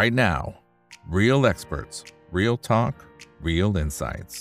[0.00, 0.42] right now.
[1.20, 1.96] Real experts,
[2.38, 2.94] real talk,
[3.48, 4.34] real insights.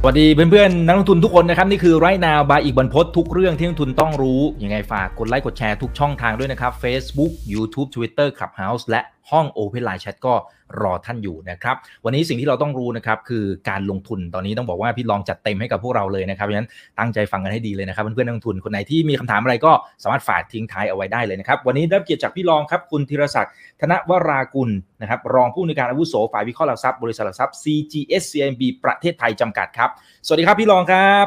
[0.00, 10.34] สวัสดีเพื่อนๆ นักลงทุนทุกคนนะครับ นี่คือไรนาวบายอีกบันพศทุกเรื่องที่นักลงทุนต้องรู้ ยังไงฝากกดไลค์กดแชร์ทุกช่องทางด้วยนะครับ Facebook YouTube Twitter Clubhouse และ ห้อง Open Line Chat ก็
[10.82, 16.68] รอท่านอยู่นะครับ วันนี้สิ่งที่เราต้องรู้นะครับคือการลงทุนตอนนี้ต้องบอกว่าพี่ลองจัดเต็มให้กับพวกเราเลยนะครับเพราะฉะนั้น
[16.98, 29.90] ตั้งใจฟังกันให้ดีเลยนะครับเพื่อนๆนักลงทุนคนไหนที่มีคำถามอะไรก็สามารถฝากทิ้งท้ายเอาไว้ได้เลยนะครับ วันนี้ได้รับเกียรติจากพี่ลองครับคุณธีรศักดิ์ธนวรากุลนะครับรองผู้อำนวยการอาวุโสฝ่ายวิเคราะห์หลักทรัพย์บริษัทหลักทรัพย์ CGS CMB ประเทศไทยจำกัดครับ
[30.26, 31.26] สวัสดีครับพี่รองครับ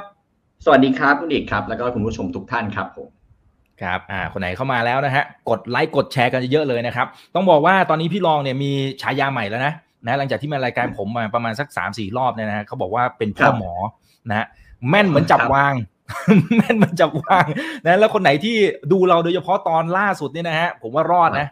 [0.66, 3.17] สวัสดีครับคุณเอกครับ แล้วก็คุณผู้ชมทุกท่านครับผม
[3.82, 9.74] ครับอ่าคนไหนเข้ามาแล้วนะฮะกดไลค์กดแชร์กันเยอะเลยนะครับ ต้องบอกว่าตอนนี้พี่รองเนี่ยมีฉายาใหม่แล้วนะ
[10.06, 13.74] นะหลังจากที่มารายการผมมาประมาณสัก3ามสี่รอบเนี่ยนะฮะเขาบอกว่าเป็นพ่อหมอ
[14.30, 14.46] นะฮะ
[14.90, 15.74] แม่นเหมือนจับวาง
[16.58, 17.46] แม่นเหมือนจับวาง
[17.86, 18.56] นะแล้วคนไหนที่
[18.92, 21.48] ดูเราโดยเฉพาะตอนล่าสุดนี่นะฮะผมว่ารอดนะ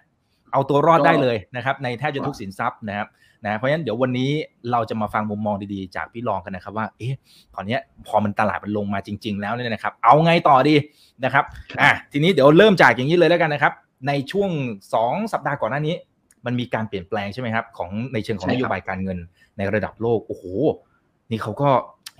[0.53, 3.07] เอาตัวรอดได้เลยนะครับ ในแทบจะทุกสินทรัพย์นะครับ
[3.47, 4.31] นะเพราะฉะนั้นเดี๋ยววันนี้
[4.71, 7.17] เราจะมาฟังมุมมองดีๆ จากพี่รองกันนะครับว่าเอ๊ะ
[7.55, 10.75] ตอนนี้พอมันตลาดมันลงมาจริง ๆ แล้วเนี่ยนะครับ เอาไงต่อดี
[11.23, 11.43] นะครับ
[11.81, 13.73] อะทีนี้เดี๋ยวเริ่มจากอย่างนี้เลยแล้วกันนะครับ
[14.07, 14.49] ในช่วง
[14.93, 15.95] 2 สัปดาห์ก่อนหน้านี้
[16.45, 19.17] มันมีการเปลี่ยนแปลงใช่ไหมครับของในเชิงของนโยบายการเงิน
[19.57, 20.43] ในระดับโลกโอ้โห
[21.31, 21.69] นี่เขาก็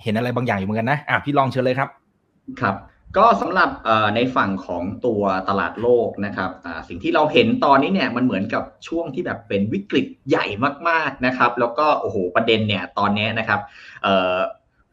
[0.02, 1.88] เห็นอะไรบางอย่างอยู่เหมือนกันนะอะพี่ลองเชิญเลยครับ
[2.60, 2.74] ครับ
[3.18, 3.70] ก็สำหรับ
[4.16, 6.50] ในฝั่งของตัวตลาดโลกนะครับ
[6.88, 10.46] สิ่งที่เราเห็นตอนนี้เนี่ยมันเหมือนกับช่วงที่แบบเป็นวิกฤตใหญ่
[10.88, 13.60] มากๆนะครับ แล้วก็โอ้โหประเด็นเนี่ยตอนนี้นะครับ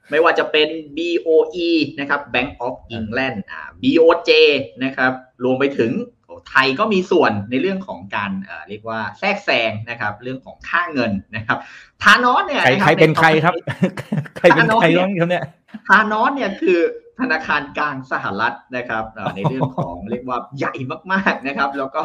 [0.10, 4.32] ไม่ว่าจะเป็น BOE นะครับ Bank of England อ่า BOJ
[4.84, 5.12] นะครับ
[5.44, 5.92] รวมไปถึง
[6.50, 8.32] ไทยก็มีส่วนในเรื่องของการ
[8.70, 11.58] เรียกว่าแทรกแซงนะครับ เรื่องของค่าเงินนะครับ
[12.04, 13.54] ทานอสเนี่ยใครเป็นใครครับ
[14.38, 15.44] ใครเป็นใครบ้างครับเนี่ย
[15.88, 16.80] ทานอสเนี่ยคือ
[17.19, 19.03] ธนาคารกลางสหรัฐนะครับ
[19.36, 20.73] ในเรื่องของเรียกว่าใหญ่
[21.11, 22.02] มากๆนะครับ แล้วก็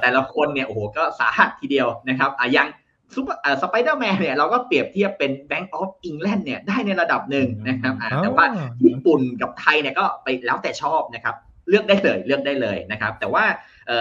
[0.00, 2.68] แต่ละคนเนี่ยโอ้โหก็สาหัสทีเดียวนะครับอะอย่าง
[3.14, 8.46] Super Spider-Man เนี่ยเราก็เปรียบเทียบเป็น Bank of England เนี่ยได้ในระดับหนึ่งนะครับแต่ว่า
[8.84, 11.34] ญี่ปุ่นกับไทยเนี่ยก็ไปแล้วแต่ชอบนะครับ
[11.68, 13.44] เลือกได้เลยเลือกได้เลยนะครับ แต่ว่า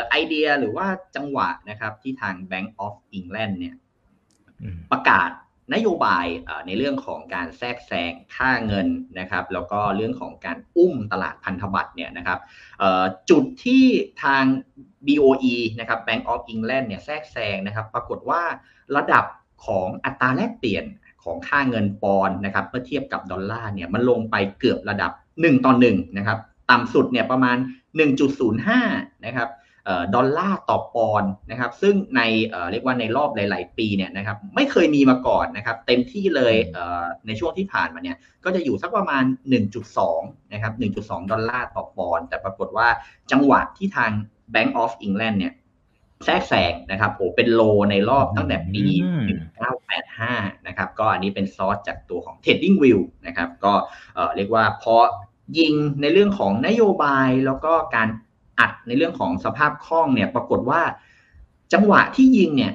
[0.09, 3.75] ไอเดียหรือว่าจังหวะนะครับที่ทาง Bank of England เนี่ย
[4.91, 5.29] ประกาศ
[5.74, 6.25] นโยบาย
[6.68, 8.88] ในเรื่องของการแทรกแซงค่าเงิน
[9.19, 12.40] นะครับ แล้วก็เรื่องของการอุ้มตลาดพันธบัตรเนี่ยนะครับ
[13.29, 13.85] จุดที่
[14.23, 14.44] ทาง
[15.07, 18.41] BOE นะครับ Bank of England เนี่ยแทรกแซงนะครับ ปรากฏว่า
[18.96, 19.25] ระดับ
[19.66, 20.85] ของอัตราแลกเปลี่ยน
[21.23, 26.40] ของค่าเงินปอนนะครับเมื่อเทียบกับดอลลาร์เนี่ยมันลงไปเกือบระดับ 1 ต่อ1นะครับ
[26.72, 27.57] ต่ำสุดเนี่ยประมาณ
[28.41, 29.50] 1.05 นะครับ
[30.16, 32.21] ดอลลาร์ต่อปอนนะครับ ซึ่งใน
[32.71, 36.55] เรียกว่าในรอบหลาย ๆ ปีเนี่ยนะครับไม่เคยมีมาก่อนนะครับ เต็มที่เลย
[37.27, 39.23] ในช่วงที่ผ่านมาเนี่ยก็จะอยู่สักประมาณ
[39.88, 40.73] 1.2 นะครับ
[41.03, 42.88] 1.2 ดอลลาร์ต่อปอนแต่ปรากฏว่า
[43.31, 44.11] จังหวะที่ทาง
[44.53, 45.53] Bank of England เนี่ย
[46.25, 47.61] แทรกแซงนะครับโอ้เป็นโล
[47.91, 48.83] ในรอบตั้งแต่ปี
[49.72, 53.73] 1985 นะครับ ก็อันนี้เป็นซอสจากตัวของ Trading View นะครับ ก็
[54.35, 54.95] เรียกว่าพอ
[55.59, 58.07] ยิงในเรื่องของนโยบายแล้วก็การ
[58.59, 60.81] อัดในเรื่องของสภาพคล่องเนี่ยปรากฏว่า
[61.74, 62.74] จังหวะที่ยิงเนี่ย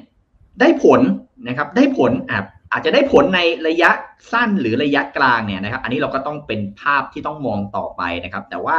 [0.61, 1.01] ได้ผล
[1.49, 3.91] นะครับได้ผลอาจอาจจะได้ผลในระยะ
[4.33, 8.77] สั้นหรือระยะกลางเนี่ยนะครับ อันนี้เราก็ต้องเป็นภาพที่ต้องมองต่อไปนะครับ แต่ว่า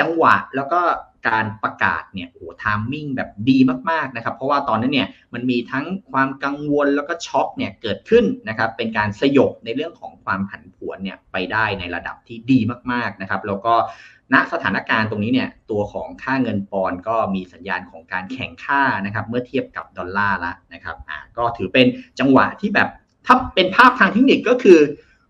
[0.00, 0.80] จังหวะแล้วก็
[1.28, 3.58] การประกาศเนี่ยโอ้ทามมิ่งแบบดี
[3.90, 12.58] มากๆนะครับ เพราะว่าตอนนั้นเนี่ยมันมีทั้งความกังวลแล้วก็ช็อคเนี่ยเกิดขึ้นนะครับ เป็นการสยบในเรื่องของความผันผวนเนี่ยไปได้ในระดับที่ดี
[12.92, 13.74] มากๆนะครับ แล้วก็
[14.32, 21.86] ณสถานการณ์ตรงนี้เนี่ยตัวของค่าเงินปอนก็มีสัญญาณของการแข่งค่านะครับเมื่อเทียบกับดอลลาร์ละนะครับอ่าก็ถือเป็น
[22.20, 22.88] จังหวะที่แบบ
[23.26, 24.78] ถ้าเป็นภาพทางเทคนิคก็คือ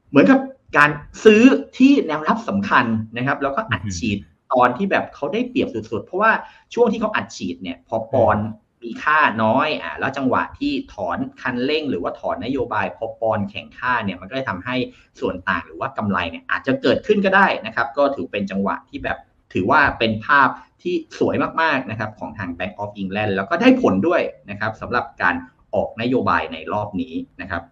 [0.08, 0.40] เหมือนกับ
[0.76, 0.90] การ
[1.24, 1.42] ซื้อ
[1.76, 2.84] ที่แนวรับสำคัญ
[3.16, 4.18] นะครับ แล้วก็อัดฉีด
[4.52, 6.32] ตอนที่แบบเขาได้เปรียบสุดๆ เพราะว่า
[6.74, 8.36] ช่วงที่เขาอัดฉีดเนี่ยพอปอน
[8.84, 14.76] มีค่าน้อยอ่าแล้วจังหวะที่ถอนคันเร่ง หรือว่าถอนนโยบายพอปอนแข่งค่าเนี่ยมันก็เลยทำให้
[15.20, 19.18] ส่วนต่างหรือว่ากำไรเนี่ยอาจจะเกิดขึ้นก็ได้นะครับ ก็ถือเป็นจังหวะที่แบบ
[19.52, 20.48] ถือว่าเป็นภาพ
[20.82, 25.34] ที่สวยมากๆนะครับของทาง Bank of England แล้วก็ได้ผลด้วยนะครับสำหรับการ
[25.74, 27.62] ออกนโยบายในรอบนี้นะครับ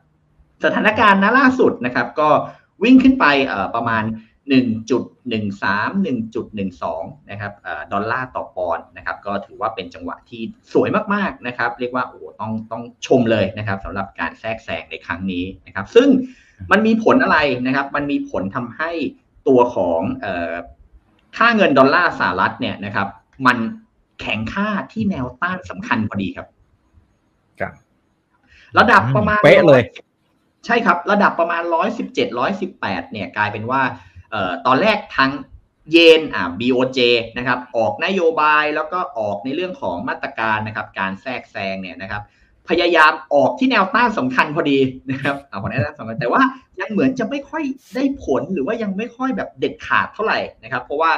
[0.65, 2.29] สถานการณ์ณล่าสุดนะครับ ก็
[2.85, 3.27] วิ่งขึ้นไป
[3.75, 4.03] ประมาณ
[5.31, 5.91] 1.13
[6.33, 7.53] 1.12 นะครับ
[7.93, 10.43] ดอลลาร์ต่อปอนด์นะครับก็ถือว่าเป็นจังหวะที่
[10.73, 16.09] สวยมากๆนะครับเรียกว่าโอ้ต้องต้องชมเลยนะครับสำหรับการแทรกแซงในครั้งนี้นะครับซึ่ง
[16.71, 18.91] มันมีผลอะไรนะครับ มันมีผลทำให้
[19.49, 20.01] ตัวของ
[21.37, 23.09] ค่าเงินดอลลาร์สหรัฐเนี่ยนะครับ
[23.47, 23.59] มัน
[24.21, 26.47] แข็งค่าที่แนวต้านสำคัญพอดีครับ
[27.61, 27.73] ครับ
[28.79, 29.83] ระดับประมาณเป๊ะเลย
[30.67, 33.83] ใช่ครับ ระดับประมาณร้อยสิบเจ็ดร้อยสิบแปดเนี่ยกลายเป็นว่า
[34.67, 35.31] ตอนแรกทาง
[35.91, 37.01] เยนอ่า BOJ
[37.39, 42.23] นะครับออกนโยบายแล้วก็ออกในเรื่องของมาตรการนะครับการแทรกแซงเนี่ยนะครับ
[42.69, 44.79] พยายามออกที่แนวต้านสำคัญพอดี
[45.11, 46.43] นะครับเอาของแนวต้านสำคัญแต่ว่า
[46.81, 47.63] ยังเหมือนจะไม่ค่อย
[47.95, 51.11] ได้ผลหรือว่ายังไม่ค่อยแบบเด็ดขาดเท่าไหร่นะครับ เพราะว่า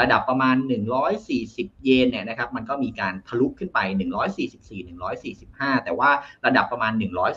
[0.00, 0.56] ระดับประมาณ
[1.20, 3.78] 140 เยนเนี่ยนะครับมันก็มีการทะลุขึ้นไป
[4.36, 6.10] 144 145 แต่ว่า
[6.46, 6.92] ระดับประมาณ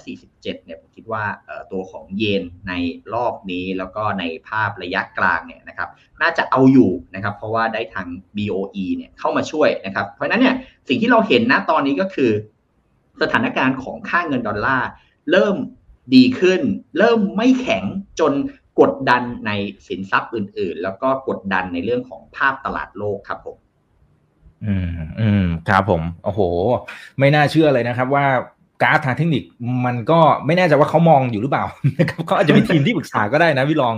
[0.06, 1.24] 147เนี่ยผมคิดว่า
[1.72, 2.74] ตัวของเยนใน
[3.14, 5.90] รอบนี้แล้วก็ในภาพระยะกลางเนี่ยนะครับ
[6.22, 8.08] น่าจะเอาอยู่นะครับ เพราะว่าได้ทาง
[8.38, 10.56] BOE เนี่ยเข้ามาช่วยนะครับ เพราะนั้นเนี่ย
[10.90, 12.32] สิ่งที่เราเห็นนะตอนนี้ก็คือ
[13.22, 14.90] สถานการณ์ของค่าเงินดอลลาร์
[15.32, 15.56] เริ่ม
[16.16, 16.62] ดีขึ้น
[16.98, 17.84] เริ่มไม่แข็ง
[18.20, 18.34] จน
[18.80, 19.52] กดดันใน
[19.88, 23.58] สินทรัพย์อื่น ๆ แล้วก็กดดันในเรื่องของภาพตลาดโลกครับผม
[24.66, 24.90] อืม
[25.20, 26.42] อืมครับผม โอ้โห
[27.20, 28.26] ไม่น่าเชื่อเลยนะครับ ว่า
[28.84, 29.44] การทางเทคนิค
[29.86, 31.66] มันก็ไม่แน่ใจว่าเขามองอยู่หรือเปล่า
[32.00, 33.96] นะครับเขาอาจจะมีทีมที่ปรึกษาก็ได้นะพี่รอง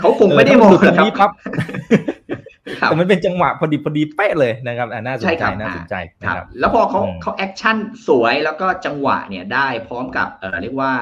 [0.00, 1.30] เขาคงไม่ได้มองตรงนี้ปั๊บ
[2.78, 5.94] แต่มันเป็นจังหวะพอดีพอดีเป๊ะเลยนะครับน่าสนใจน่าสนใจ
[6.26, 7.76] ครับ แล้วพอเขาเขา action
[8.08, 10.92] สวยแล้วก็จังหวะเนี่ยได้พร้อมกับเอ่อเรียกว่า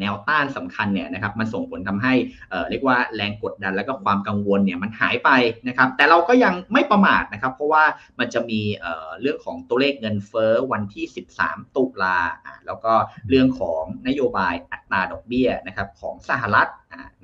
[0.00, 2.14] แนวต้านสำคัญเนี่ยนะครับมันส่งผลทำให้
[2.50, 5.30] เอ่อเรียกว่าแรงกดดันแล้วก็ความกังวลเนี่ยมันหายไป
[5.68, 7.84] นะครับแต่เราก็ยังไม่ประมาทนะครับ เพราะว่า
[8.18, 11.04] มันจะมีเอ่อเรื่องของตัวเลขเงินเฟ้อวันที่
[11.40, 12.18] 13 ตุลา
[12.66, 12.92] แล้วก็
[13.28, 16.68] เรื่องของนโยบายอัตราดอกเบี้ยนะครับของสหรัฐ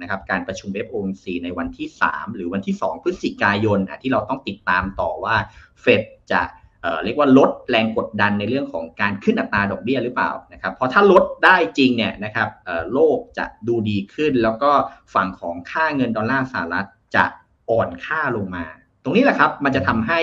[0.00, 5.36] นะครับการประชุม FOMC ในวันที่ 3 หรือวันที่ 2 พฤศจิกายนที่เราต้องติดตามต่อว่า
[5.80, 6.42] เฟดจะ
[7.04, 12.48] เรียกว่าลดแรงกดดันในเรื่องของการขึ้นอัตราดอกเบี้ยหรือเปล่านะครับเพราะถ้าลดได้จริงเนี่ยนะครับ
[12.92, 14.70] โลกจะดูดีขึ้น แล้วก็
[15.14, 16.86] ฝั่งของค่าเงินดอลลาร์สหรัฐ
[17.16, 17.24] จะ
[17.70, 18.64] อ่อนค่าลงมา
[19.02, 20.20] ตรงนี้แหละครับมันจะทำให้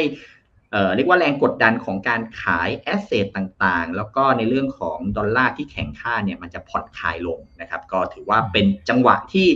[0.96, 9.48] เรียกว่าแรงกดดันของการขายแอสเซทต่างๆ แล้วก็ในเรื่องของดอลลาร์ที่แข็งค่าเนี่ยมันจะผ่อนคลายลงนะครับ ก็ถือว่าเป็นจังหวะที่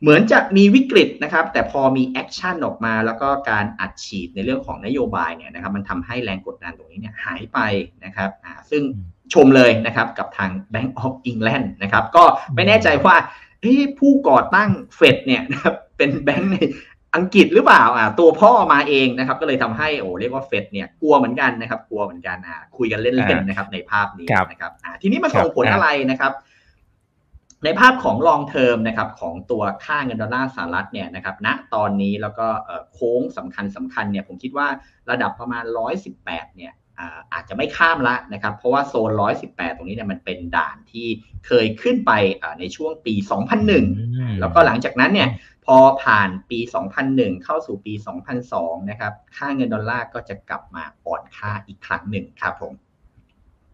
[0.00, 7.58] เหมือนจะมีวิกฤตนะครับ แต่พอมี action ออกมา แล้วก็การอัดฉีดในเรื่องของนโยบายเนี่ยนะครับมันทำให้แรงกดดันตรงนี้เนี่ยหายไป
[8.04, 8.82] นะครับอ่าซึ่ง
[9.32, 12.24] ชมเลยนะครับกับทาง Bank of England นะครับ ก็
[12.54, 13.16] ไม่แน่ใจว่า
[13.98, 16.56] ผู้ก่อตั้งเฟดเนี่ยนะครับเป็นแบงก์ใน
[17.16, 26.32] อังกฤษหรือเปล่าอ่าตัวพ่อมาเองนะครับ ก็เลยทำให้โอ้เรียกว่าเฟดเนี่ยกลัวเหมือนกันนะครับ กลัวเหมือนกันอ่าคุยกันเล่นๆนะครับ ในภาพนี้นะครับอ่าทีนี้มาส่งผลอะไรนะครับ
[27.64, 32.46] ในภาพของลองเทอมนะครับ ของตัวค่าเงินดอลลาร์สหรัฐเนี่ยนะครับ ณตอนนี้แล้วก็
[32.92, 34.68] โค้งสำคัญสำคัญเนี่ย ผมคิดว่า
[35.10, 35.64] ระดับประมาณ
[36.10, 36.72] 118 เนี่ย
[37.32, 39.10] อาจจะไม่ข้ามละนะครับ เพราะว่าโซน
[39.44, 41.06] 118 ตรงนี้เนี่ยมันเป็นด่านที่
[41.46, 42.12] เคยขึ้นไป
[42.60, 43.14] ในช่วงปี
[43.76, 45.28] 2001 แล้วก็หลังจากนั้นเนี่ย
[45.66, 46.58] พอผ่านปี
[47.02, 47.94] 2001 เข้าสู่ปี
[48.40, 52.72] 2002 นะครับ ค่าเงินดอลลาร์ก็จะกลับมาอ่อนค่าอีกครั้งหนึ่งครับผม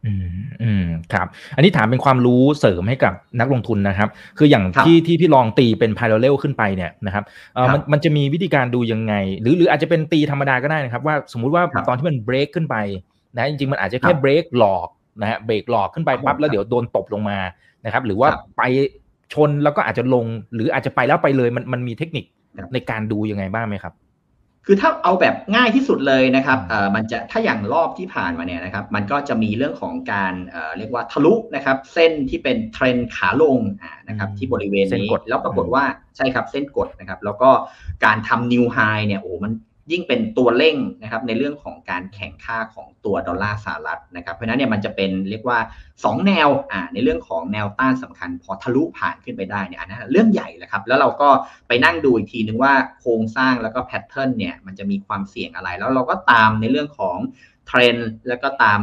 [0.06, 0.26] อืม
[0.62, 4.08] อืมครับ อันนี้ถามเป็นความรู้เสริมให้กับนักลงทุนนะครับ
[4.38, 7.24] คืออย่างที่ที่พี่ลองตีเป็นพายเรลขึ้นไปเนี่ยนะครับ
[7.54, 12.76] เออมันมันจะมีวิธีการดูยังไง หรือหรืออาจจะเป็นตีธรรมดาก็ได้นะครับ ว่าสมมุติว่าตอนที่มันเบรกขึ้นไป
[13.36, 14.88] นะจริงๆมันอาจจะแค่เบรกหลอก
[15.20, 17.38] นะฮะเบรกหลอกขึ้นไปปั๊บแล้วเดี๋ยวโดนตบลงมา
[17.84, 18.62] นะครับ หรือว่าไป
[19.34, 22.24] ชนแล้วก็อาจจะลง หรืออาจจะไปแล้วไปเลยมันมันมีเทคนิค
[22.72, 23.94] ในการดูยังไงบ้างไหมครับ
[24.70, 35.84] คือถ้าเอาแบบง่ายทที่สุดเลยนะครับเอ่อมันจะถ้าอย่างรอบที่ผ่านมาเนี่ยนะครับ มันก็จะมีเรื่องของการเอ่อเรียกว่าทะลุนะครับ เส้นที่เป็นเทรนขาลงอ่านะครับที่บริเวณนี้แล้วปรากฏว่า
[36.16, 37.50] ใช่ครับเส้นกดนะครับ แล้วก็
[38.04, 39.52] การทำ new high เนี่ยโอ้มัน
[39.90, 45.58] ยิ่งเป็นตัวเร่งนะครับในเรื่องของการแข็งค่าของตัวดอลลาร์สหรัฐนะครับ เพราะนั้นเนี่ยมันจะเป็นเรียกว่า
[45.92, 51.28] 2 แนวอ่าในเรื่องของแนวต้านสำคัญ พอทะลุผ่านขึ้นไปได้เนี่ยอันนั้นเรื่องใหญ่เลยครับ แล้วเราก็
[51.68, 57.16] ไปนั่งดูอีกทีนึงว่าโครงสร้างแล้วก็ pattern เนี่ยมันจะมีความเสี่ยงอะไร แล้วเราก็ตามในเรื่องของ
[57.66, 58.80] เทรนด์แล้วก็ตาม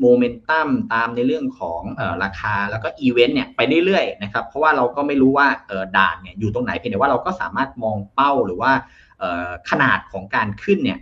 [0.00, 5.46] โมเมนตัมตามในเรื่องของออราคาแล้วก็อีเวนต์เนี่ยไปเรื่อยๆนะครับเพราะว่าเราก็ไม่รู้ว่า
[5.96, 8.72] ด่านเนี่ยอยู่ตรงไหนเพียงแต่ว่าเราก็สามารถมองเป้าหรือว่า
[9.70, 10.98] ขนาดของการขึ้นเนี่ย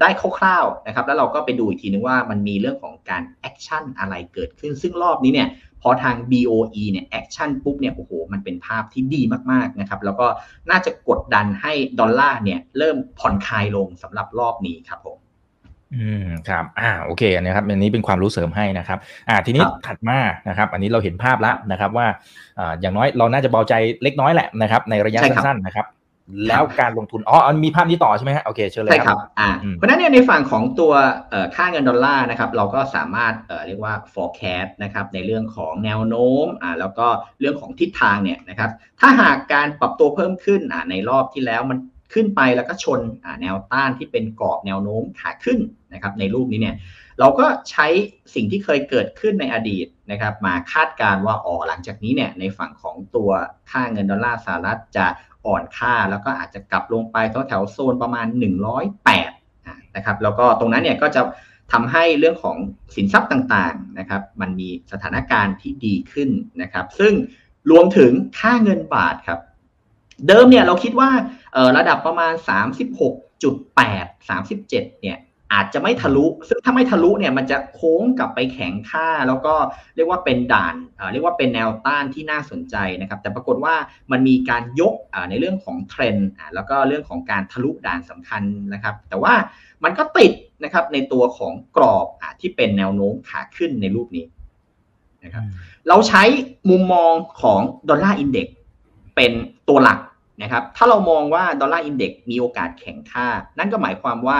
[0.00, 5.48] ได้คร่าวๆนะครับ แล้วเราก็ไปดูอีกทีนึงว่ามันมีเรื่องของการ action อะไรเกิดขึ้น ซึ่งรอบนี้เนี่ย
[5.82, 10.26] พอทาง BOE เนี่ย action ปุ๊บเนี่ยโอ้โหมันเป็นภาพที่ดีมากๆนะครับ แล้วก็
[10.70, 15.18] น่าจะกดดันให้ดอลลาร์เนี่ยเริ่มผ่อนคลายลงสำหรับรอบนี้ครับผม
[15.96, 20.18] อืมครับอ่าโอเคนะครับอันนี้เป็นความรู้เสริมให้นะครับอ่าทีนี้ถัดมา
[20.48, 22.06] นะครับ อันนี้เราเห็นภาพแล้วนะครับว่า
[22.58, 25.86] อ่าอย่างน้อยเราน่าจะเบาใจเล็กน้อยแหละนะครับในระยะสั้นๆนะครับ
[26.48, 30.92] แล้วการลงทุนอ๋อมีภาพนี้ต่อใช่ไหมฮะโอเคเชิญเลยใช่ครับอ่าเพราะนั้นเนี่ยในฝั่งของตัว
[31.54, 33.34] ค่าเงินดอลลาร์นะครับเราก็สามารถ
[33.66, 37.06] เรียกว่า forecast นะครับในเรื่องของแนวโน้มอ่าแล้วก็
[37.40, 41.78] เรื่องของทิศทางเนี่ยนะครับถ้าหากการปรับตัวเพิ่มขึ้นอ่าในรอบที่แล้วมัน
[42.14, 45.58] ขึ้นไปแล้วก็ชนอ่าแนวต้านที่เป็นกรอบแนวโน้มขาขึ้น
[45.92, 46.76] นะครับในรูปนี้เนี่ย
[47.20, 47.86] เราก็ใช้
[48.34, 53.30] สิ่งที่เคยเกิดขึ้นในอดีตนะครับมาคาดการว่าอ๋อหลังจากนี้เนี่ยในฝั่งของตัว
[53.70, 55.06] ค่าเงินดอลลาร์สหรัฐจะ
[55.46, 57.16] อ่อนค่าแล้วก็อาจจะกลับลงไป
[57.48, 58.26] แถวโซนประมาณ
[59.10, 61.22] 108นะครับแล้วก็ตรงนั้นเนี่ยก็จะ
[61.72, 62.56] ทำให้เรื่องของ
[62.94, 66.30] สินทรัพย์ต่างๆนะครับมันมีสถานการณ์ที่ดีขึ้น
[66.62, 67.12] นะครับ ซึ่ง
[67.70, 69.40] รวมถึงค่าเงินบาทครับ
[70.28, 71.10] เดิมเนี่ยเราคิดว่า
[71.76, 72.32] ระดับประมาณ
[73.12, 75.18] 36.8 37เนี่ย
[75.52, 79.54] อาจจะไม่ทะลุ ซึ่งถ้าไม่ทะลุเนี่ยมันจะโค้งกลับไปแข็งค่า แล้วก็
[79.96, 80.74] เรียกว่าเป็นด่าน
[81.12, 83.74] เรียกว่าเป็นแนวต้านที่น่าสนใจนะครับ แต่ปรากฏว่า
[84.12, 84.94] มันมีการยก
[85.30, 88.42] ในเรื่องของเทรนด์แล้วก็เรื่องของการทะลุด่านสำคัญ
[88.72, 89.34] นะครับ แต่ว่า
[89.84, 90.32] มันก็ติด
[90.64, 94.24] นะครับในตัวของกรอบอที่เป็นแนวโน้มขาขึ้นในรูปนี้
[95.24, 95.44] นะครับ
[95.88, 96.22] เราใช้
[96.70, 98.46] มุมมองของ Dollar Index
[99.16, 99.32] เป็น
[99.68, 99.98] ตัวหลัก
[100.42, 103.26] นะครับ ถ้าเรามองว่า Dollar Index มีโอกาสแข็งค่า
[103.58, 104.38] นั่นก็หมายความว่า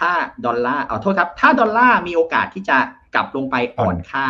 [0.00, 0.12] ถ้า
[0.46, 2.78] ดอลลาร์ขอโทษครับ ถ้าดอลลาร์มีโอกาสที่จะ
[3.14, 4.26] กลับลงไปอ่อนค่า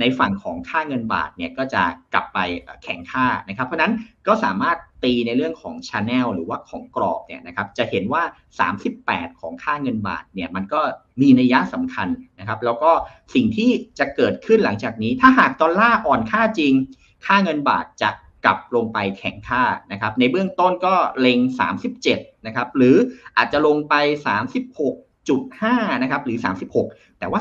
[0.00, 1.82] ในฝั่งของค่าเงินบาทเนี่ยก็จะ
[2.12, 2.38] กลับไป
[2.82, 3.92] แข็งค่านะครับ เพราะนั้น
[4.26, 8.22] ก็สามารถตีในเรื่องของชาแนลหรือว่าของกรอบเนี่ยนะครับจะเห็นว่า
[8.82, 10.80] 38 ของค่าเงินบาทเนี่ยมันก็
[11.20, 12.08] มีนัยยะสำคัญ
[12.38, 12.90] นะครับแล้วก็
[13.34, 16.72] สิ่งที่จะเกิดขึ้นหลังจากนี้ ถ้าหากดอลลาร์อ่อนค่าจริง
[17.26, 18.10] ค่าเงินบาทจะ
[18.44, 21.38] กลับลงไปแข็งค่านะครับในเบื้องต้นก็เล็ง
[21.92, 22.96] 37นะครับหรือ
[23.36, 23.94] อาจจะลงไป
[25.28, 26.38] 36.5นะครับ หรือ
[26.78, 27.40] 36 แต่ว่า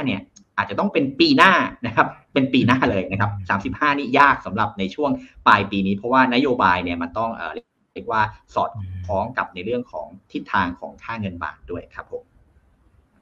[0.00, 0.20] 35 เนี่ย
[0.56, 1.52] อาจจะต้องเป็นปีหน้า
[1.86, 3.30] นะครับ เป็นปีหน้าเลยนะครับ
[3.82, 5.10] 35 นี่ยากสำหรับในช่วง
[5.46, 8.22] ปลายปีนี้ เพราะว่านโยบายเนี่ยมันต้องเออเรียกว่า
[8.54, 8.70] สอด
[9.06, 12.22] คล้องกับในเรื่องของทิศทางของค่าเงินบาทด้วยครับผม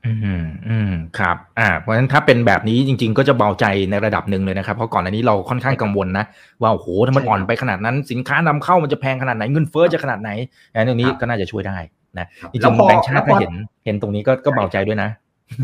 [0.05, 6.25] อืมอืม ครับ อ่า เพราะฉะนั้นถ้าเป็นแบบนี้จริง ๆ ก็จะเบาใจในระดับหนึ่งเลยนะครับ เพราะก่อนอันนี้เราค่อนข้างกังวลนะ
[6.63, 10.31] ว่าโอ้โหถ้ามันอ่อนไปขนาดนั้น สินค้านำเข้ามันจะแพงขนาดไหนเงินเฟ้อจะขนาดไหน
[10.73, 11.79] อันนี้ก็น่าจะช่วยได้
[12.19, 13.53] นะจริงๆแบงค์ชาติก็เห็น
[13.85, 15.11] เห็นตรงนี้ก็ก็เบาใจด้วยนะ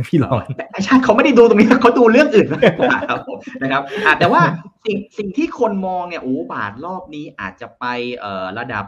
[0.09, 3.21] พี่ลองแต่ชาติเขาไม่ได้ดูตรงนี้เขาดูเรื่องอื่นมากกว่าครับ
[3.63, 3.83] นะครับ
[4.19, 4.43] แต่ว่า
[4.87, 7.85] สิ่งสิ่งที่คนมองเนี่ยโอ้บาทรอบนี้อาจจะไป
[8.19, 8.85] เอ่อระดับ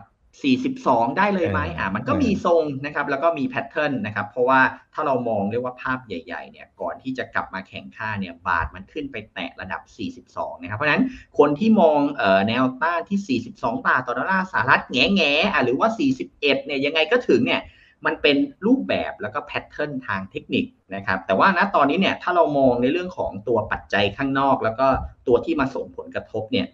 [0.47, 4.61] 42 ได้เลยไหมอ่ามันก็มีทรงนะครับ แล้วก็มีแพทเทิร์นนะครับ เพราะว่า
[4.95, 9.83] ถ้าเรามองเรียกว่าภาพใหญ่ๆเนี่ยก่อนที่จะกลับมาแข่งค่าเนี่ยบาทมันขึ้นไปแตะระดับ
[10.25, 11.05] 42 นะครับ เพราะฉะนั้น
[11.39, 13.55] คนที่มองเอ่อแนวต้านที่ 42
[13.87, 15.33] บาทต่อดอลลาร์สหรัฐแง่แง่
[15.65, 17.63] หรือว่า 41 เนี่ยยังไงก็ถึงเนี่ย
[18.07, 20.65] มันเป็นรูปแบบแล้วก็ pattern ทางเทคนิค
[20.95, 24.87] นะครับ แต่ว่าณตอนนี้เนี่ยถ้าเรามองในเรื่องของตัวปัจจัยข้างนอก แล้วก็
[25.27, 26.67] ตัวที่มาส่งผลกระทบเนี่ย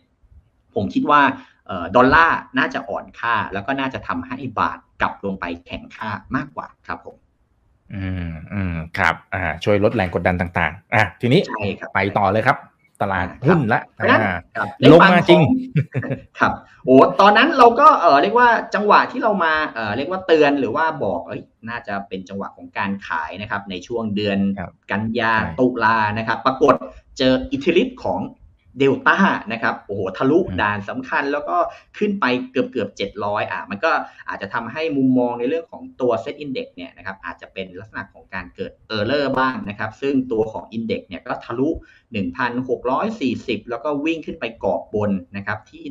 [0.74, 1.20] ผมคิดว่า
[1.96, 7.16] ดอลลาร์น่าจะอ่อนค่า แล้วก็น่าจะทำให้บาทกลับลงไปแข็งค่ามากกว่าครับผม
[7.94, 11.40] อืมอืมครับอ่าช่วยลดแรงกดดันต่างๆอะทีนี้
[11.94, 12.58] ไปต่อเลยครับ
[13.02, 13.80] ตลาดหุ้นละ
[14.92, 15.40] ลงมาจริง
[16.40, 16.52] ครับ
[16.84, 24.38] โอ้ตอนนั้นเราก็เออเรียกว่าจังหวะที่เรามาเออเรียกว่าเตือนหรือว่าบอกเอ้ยน่าจะเป็นจังหวะของการขายนะครับ ในช่วงเดือน
[24.90, 26.74] กันยาตุลานะครับ ปรากฏ
[27.18, 28.20] เจออิทธิฤทธิ์ของ
[28.78, 29.18] เดลต้า
[29.52, 31.56] นะครับโอ้โหทะลุด่านสำคัญแล้วก็
[31.98, 33.90] ขึ้นไปเกือบเกือบเจ็ดร้อยอะมันก็
[34.28, 41.68] อาจจะทำให้มุมมองในเรื่องของตัว SET Index เนี่ยนะครับอาจจะเป็นลักษณะของการเกิด error บ้างนะครับ ซึ่งตัวของ Index เนี่ยก็ทะลุ
[42.50, 45.82] 1,640 แล้วก็วิ่งขึ้นไปกรอบบนนะครับที่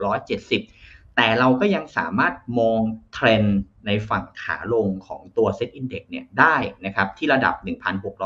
[0.00, 2.80] 1,670แต่เราก็ยังสามารถมอง
[3.12, 7.54] เทรนด์ในฝั่งขาลงของตัวเซตอินเด็กเนี่ยได้นะครับที่ระดับ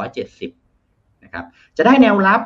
[0.06, 1.44] 1,670นะครับ
[1.76, 2.40] จะได้แนวรับ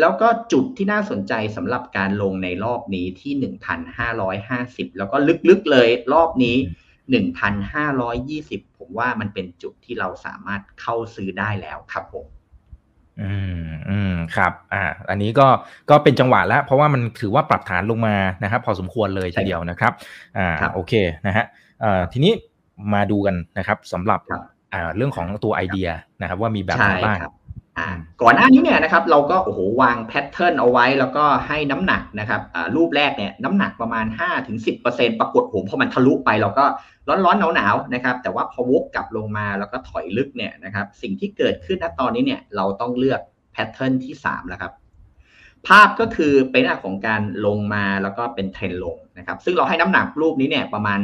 [0.00, 3.52] แล้วก็จุดที่น่าสนใจสำหรับการลงในรอบนี้ที่
[4.10, 5.16] 1,550 แล้วก็
[5.48, 6.56] ลึกๆเลยรอบนี้
[7.26, 12.26] 1,520 ผมว่ามันเป็นจุดที่เราสามารถเข้าซื้อได้แล้วครับผม
[13.22, 13.34] อื
[13.64, 15.46] มอืมครับ อ่า อันนี้ก็
[15.90, 19.92] ก็เป็นจังหวะแล้ว เพราะว่ามันถือว่าปรับฐานลงมานะครับ พอสมควรเลยทีเดียวนะครับ
[20.38, 20.92] อ่าโอเค
[21.26, 21.44] นะฮะ
[21.84, 22.32] อ่าทีนี้
[22.94, 24.20] มาดูกันนะครับสำหรับ
[24.72, 25.88] อ่าเรื่องของตัวไอเดีย
[26.20, 27.18] นะครับ ว่ามีแบบไหนบ้าง
[28.22, 32.40] ก่อนหน้านี้เนี่ยนะครับเราก็โอ้โหวางแพทเทิร์นเอาไว้แล้วก็ให้น้ำหนักนะครับ
[32.76, 34.06] รูปแรกเนี่ยน้ำหนักประมาณ
[34.62, 36.64] 5-10%ปรากฏโหพอมันทะลุไปเราก็
[37.08, 43.20] ร้อนๆหนาวๆนะครับแต่ว่าพอวกกลับลงมาแล้วก็ถอยลึกเนี่ยนะครับสิ่งที่เกิดขึ้นณตอนนี้เนี่ยเราต้องเลือก
[43.52, 44.72] pattern ที่3แล้วครับ
[45.68, 50.98] ภาพก็คือเป็นหน้าของการลงมาแล้วก็เป็นเทรนลงนะครับซึ่งเราให้น้ำหนักรูปนี้เนี่ยประมาณ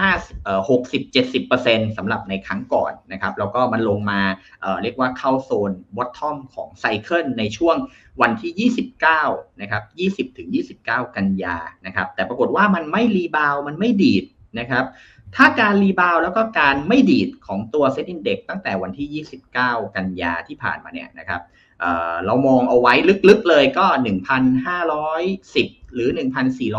[0.00, 1.02] 5เอ่อ60
[1.46, 4.20] 70%สำหรับในครั้งก่อนนะครับ แล้วก็มันลงมา
[4.60, 7.76] เอ่อเรียกว่าเข้าโซน bottom ของ cycle ในช่วง
[8.22, 8.70] วันที่
[9.10, 9.82] 29 นะครับ
[10.30, 10.48] 20 ถึง
[10.82, 14.24] 29 กันยานะครับ แต่ปรากฏว่ามันไม่ rebound มันไม่ดีด
[14.58, 14.84] นะครับ
[15.36, 21.40] ถ้าการ rebound แล้วก็การไม่ดีดของตัว SET Index ตั้งแต่วันที่ 29 กันยาที่ผ่านมาเนี่ยนะครับ
[22.26, 22.92] เรามองเอาไว้
[23.28, 23.86] ลึกๆเลยก็
[24.70, 26.08] 1,510 หรือ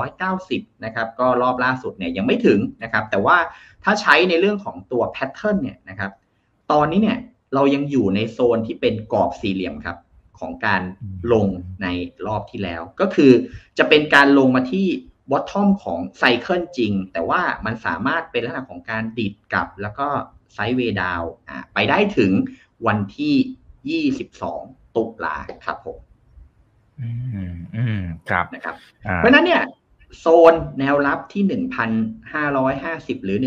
[0.07, 3.37] 1,490 นะครับ ก็รอบล่าสุดเนี่ยยังไม่ถึงนะครับ แต่ว่า
[3.83, 6.11] ถ้าใช้ในเรื่องของตัวแพทเทิร์นเนี่ยนะครับ
[6.71, 7.19] ตอนนี้เนี่ย
[7.53, 9.97] เรายังอยู่ในโซนที่เป็นกรอบสี่เหลี่ยมครับ
[10.39, 10.81] ของการ
[11.33, 11.47] ลง
[11.83, 11.87] ใน
[12.27, 13.31] รอบที่แล้ว ก็คือ
[13.77, 14.87] จะเป็นการลงมาที่
[15.31, 20.07] บอททอมของไซเคิลจริง แต่ว่ามันสามารถเป็นลักษณะของการดิดกลับ แล้วก็
[20.53, 21.21] ไซด์เวดาว
[21.73, 22.31] ไปได้ถึง
[22.87, 25.97] วันที่ 22 ตุลาครับผม
[27.01, 27.09] อื
[27.51, 28.75] มอืมครับนะครับ
[29.17, 29.63] เพราะนั้นเนี่ย
[30.19, 31.43] โซนแนวรับที่
[32.19, 33.37] 1,550 หรือ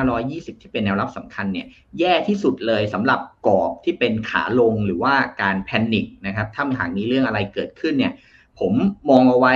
[0.00, 1.66] 1,520 ที่เป็นแนวรับสำคัญเนี่ย
[1.98, 8.12] แย่ที่สุดเลยสำหรับกรอบที่เป็นขาลงหรือว่าการแพนิคนะครับ ถ้าหากมีเรื่องอะไรเกิดขึ้นเนี่ย
[8.60, 8.72] ผม
[9.10, 9.54] มองเอาไว้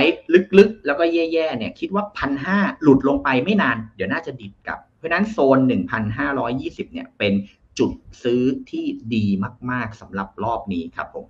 [0.57, 5.57] ลึกๆ แล้วก็แย่ๆเนี่ยคิดว่าพันห้าหลุดลงไปไม่นาน เดี๋ยวน่าจะดิดกลับ เพราะนั้นโซน
[6.25, 7.33] 1,520 เนี่ยเป็น
[7.79, 7.91] จุด
[8.23, 9.25] ซื้อที่ดี
[9.71, 11.25] มาก ๆสำหรับรอบนี้ครับผม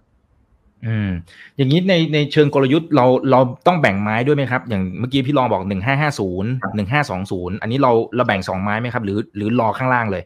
[0.85, 1.09] อืม
[1.57, 10.23] อย่างนี้ในในเชิงกลยุทธ์เราเราต้องแบ่งไม้ด้วยไหมครับ อย่างเมื่อกี้พี่ลองบอกหนึ่งห้าห้าศูนย์หนึ่งห้าสองศูนย์อันนี้เราเราแบ่งสองไม้ไหมครับ หรือหรือรอข้างล่างเลย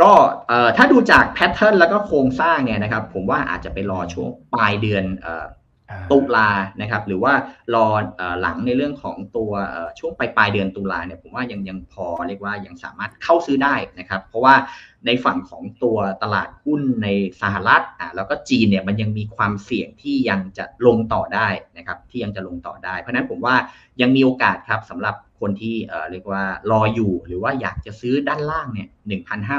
[0.00, 0.12] ก็
[0.48, 5.44] เอ่อถ้าดูจากแพทเทิร์นแล้วก็โครงสร้างเนี่ยนะครับ ผมว่าอาจจะไปรอช่วงปลายเดือนเอ่อ
[6.10, 7.32] ตุลานะครับหรือว่า
[7.74, 7.86] รอ
[8.40, 9.52] หลังในเรื่องของตัว
[9.98, 14.54] ช่วงปลายปลายเดือนตุลาเนี่ยผมว่ายังยังพอเรียกว่ายังสามารถเข้าซื้อได้นะครับ เพราะว่า
[15.06, 17.08] ในฝั่งของตัวตลาดหุ้นใน
[17.42, 23.56] สหรัฐอะแล้วก็จีนเนี่ยมันยังมีความเสี่ยงที่ยังจะลงต่อได้นะครับที่ยังจะลงต่อได้ เพราะนั้นผมว่า
[24.00, 25.76] ยังมีโอกาสครับสำหรับคนที่
[26.10, 28.88] เรียกว่ารออยู่หรือว่าอยากจะซื้อด้านล่างเนี่ย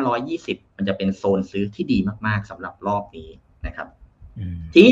[0.03, 3.29] 1,520 มันจะเป็นโซนซื้อที่ดีมากๆสำหรับรอบนี้
[3.65, 3.87] นะครับ
[4.75, 4.83] ที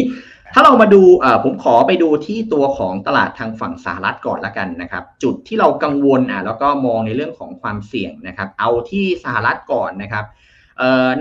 [0.54, 1.01] ถ้าเรามาดู
[1.44, 10.25] ผมขอไปดูที่ตัวของตลาดทางฝั่งสหรัฐก่อนละกันนะครับ จุดที่เรากังวลอะแล้วก็มองในเรื่องของความเสี่ยงนะครับ เอาที่สหรัฐก่อนนะครับ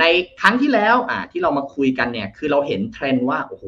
[0.00, 0.04] ใน
[0.40, 3.64] ครั้งที่แล้วอะที่เรามาคุยกันเนี่ยคือเราเห็นเทรนด์ว่าโอ้โห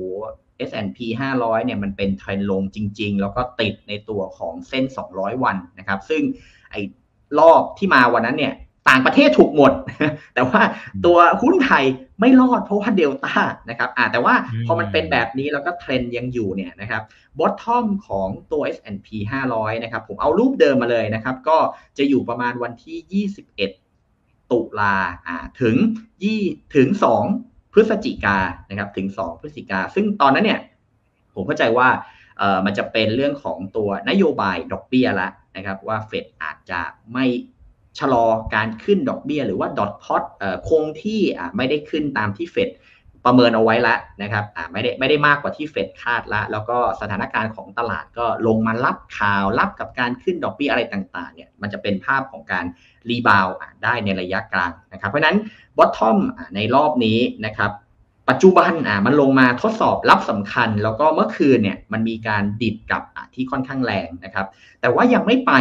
[0.69, 0.99] S&P
[1.37, 4.85] 500เนี่ยมันเป็นเทรนด์ลงจริง ๆ แล้วก็ติดในตัวของเส้น
[5.15, 6.23] 200 วันนะครับ ซึ่ง
[6.71, 6.81] ไอ้
[7.39, 8.55] รอบที่มาวันนั้นเนี่ย
[8.89, 9.73] ต่างประเทศถูกหมด
[10.35, 10.61] แต่ว่า
[11.05, 11.85] ตัวหุ้นไทย
[12.21, 13.35] ไม่รอดเพราะว่าเดลต้า
[13.71, 14.35] นะครับอ่าแต่ว่า
[14.67, 17.03] พอมันเป็นแบบนี้แล้วก็เทรนยังอยู่เนี่ยนะครับ
[17.39, 19.09] บอททอมของตัว S&P
[19.49, 21.59] 500 นะครับ ผมเอารูปเดิมมาเลยนะครับ ก็
[21.99, 23.27] จะอยู่ประมาณวันที่
[23.91, 24.95] 21 ตุลา
[25.27, 25.77] อ่าถึง
[26.23, 26.43] ยี่
[26.75, 26.89] ถึง
[27.33, 28.39] 2 พฤศจิกา
[28.71, 30.61] นะครับถึง 2 พฤศจิกา ซึ่งตอนนั้นเนี่ย
[31.35, 31.89] ผมเข้าใจว่า
[32.39, 36.81] เอ่อมันจะเป็นเรื่องของตัวนโยบายดอกเบี้ยละนะครับ ว่าเฟดอาจจะ
[37.13, 37.27] ไม่
[38.01, 40.23] ชะลอการขึ้นดอกเบี้ย หรือว่า dot plot
[40.69, 41.21] คงที่
[41.57, 42.71] ไม่ได้ขึ้นตามที่เฟด
[43.25, 52.65] ประเมินเอาไว้แล้วนะครับไม่ได้ไม่ได้มากกว่าที่เฟดคาดละ แล้วก็สถานการณ์ของตลาดก็ลงมารับข่าวรับกับการขึ้นดอกเบี้ยอะไรต่างๆเนี่ยมันจะเป็นภาพของการ
[53.09, 53.47] rebound
[53.85, 55.37] ได้ในระยะกลางนะครับเพราะนั้น
[55.77, 56.19] bottom
[56.55, 57.71] ในรอบนี้นะครับ
[58.29, 63.03] ปัจจุบันอ่ามันลงมาทดสอบรับสำคัญ แล้วก็เมื่อคืนเนี่ยมันมีการดีดกับ
[63.35, 64.47] ที่ค่อนข้างแรงนะครับ
[64.81, 65.53] แต่ว่ายังไม่ไป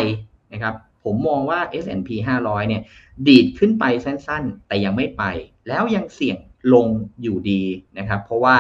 [0.54, 0.76] นะครับ
[1.08, 2.10] ผมมองว่า S&P
[2.44, 2.82] 500 เนี่ย
[3.28, 5.24] ดีดขึ้นไปสั้นๆ แต่ยังไม่ไป
[5.68, 6.38] แล้วยังเสี่ยง
[6.74, 6.88] ลง
[7.22, 7.64] อยู่ดี
[7.98, 8.56] นะครับ เพราะว่า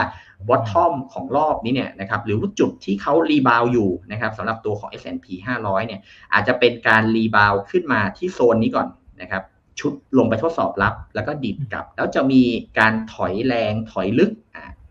[0.47, 6.01] bottom ของรอบนี้เนี่ยนะครับ หรือจุดที่เขา rebound อยู่นะครับสำหรับตัวของ S&P 500 เนี่ย
[6.33, 8.88] อาจจะเป็นการ rebound ขึ้นมาที่โซนนี้ก่อน
[9.21, 9.43] นะครับ
[9.79, 12.41] ชุดลงไปทดสอบรับ แล้วก็ดีดกลับ แล้วจะมี
[12.79, 14.31] การถอยแรงถอยลึก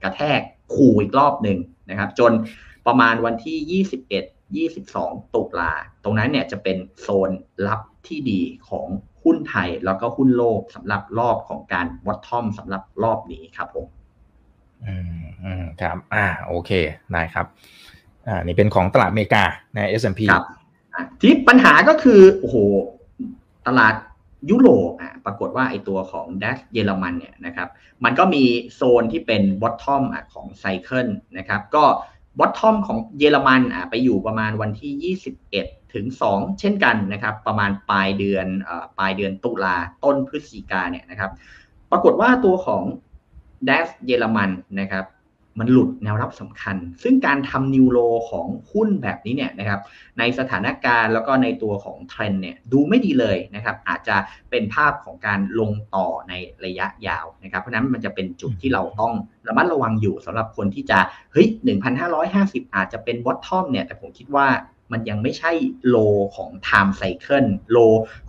[0.03, 0.41] กระแทก
[0.75, 1.59] ขู่อีกรอบหนึ่ง
[1.91, 2.33] นะครับ จน
[2.87, 5.73] ประมาณวันที่ 21 22 ตุลา
[6.05, 7.31] ตรงนั้นเนี่ยจะเป็นโซน
[7.67, 8.87] รับที่ดีของ
[9.25, 13.87] หุ้นไทย แล้วก็หุ้นโลกสำหรับรอบของการวอตทอมสำหรับรอบนี้ครับผม
[14.87, 16.71] อืมอืมครับ อ่า โอเค
[17.13, 17.47] ได้ครับ
[18.29, 20.47] อ่า นี่เป็นของตลาดอเมริกาใน S&P ครับ
[21.21, 22.57] ที่ปัญหาก็คือ โอ้โห
[23.67, 23.95] ตลาด
[24.51, 27.69] ยุโรปอะ ปรากฏว่าไอตัวของดัชเยอรมันเนี่ยนะครับ
[28.05, 30.03] มันก็มีโซนที่เป็น bottom
[30.35, 31.09] ของ cycle
[31.39, 31.85] นะครับ ก็
[32.39, 35.15] bottom ของเยอรมันอะไปอยู่ประมาณวันที่
[35.55, 41.31] 21 ถึง 2 เช่นกันนะครับ ประมาณปลายเดือนอปลายเดือนตุลาต้นพฤศจิกาเนี่ยนะครับ
[41.91, 42.83] ปรากฏว่าตัวของ
[43.65, 45.05] DAX เยอรมันนะครับ
[45.59, 47.99] มันหลุดแนวรับสำคัญ ซึ่งการทำ new low
[48.31, 49.81] ของหุ้นแบบนี้เนี่ยนะครับ
[50.19, 54.17] ในสถานการณ์แล้วก็ในตัวของเทรนเนี่ยดูไม่ดีเลยนะครับ อาจจะ
[54.51, 56.33] เป็นภาพของการลงต่อใน
[56.65, 59.13] ระยะยาวนะครับ เพราะนั้นมันจะเป็นจุดที่เราต้อง
[59.49, 60.99] ระมัดระวังอยู่สำหรับคนที่จะ
[61.33, 61.49] เฮ้ย
[62.13, 64.49] 1,550 อาจจะเป็นวอตทอมเนี่ย แต่ผมคิดว่า
[64.93, 65.53] มันยังไม่ใช่
[65.89, 65.97] โล
[66.37, 67.79] ของ time cycle โล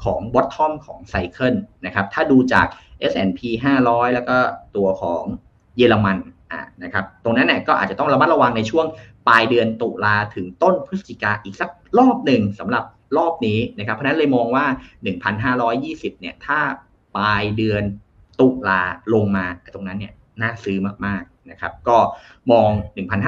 [0.03, 2.67] ของ bottom ของไซเคิลนะครับ ถ้าดูจาก
[3.11, 3.39] S&P
[3.83, 4.37] 500 แล้วก็
[4.75, 5.23] ตัวของ
[5.77, 6.17] เยอรมัน
[6.51, 8.85] อ่านะครับตรงนั้นเนี่ยก็อาจจะต้องระมัดระวังในช่วง
[9.27, 12.83] ปลายเดือนตุลาถึงต้นพฤศจิกาอีกสักรอบหนึ่งสำหรับ
[13.17, 14.65] รอบนี้นะครับเพราะนั้นเลยมองว่า
[15.43, 16.59] 1,520 เนี่ยถ้า
[17.15, 17.83] ปลายเดือน
[18.39, 18.81] ตุลา
[19.13, 21.97] ลงมาตรงนั้นเนี่ยน่าซื้อมากๆนะครับก็
[22.51, 22.69] มอง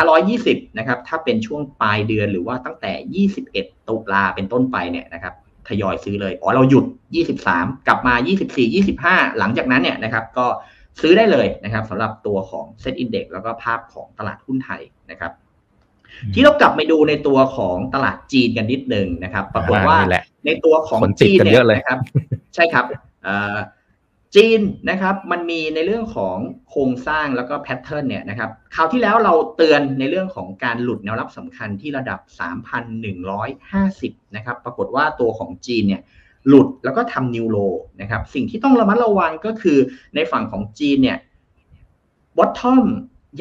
[0.06, 5.34] 1,520 นะครับถ้าเป็นช่วงปลายเดือนหรือว่าตั้งแต่ 21 ตุลาเป็นต้นไปเนี่ยนะครับ
[5.68, 6.86] ทยอยซื้อเลย อ๋อเราหยุด
[7.36, 8.14] 23 กลับมา
[8.52, 10.46] 24 25 หลังจากนั้นเนี่ยนะครับก็
[11.02, 14.82] ซื้อได้เลยนะครับสำหรับตัวของเซ็ตอินเด็กแล้วก็ภาพของตลาดหุ้นไทย
[15.12, 15.32] นะครับ
[16.34, 22.00] ที่เรากลับไปดูในตัวของตลาดจีนกันนิดหนึ่งนะครับ ปรากฏว่าอ่านี่แหละในตัวของคนติดจีนกันเนี่เยอะเลยนะครับ
[22.56, 22.86] ใช่ครับ
[23.24, 23.58] เอ่อ
[24.36, 26.38] จีนนะครับมันมีในเรื่องของ
[26.70, 32.20] โครงสร้างแล้วก็แพทเทิร์นเนี่ยนะครับคราวที่แล้วเราเตือนในเรื่องของการหลุดแนวรับสำคัญที่ระดับ
[33.48, 36.02] 3,150 นะครับ ปรากฏว่าตัวของจีนเนี่ย
[36.50, 37.58] หลุดแล้วก็ทำนิวโล
[38.02, 39.78] นะครับสิ่งที่ต้องระมัดระวังก็คือ
[40.16, 41.18] ในฝั่งของจีนเนี่ย
[42.38, 42.86] บอททอม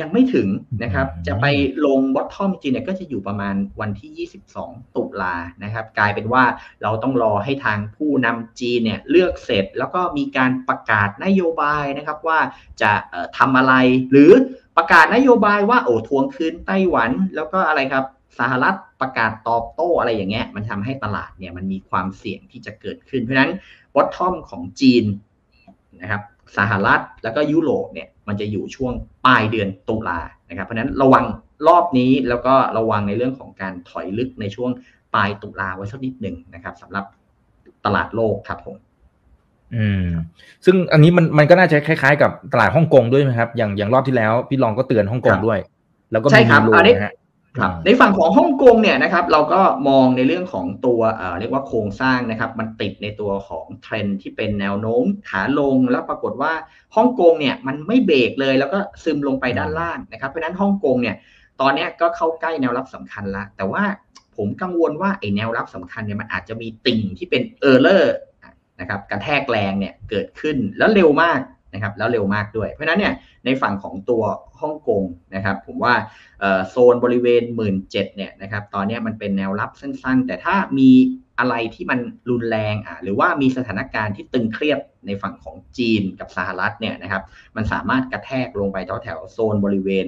[0.00, 0.48] ยังไม่ถึง
[0.82, 1.46] นะครับ จะไป
[1.86, 6.44] ลงบอททอมจีนเนี่ยก็จะอยู่ประมาณวันที่ 22 ตุลานะครับ กลายเป็นว่า
[6.82, 12.38] เราต้องรอให้ทางผู้นำจีนเนี่ยเลือกเสร็จแล้วก็มีการประกาศนโยบายนะครับว่า
[12.82, 13.74] จะเอ่อทำอะไร
[14.10, 14.30] หรือ
[14.76, 18.04] ประกาศนโยบายว่าโอ้ทวงคืนไต้หวันแล้วก็อะไรครับ
[18.38, 23.52] สหรัฐประกาศตอบโต้อะไรอย่างเงี้ยมันทำให้ตลาดเนี่ยมันมีความเสี่ยงที่จะเกิดขึ้น เพราะฉะนั้น
[23.94, 25.04] บอททอมของจีน
[26.02, 26.22] นะครับ
[26.58, 28.92] สหรัฐแล้วก็ยุโรปเนี่ยมันจะอยู่ช่วง
[29.26, 31.24] ปลายเดือนตุลานะครับ เพราะฉะนั้นระวัง
[31.68, 34.70] รอบนี้แล้วก็ระวังในเรื่องของการถอยลึกในช่วง
[35.14, 37.04] ปลายตุลาไว้สักนิดหนึ่งนะครับสำหรับ
[37.84, 38.76] ตลาดโลกครับผม
[39.74, 40.08] อืม
[40.64, 45.60] ซึ่งอันนี้มันมันก็น่าจะคล้ายๆ กับตลาดฮ่องกงด้วยไหมครับ อย่างอย่างรอบที่แล้วพี่ลองก็เตือนฮ่องกงครับด้วย
[46.12, 47.14] แล้วก็ใช่มีครับนิวโรอันนี้นะฮะ
[47.60, 51.00] ครับในฝั่งของฮ่องกงเนี่ยนะครับเราก็มองในเรื่องของตัว
[51.38, 56.52] เรียกว่าโครงสร้างนะครับมันติดในตัวของเทรนที่เป็นแนวโน้มขาลงแล้วปรากฏว่า
[56.96, 61.16] ฮ่องกงเนี่ยมันไม่เบรกเลยแล้วก็ซึมลงไปด้านล่างนะครับเพราะฉะนั้นฮ่องกงเนี่ย
[61.60, 63.82] ตอนนี้ก็เข้าใกล้แนวรับสำคัญละแต่ว่า
[64.36, 68.16] ผมกังวลว่าไอ้แนวรับสำคัญเนี่ยมันอาจจะมีติ่งที่เป็น error
[68.80, 71.38] นะครับกระแทกแรงเนี่ยเกิดขึ้นแล้วเร็วมาก
[71.74, 74.22] นะครับแล้วเร็วมากด้วย เพราะฉะนั้นเนี่ยในฝั่งของตัว
[74.60, 75.02] ฮ่องกง
[75.34, 75.94] นะครับผมว่า
[76.70, 77.74] โซนบริเวณ 1 7ื่น
[78.16, 80.90] เนี่ยนะครับตอนนี้มันเป็นแนวรับสั้นๆ แต่ถ้ามี
[81.38, 82.00] อะไรที่มัน
[82.30, 87.22] รุนแรงอะหรือว่ามีสถานการณ์ที่ตึงเครียดในฝั่งของจีนกับสหรัฐเนี่ยนะครับ
[87.56, 90.06] มันสามารถกระแทกลงไปแถวแถวโซนบริเวณ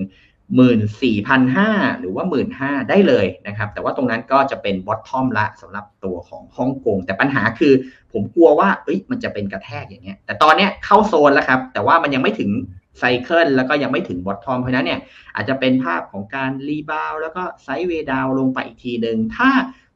[0.59, 2.25] 14,500 หรือว่า
[2.59, 7.73] 15,000 ได้เลยนะครับ แต่ว่าตรงนั้นก็จะเป็นบอททอมละสำหรับตัวของฮ่องกง แต่ปัญหาคือ
[8.13, 12.51] ผมกลัวว่าเอ้ยมันจะเป็นกระแทกอย่างเงี้ย แต่ตอนเนี้ยเข้าโซนแล้วครับ แต่ว่ามันยังไม่ถึง
[12.99, 15.01] cycle แล้วก็ยังไม่ถึง bottom เพราะนั้นเนี่ย
[15.35, 19.51] อาจจะเป็นภาพของการ rebound แล้วก็ sideway down ลงไปอีกทีหนึ่ง ถ้า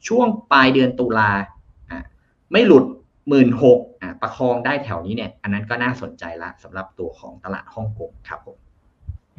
[0.08, 1.30] ช่วงปลายเดือนตุลา
[1.90, 2.04] อะ
[2.52, 2.84] ไม่หลุด
[3.28, 8.58] หมื่นหกอะประคองได้แถวนี้เนี่ย อันนั้นก็น่าสนใจละสำหรับตัวของตลาดฮ่องกงครับผม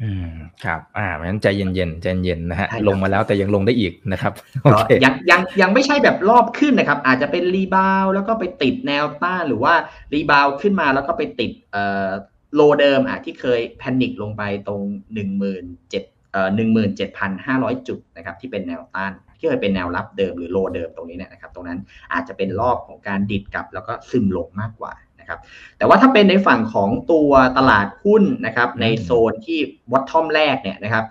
[0.02, 0.30] อืม
[0.64, 4.32] ครับ อ่าเพราะฉะนั้นใจเย็นๆใจเย็นๆนะฮะใช่ครับลงมาแล้วแต่ยังลงได้อีกนะครับ
[4.62, 9.74] โอก็เคยังยังยังไม่ใช่แบบรอบขึ้นนะครับ อาจจะเป็น rebound แล้วก็ไปติดแนวต้านหรือว่า
[10.14, 12.08] rebound ขึ้นมาแล้วก็ไปติดเอ่อ
[12.54, 14.80] low เดิมอะที่เคย panic ลงไปตรง
[15.14, 21.78] หนึ่งหมื่นเจ็ดเอ่อหนึ่งหมื่นเจ็ดพันห้าร้อยจุดนะครับที่เป็นแนวต้านที่เคยเป็นแนวรับเดิมหรือ low เดิมตรงนี้เนี่ยนะครับ ตรงนั้น
[22.12, 24.92] อาจจะเป็นรอบของการดีดกลับแล้วก็ซึมลงมากกว่า
[25.26, 25.44] นะครับ
[25.78, 29.58] แต่ว่าถ้าเป็นในฝั่งของตัวตลาดหุ้นนะครับในโซนที่
[29.92, 31.04] bottom แรกเนี่ยนะครับ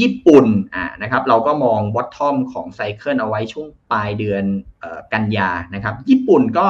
[0.00, 4.44] ญี่ปุ่นอ่านะครับเราก็มอง bottom ของ cycle เอาไว้ช่วงปลายเดือน
[4.80, 6.66] เอ่อกันยานะครับญี่ปุ่นก็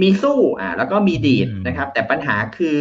[0.00, 2.76] มีสู้อ่าแล้วก็มีดีดนะครับแต่ปัญหาคือ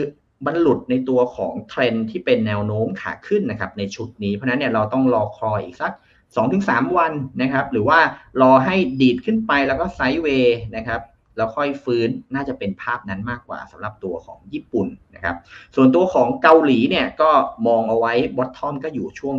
[0.45, 5.93] มันหลุดในตัวของเทรนด์ที่เป็นแนวโน้มขาขึ้นนะครับในชุดนี้เพราะฉะนั้นเนี่ยเราต้องรอคอยอีกสัก
[6.39, 7.99] 2-3 วันนะครับ หรือว่า
[8.41, 11.01] รอให้ดีดขึ้นไปแล้วก็ sideway นะครับ
[11.35, 15.35] แล้วค่อยฟื้นน่าจะเป็นภาพนั้นมากกว่าสำหรับตัวของญี่ปุ่นนะครับ
[15.75, 17.31] ส่วนตัวของเกาหลีเนี่ยก็
[17.67, 19.35] มองเอาไว้ bottom ก็อยู่ช่วง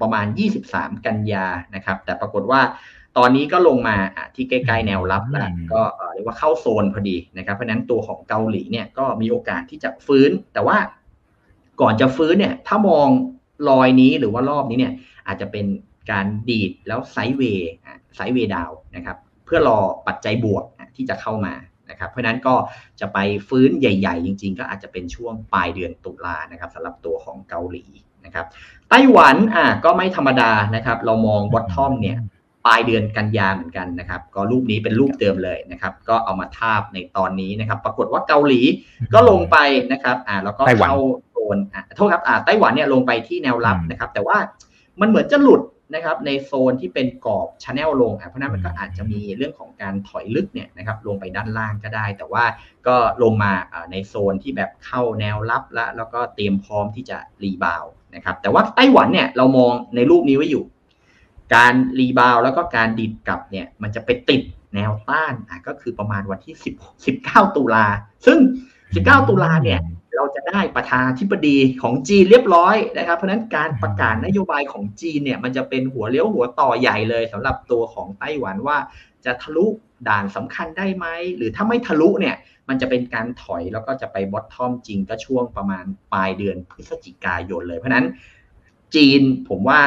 [0.00, 0.26] ประมาณ
[0.66, 2.60] 23 กันยานะครับ แต่ปรากฏว่า
[3.18, 10.76] ตอนนี้ก็ลงมาอะที่ใกล้ๆแนวรับแล้วอืมก็เอ่อเรียกว่าเข้าโซนพอดีนะครับ เพราะฉะนั้นตัวของเกาหลีเนี่ยก็มีโอกาสที่จะฟื้น แต่ว่า
[11.80, 13.08] ก่อนจะฟื้นเนี่ยถ้ามอง
[13.68, 14.92] รอยนี้หรือว่ารอบนี้เนี่ย
[15.26, 15.66] อาจจะเป็น
[16.10, 21.54] การดีดแล้วไซด์เวย์อะไซด์เวย์ดาวนะครับ เพื่อรอปัจจัยบวกอะ ที่จะเข้ามา
[21.90, 22.54] นะครับเพราะฉะนั้นก็
[23.00, 27.84] จะไปฟื้นใหญ่ ๆ จริง ๆ ก็อาจจะเป็นช่วงปลายเดือนตุลานะครับสำหรับตัวของเกาหลี
[28.24, 28.46] นะครับ
[28.90, 32.18] ไต้หวันอะก็ไม่ธรรมดานะครับ เรามอง bottom เนี่ย
[32.66, 38.60] ปลายเดือนกันยาเหมือนกันนะครับ ก็รูปนี้เป็นรูปเดิมเลยนะครับ ก็เอามาทาบในตอนนี้นะครับ ปรากฏว่าเกาหลี
[39.14, 39.56] ก็ลงไป
[39.92, 40.98] นะครับอ่าแล้วก็ไต้หวันเข้า
[41.30, 44.36] โซนอะโทษครับอ่าไต้หวันเนี่ยลงไปที่แนวรับอืมนะครับ แต่ว่า
[45.00, 45.60] มันเหมือนจะหลุด
[45.92, 52.44] นะครับในโซนที่เป็นกรอบ channel ลงอะเพราะฉะนั้นมันก็อาจจะมีเรื่องของการถอยลึกเนี่ยนะครับลงไปด้านล่างก็ได้ แต่ว่า
[52.86, 60.64] ก็ลงมาอ่าในโซนที่แบบเข้าแนวรับแล้วแล้วก็เตรียมพร้อมที่จะ rebound นะครับแต่ว่าไต้หวันเนี่ยเรามองในรูปนี้ไว้อยู่
[61.54, 64.42] การ rebound แล้วก็การดีดกลับเนี่ยมันจะไปติด
[64.74, 66.54] แนวต้านอะก็คือประมาณวันที่
[67.00, 67.86] 10 19 ตุลา
[68.26, 68.38] ซึ่ง
[68.84, 69.80] 19 ตุลาเนี่ย
[70.16, 78.78] เราจะได้ประธานาธิบดีของจีนเรียบร้อยนะครับ เพราะนั้นการประกาศนโยบายของจีนเนี่ยมันจะเป็นหัวเลี้ยวหัวต่อใหญ่เลยสำหรับตัวของไต้หวันว่า
[79.24, 79.66] จะทะลุ
[80.08, 82.36] ด่านสำคัญได้ไหม หรือถ้าไม่ทะลุเนี่ย
[82.68, 88.06] มันจะเป็นการถอยแล้วก็จะไป bottom จริงก็ช่วงประมาณปลายเดือนพฤศจิกายนเลย เพราะนั้น
[88.94, 89.80] จีนผมว่า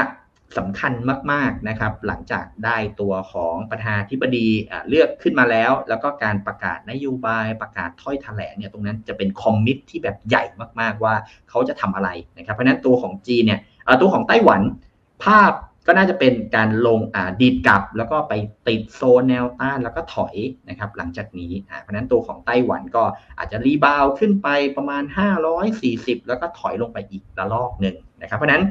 [0.58, 0.94] สำคัญ
[1.32, 4.48] มากๆนะครับ หลังจากได้ตัวของประธานาธิบดี
[4.90, 10.44] เลือกขึ้นมาแล้ว แล้วก็การประกาศนโยบายประกาศถ้อยแถลงเนี่ยตรงนั้นจะเป็น commit ที่แบบใหญ่
[10.80, 11.14] มากๆว่า
[11.50, 13.60] เขาจะทำอะไรนะครับ เพราะนั้นตัวของจีนเนี่ย
[14.02, 14.62] ตัวของไต้หวัน
[15.24, 15.52] ภาพ
[15.88, 17.00] ก็น่าจะเป็นการลง
[17.42, 18.34] ดีดกลับ แล้วก็ไป
[18.68, 20.36] ติดโซนแนวต้านแล้วก็ถอย
[20.70, 23.04] นะครับหลังจากนี้เพราะนั้นตัวของไต้หวันก็
[23.38, 24.48] อาจจะ rebound ขึ้นไป
[24.78, 25.04] ประมาณ
[25.66, 28.64] 540 แล้วก็ถอยลงไปอีกระลอกหนึ่งนะครับเพราะนั้น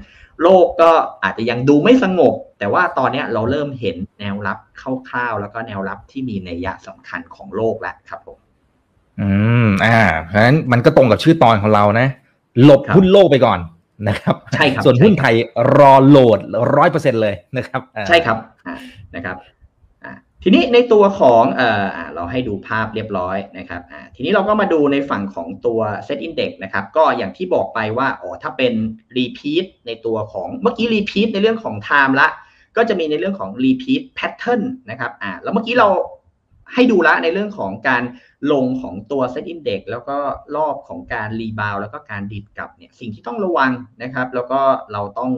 [0.43, 0.91] โลกก็
[1.25, 8.39] อาจจะยังดูไม่สงบ แต่ว่าตอนนี้เราเริ่มเห็นแนวรับคร่าวๆ แล้วก็แนวรับที่มีนัยยะสำคัญของโลกแล้วครับผม
[9.21, 9.29] อื
[9.65, 12.09] มอ่าเพราะฉะนั้นมันก็ตรงกับชื่อตอนของเรานะ
[12.63, 13.59] หลบหุ้นโลกไปก่อน
[14.09, 15.35] นะครับใช่ครับส่วนหุ้นไทย
[15.77, 16.41] รอโหลด
[16.77, 18.37] ร้อยเปอร์เซ็นเลยนะครับ ใช่ครับ
[19.15, 19.37] นะครับ
[20.43, 23.83] ทีนี้ในตัวของเอ่อเราให้ดูภาพเรียบร้อยนะครับ
[24.17, 28.73] ทีนี้เราก็มาดูในฝั่งของตัว SET Index นะครับ ก็อย่างที่บอกไปว่าอ๋อถ้าเป็น
[29.17, 32.29] Repeat ในตัวของเมื่อกี้ Repeat ในเรื่องของ Time ละ
[32.77, 35.89] ก็จะมีในเรื่องของ Repeat Pattern นะครับอ่าแล้วเมื่อกี้เรา
[36.75, 38.03] ให้ดูละในเรื่องของการ
[38.53, 40.19] ลงของตัว SET Index แล้วก็
[40.57, 44.61] รอบของการ rebound แล้วก็การดีดกลับเนี่ยสิ่งที่ต้องระวังนะครับ แล้วก็
[44.93, 45.33] เราต้อง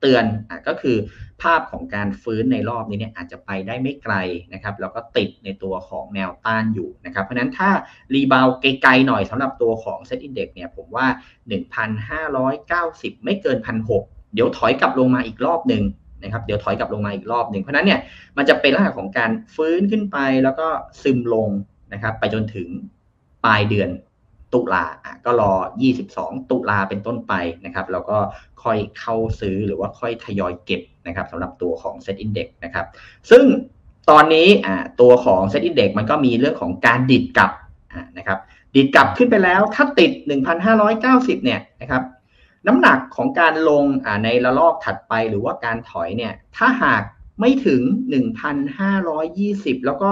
[0.00, 0.96] เตือนอก็คือ
[1.42, 4.14] ภาพของการฟื้นในรอบนี้เนี่ยอาจจะไปได้ไม่ไกล
[4.52, 7.70] นะครับ แล้วก็ติดในตัวของแนวต้านอยู่นะครับ เพราะนั้นถ้า
[8.14, 11.06] รีบาวไกลๆหน่อยสำหรับตัวของเซ็ตอินเด็กเนี่ยผมว่า
[11.96, 13.58] 1,590 ไม่เกิน
[13.96, 15.84] 1,600 เดี๋ยวถอยกลับลงมาอีกรอบหนึ่ง
[16.22, 18.00] นะครับเดี๋ยวถอยกลับลงมาอีกรอบหนึ่งเพราะนั้นเนี่ย
[18.36, 20.66] มันจะเป็นลักษณะของการฟื้นขึ้นไปแล้วก็
[21.02, 21.48] ซึมลง
[21.92, 22.68] นะครับไปจนถึง
[23.44, 23.90] ปลายเดือน
[24.54, 24.86] ตุลา
[25.24, 25.52] ก็รอ
[26.02, 27.32] 22 ตุลาเป็นต้นไป
[27.64, 28.18] นะครับแล้วก็
[28.62, 32.86] ค่อยเข้าซื้อหรือว่าค่อยทยอยเก็บนะครับสำหรับตัวของ Set Index นะครับ
[33.30, 33.44] ซึ่ง
[34.10, 34.48] ตอนนี้
[35.00, 37.50] ตัวของ Set Index มันก็มีเรื่องของการดิดกลับ
[38.18, 38.38] นะครับ
[38.74, 40.10] ดิดกลับขึ้นไปแล้วถ้าติด
[40.78, 42.02] 1,590 เนี่ยนะครับ
[42.66, 43.84] น้ำหนักของการลง
[44.24, 47.02] ในระลอกถัดไปหรือว่าการถอยเนี่ยถ้าหาก
[47.40, 47.80] ไม่ถึง
[48.64, 50.10] 1,520 แล้วก็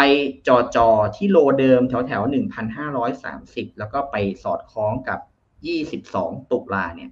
[0.00, 0.10] ไป
[0.48, 2.22] จอจอที่โลเดิมแถวแถว
[3.00, 5.18] 1,530แล้วก็ไปสอดคล้องกับ
[5.84, 7.10] 22ตุลาเนี่ย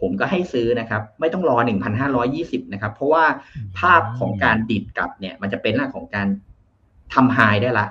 [0.00, 1.56] ผมก็ให้ซื้อนะครับ ไม่ต้องรอ
[2.14, 3.24] 1,520 นะครับ เพราะว่า
[3.78, 6.28] ภาพของการดิดกลับเนี่ย มันจะเป็นเรื่องของการ
[7.14, 7.86] ทำไฮได้ละ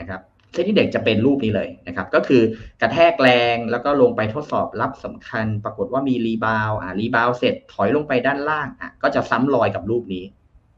[0.00, 0.20] นะครับ
[0.52, 2.42] เส้นที่เด็กจะเป็นรูปนี้เลยนะครับ ก็คือ
[2.80, 10.24] กระแทกแรงแล้วก็ลงไปทดสอบรับสำคัญ ปรากฏว่ามีรีบาวอ่ารีบาวเสร็จถอยลงไปด้านล่างอะก็จะซ้ำรอยกับรูปนี้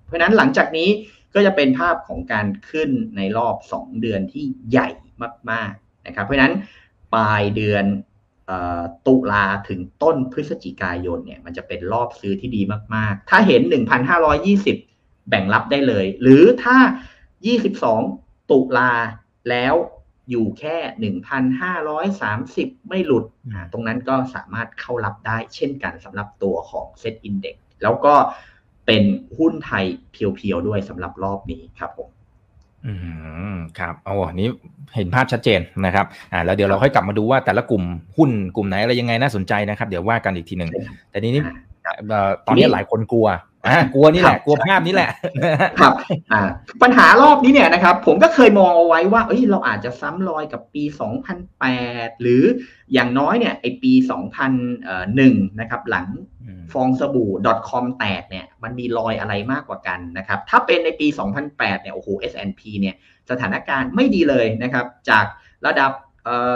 [0.06, 0.88] เพราะนั้นหลังจากนี้
[1.34, 4.90] ก็จะเป็นภาพของการขึ้นในรอบ 2 เดือนที่ใหญ่
[5.50, 6.54] มากๆนะครับ เพราะนั้น
[7.14, 7.84] ปลายเดือน
[9.06, 12.62] ตุลาถึงต้นพฤศจิกายนเนี่ยมันจะเป็นรอบซื้อที่ดี
[12.94, 13.62] มากๆ ถ้าเห็น
[14.46, 16.76] 1,520 แบ่งรับได้เลย หรือถ้า
[17.64, 18.92] 22 ตุลา
[19.50, 19.74] แล้ว
[20.30, 20.76] อยู่แค่
[22.18, 23.24] 1,530 ไม่หลุด
[23.72, 28.14] ตรงนั้นก็สามารถเข้ารับได้เช่นกันสำหรับตัวของ Set Index แล้วก็
[28.90, 32.08] เป็นหุ้นไทยเพียวๆด้วยสำหรับรอบนี้ครับผม
[32.86, 32.92] อื
[33.54, 34.48] มครับโอ้นี้
[34.96, 37.84] เห็นภาพชัดเจนนะครับอ่าแล้วเดี๋ยวเราค่อยกลับมาดูว่าแต่ละกลุ่ม
[38.16, 40.70] หุ้นกลุ่มไหนอะไรยังไงน่าสนใจนะครับ เดี๋ยวว่ากันอีกทีหนึ่ง
[41.10, 41.42] แต่นี้นี่
[42.46, 43.26] ตอนนี้หลายคนกลัว
[43.66, 45.10] อ่ากลัวนี่แหละกลัวภาพนี้แหละ
[45.80, 45.92] ครับ
[46.32, 46.42] อ่า
[46.82, 50.82] ปัญหารอบนี้เนี่ยนะครับ ผมก็เคยมองเอาไว้ว่าเอ้ยเราอาจจะซ้ำรอยกับปี
[51.52, 52.42] 2008 หรือ
[52.92, 53.92] อย่างน้อยเนี่ยไอปี
[54.56, 56.08] 2001 นะครับ หลัง
[56.72, 57.30] ฟองสบู่
[57.68, 61.06] .com แตกเนี่ยมันมีรอยอะไรมากกว่ากันนะครับ ถ้าเป็นในปี
[61.44, 62.94] 2008 เนี่ยโอ้โห S&P เนี่ย
[63.30, 65.24] สถานการณ์ไม่ดีเลยนะครับ จาก
[65.66, 65.92] ระดับ
[66.24, 66.54] เอ่อ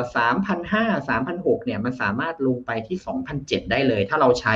[0.54, 2.96] 3,500 3,600เนี่ยมันสามารถลงไปที่
[3.34, 4.54] 2,007ได้เลย ถ้าเราใช้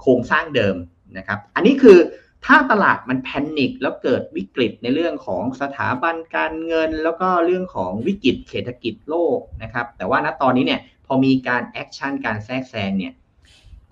[0.00, 0.76] โครงสร้างเดิม
[1.18, 1.98] นะครับ อันนี้คือ
[2.46, 13.12] ถ้าตลาดมันแพนิคแล้วเกิดวิกฤตในเรื่องของสถาบันการเงิน แล้วก็เรื่องของวิกฤตเศรษฐกิจโลกนะครับ แต่ว่าณตอนนี้เนี่ยพอมีการ action การแทรกแซงเนี่ย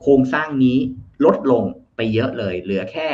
[0.03, 0.77] โครงสร้างนี้
[1.25, 1.65] ลดลง
[1.97, 3.09] ไปเยอะเลย เหลือแค่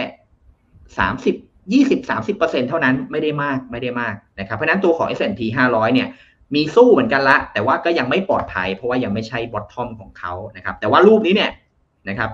[0.99, 1.35] สามสิบ
[1.73, 5.41] ยี่สิบสามสิบเปอร์เซ็นต์เท่านั้นไม่ได้มากไม่ได้มากนะครับ เพราะนั้นตัวของ S&P
[5.71, 6.09] 500 เนี่ย
[6.55, 11.51] มีสู้เหมือนกันละ แต่ว่าก็ยังไม่ปลอดภัย เพราะว่ายังไม่ใช่ bottom ของเขานะครับ แต่ว่ารูปนี้เนี่ย
[12.09, 12.31] นะครับ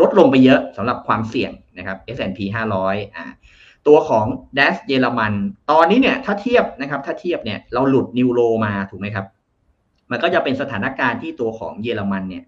[0.00, 2.40] ลดลงไปเยอะสำหรับความเสี่ยงนะครับ S&P
[2.80, 3.24] 500อ่า
[3.86, 4.26] ตัวของ
[4.58, 5.32] DAX เยอรมัน
[5.70, 9.26] ตอนนี้เนี่ยถ้าเทียบนะครับ ถ้าเทียบเนี่ยเราหลุด new low มาถูกไหมครับ
[10.10, 12.44] มันก็จะเป็นสถานการณ์ที่ตัวของเยอรมันเนี่ย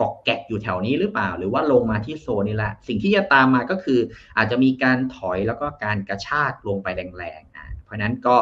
[0.00, 4.00] กาะแกะอยู่แถวนี้หรือเปล่า หรือว่าลงมาที่โซนนี้ละ สิ่งที่จะตามมาก็คือ
[4.36, 8.36] อาจจะมีการถอยแล้วก็การกระชากลงไปแรงๆอ่าเพราะนั้นก็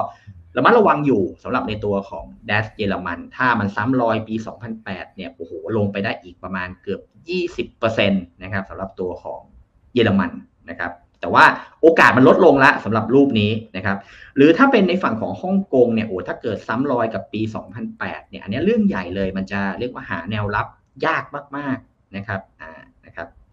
[0.57, 4.35] ระมัดระวังอยู่สำหรับในตัวของเดสเยอรมัน ถ้ามันซ้ำรอยปี
[4.77, 7.01] 2008 เนี่ยโอ้โหลงไปได้อีกประมาณเกือบ
[7.77, 9.41] 20%นะครับสำหรับตัวของ
[9.95, 10.31] เยอรมัน
[10.71, 11.45] นะครับแต่ว่า
[11.83, 13.97] โอกาสมันลดลงละสำหรับรูปนี้นะครับ
[14.37, 17.41] หรือถ้าเป็นในฝั่งของฮ่องกงเนี่ยโอ้ถ้าเกิดซ้ำรอยกับปี
[17.87, 20.67] 2008 เนี่ยอันนี้เรื่องใหญ่เลยมันจะเรียกว่าหาแนวรับ
[21.07, 21.25] ยาก
[21.57, 22.76] มากๆนะครับอ่านะครับ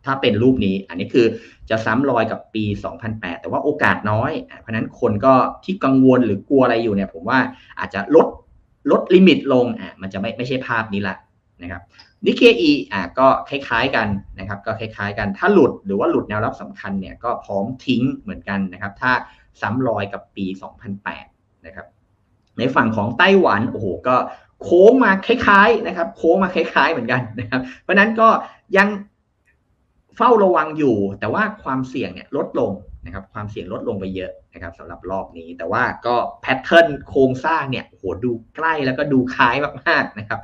[0.05, 1.25] ถ้าเป็นรูปนี้ อันนี้คือ
[1.69, 2.63] จะซ้ำรอยกับปี
[3.03, 7.39] 2008 แต่ว่าโอกาสน้อย เพราะนั้นคนก็ที่กังวลหรือกลัวอะไรอยู่เนี่ย ผมว่า
[7.79, 8.27] อาจจะลด
[8.91, 11.15] ลดลิมิตลงอะมันจะไม่ไม่ใช่ภาพนี้ละ
[11.61, 11.81] นะครับ
[12.25, 14.07] นิเคอีอะก็คล้ายๆกัน
[14.39, 19.11] นะครับ ก็คล้ายๆกันถ้าหลุดหรือว่าหลุดแนวรับสำคัญเนี่ยก็พร้อมทิ้งเหมือนกันนะครับ ถ้า
[19.61, 20.45] ซ้ำรอยกับปี
[21.05, 21.85] 2008 นะครับ
[22.57, 24.15] ในฝั่งของไต้หวันโอ้โหก็
[24.63, 28.29] โค้งมาคล้ายๆนะครับ โค้งมาคล้ายๆเหมือนกันนะครับ เพราะนั้นก็
[28.77, 28.87] ยัง
[30.17, 32.71] เฝ้าระวังอยู่ แต่ว่าความเสี่ยงเนี่ยลดลง
[33.05, 40.39] นะครับความเสี่ยงลดลงไปเยอะนะครับสำหรับรอบนี้ แต่ว่าก็แพทเทิร์นโครงสร้างเนี่ยโหดูใกล้แล้วก็ดูคล้ายมากๆนะครับ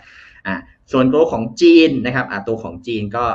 [0.47, 0.55] อ่า
[0.91, 3.25] ส่วนตัวของจีนนะครับอ่าตัวของจีนก็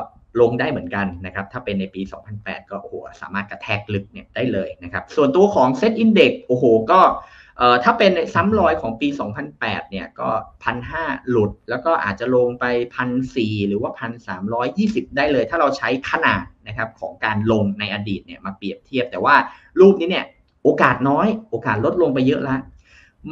[0.40, 2.02] ลงได้เหมือนกันนะครับถ้าเป็นในปี
[2.36, 7.00] 2008 ก็โอ้โหสามารถกระแทกลึกเนี่ยได้เลยนะครับส่วนตัวของเซตอินเด็กโอ้โหก็
[7.58, 9.08] เอ่อถ้าเป็นซ้ำรอยของปี
[9.50, 10.28] 2008 เนี่ยก็
[10.64, 12.64] พันห้าหลุด แล้วก็อาจจะลงไป
[12.94, 19.34] พันสี่หรือว่าพันสามร้อยยี่สิบได้เลย ถ้าเราใช้ขนาดนะครับของการลงในอดีตเนี่ยมาเปรียบเทียบ แต่ว่า
[19.80, 20.26] รูปนี้เนี่ย
[20.62, 22.60] โอกาสน้อย โอกาสลดลงไปเยอะแล้ว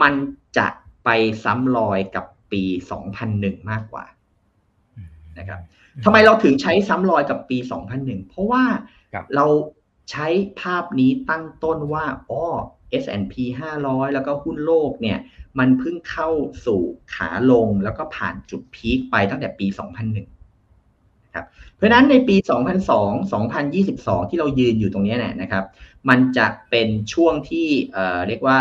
[0.03, 0.13] มัน
[0.59, 0.67] จะ
[1.05, 1.09] ไป
[1.45, 2.63] ซ้ำรอยกับปี
[3.17, 4.05] 2001 มากกว่า
[5.39, 5.61] นะครับ
[6.05, 7.59] ทำไมเราถึงใช้ซ้ำรอยกับปี
[7.95, 8.65] 2001 เพราะว่า
[9.37, 9.47] เรา
[10.11, 10.27] ใช้
[10.61, 12.43] ภาพนี้ตั้งต้นว่าอ๋อ
[13.02, 13.35] S&P
[13.74, 15.18] 500 แล้วก็หุ้นโลกเนี่ย
[15.59, 16.31] มันเพิ่งเข้า
[16.66, 16.81] สู่
[17.14, 22.37] ขาลงแล้วก็ผ่านจุดพีคไปตั้งแต่ปี 2001ครับเพราะนั้นในปี
[22.98, 23.33] 2002
[23.72, 25.64] 2022 ที่เรายืนอยู่ตรงนี้เนี่ยนะครับ
[26.09, 28.61] มันจะเป็นช่วงที่เอ่อเรียกว่า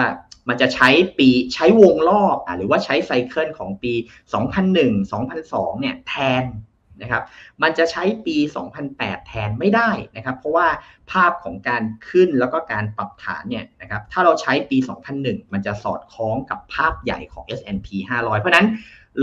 [0.49, 3.93] มันจะใช้ปีใช้วงรอบอะหรือว่าใช้ไซเคิลของปี
[4.71, 6.43] 2001 2002 เนี่ยแทน
[7.01, 7.23] นะครับ
[7.61, 8.37] มันจะใช้ปี
[8.83, 10.67] 2008 แทนไม่ได้นะครับ เพราะว่า
[11.11, 14.77] ภาพของการขึ้นแล้วก็การปรับฐานเนี่ยนะครับถ้าเราใช้ปี
[15.15, 17.87] 2001 มันจะสอดคล้องกับภาพใหญ่ของ S&P
[18.19, 18.67] 500 เพราะนั้น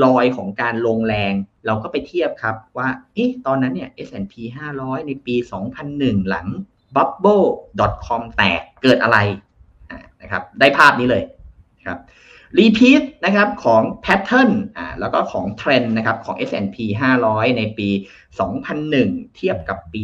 [0.05, 1.33] รอยของการลงแรง
[1.67, 4.35] เราก็ไปเทียบครับว่าเอ๊ะตอนนั้นเนี่ย S&P
[4.77, 5.35] 500 ในปี
[5.83, 6.47] 2001 หลัง
[6.97, 9.19] bubble.com แตกเกิดอะไร
[10.23, 11.23] นะครับได้ภาพนี้เลย
[11.87, 11.99] ครับ
[12.57, 16.77] repeat นะครับของ pattern อ่าแล้วก็ของเทรนด์นะครับของ S&P
[17.19, 17.89] 500 ในปี
[18.63, 20.03] 2001 เทียบกับปี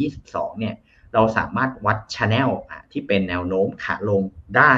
[0.00, 0.74] 2022 เนี่ย
[1.14, 2.50] เราสามารถวัด channel
[2.92, 4.22] ที่เป็นแนวโน้มขาลง
[4.56, 4.74] ได้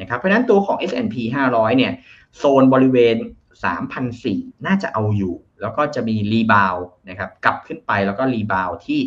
[0.00, 1.16] นะครับเพราะนั้นตัวของ S&P
[1.52, 1.92] 500 เนี่ย
[2.36, 3.16] โซนบริเวณ
[3.90, 6.76] 3,004 น่าจะเอาอยู่ แล้วก็จะมี rebound
[7.08, 9.00] นะครับกลับขึ้นไปแล้วก็ rebound ที่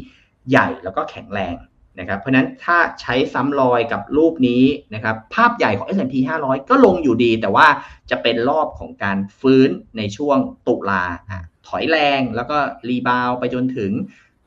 [0.49, 1.55] ใหญ่แล้วก็แข็งแรง
[1.99, 7.67] นะครับ เพราะนั้นถ้าใช้ซ้ำรอยกับรูปนี้นะครับ ภาพใหญ่ของ S&P 500 ก็ลงอยู่ดี แต่ว่า
[8.09, 11.03] จะเป็นรอบของการฟื้นในช่วงตุลา
[11.67, 12.57] ถอยแรงแล้วก็
[12.89, 13.91] รีบาวไปจนถึง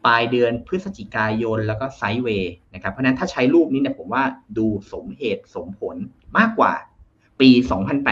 [0.06, 4.24] ปลายเดือนพฤศจิกายนแล้วก็ไซด์เวย์นะครับ เพราะนั้นถ้าใช้รูปนี้เนี่ยผมว่า
[4.58, 5.96] ดูสมเหตุสมผล
[6.38, 6.72] มากกว่า
[7.40, 7.50] ปี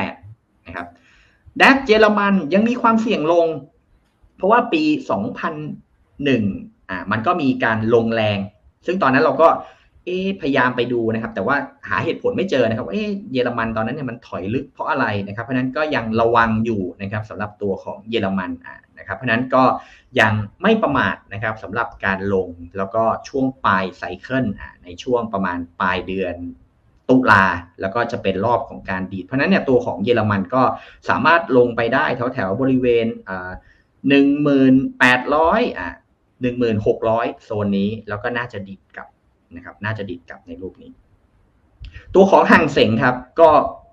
[0.03, 0.87] 2008 นะครับ
[1.61, 3.46] ดัชเยอรมันยังมีความเสี่ยงลง
[4.37, 4.83] เพราะว่าปี
[5.66, 8.38] 2001อ่ามันก็มีการลงแรง
[8.87, 9.49] ซึ่งตอนนั้นเราก็
[10.05, 11.57] เอ๊พยายามไปดูนะครับ แต่ว่า
[11.88, 19.64] หาเหตุผลไม่เจอนะครับ เอ๊เยอรมันตอนนั้นเนี่ยมันถอยลึกเพราะอะไรนะครับ เพราะนั้นก็ยังระวังอยู่นะครับสำหรับตัวของเยอรมันอ่านะครับ เพราะนั้นก็
[20.20, 26.35] ยังไม่ประมาทนะครับสำหรับการลงแล้วก็ช่วงปลายไซเคิลอ่าในช่วงประมาณปลายเดือน
[27.11, 27.44] ตุลา
[27.81, 30.62] แล้วก็จะเป็นรอบของการดีด เพราะนั้นเนี่ยตัวของเยอรมันก็
[31.09, 33.51] สามารถลงไปได้แถวแถวบริเวณอ่า
[34.09, 35.88] หนึ่งหมื่นแปดร้อยอ่า
[36.40, 39.09] หนึ่งหมื่นหกร้อยโซนนี้ แล้วก็น่าจะดีดกลับ
[39.57, 40.90] นะครับ น่าจะดีดกลับในรูปนี้
[42.14, 43.51] ตัวของฮั่งเส็งครับ ก็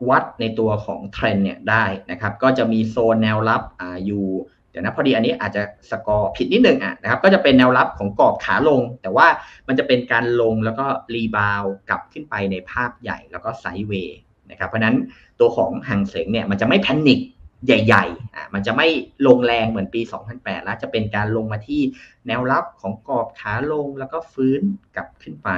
[0.09, 4.25] วัดในตัวของเทรนเนี่ยได้นะครับ ก็จะมีโซนแนวรับอ่าอยู่
[4.69, 9.27] เดี๋ยวนะพอดีอันนี้อาจจะสกอร์ผิดนิดนึงอะนะครับ ก็จะเป็นแนวรับของกรอบขาลง แต่ว่า
[9.67, 14.19] มันจะเป็นการลงแล้วก็ rebound กลับขึ้นไปในภาพใหญ่แล้วก็ sideway
[14.51, 14.95] นะครับ เพราะนั้น
[15.39, 17.19] ตัวของห่างเสงเนี่ยมันจะไม่แพนิค
[17.65, 18.87] ใหญ่ๆอะมันจะไม่
[19.27, 20.01] ลงแรงเหมือนปี
[20.33, 21.81] 2008 แล้วจะเป็นการลงมาที่
[22.27, 24.61] แนวรับของกรอบขาลงแล้วก็ฟื้น
[24.95, 25.49] กลับขึ้นไป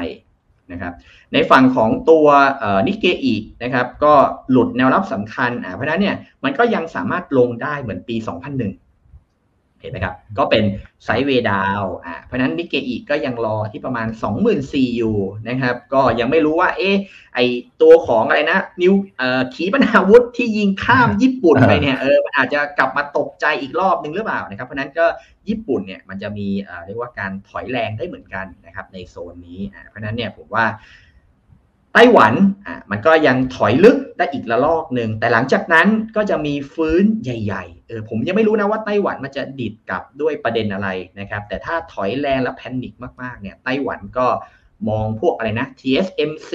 [0.71, 0.93] นะครับ
[1.33, 2.27] ในฝั่งของตัว
[2.87, 4.13] นิกเกอีนะครับก็
[4.51, 8.15] หลุดแนวรับสำคัญอ่าเพราะนั้นเนี่ยมันก็ยังสามารถลงได้เหมือนปี
[8.51, 8.84] 2001
[9.85, 10.63] ห็นไหมครับ ก็เป็น
[11.03, 14.07] ไซด์เวดาวอ่าเพราะนั้นนิกเกอีก็ยังรอที่ประมาณ
[14.51, 15.17] 24,000อยู่
[15.49, 16.95] นะครับ ก็ยังไม่รู้ว่า เอ๊ะ
[17.35, 17.39] ไอ
[17.81, 25.05] ตัวของอะไรนะ นิวเอ่อขีปนาวุธที่ยิงข้ามญี่ปุ่นไปเนี่ยเออมันอาจจะกลับมาตกใจอีกรอบนึงหรือเปล่านะครับ เพราะนั้นก็
[25.49, 30.65] ญี่ปุ่นเนี่ยมันจะมีเอ่อเรียกว่าการถอยแรงได้เหมือนกันนะครับในโซนนี้อ่าเพราะนั้นเนี่ยผมว่า
[31.95, 32.33] ไต้หวัน
[32.67, 40.89] อะมันก็ยังถอยลึกได้อีกระลอกหนึ่งแต่หลังจากนั้นก็จะมีฟื้นใหญ่ๆเออผมยังไม่รู้นะว่าไต้หวันมันจะดิดกลับด้วยประเด็นอะไร
[41.19, 44.27] นะครับ แต่ถ้าถอยแรงและ panic มากๆเนี่ยไต้หวันก็
[44.89, 46.51] มองพวกอะไรนะ TSMC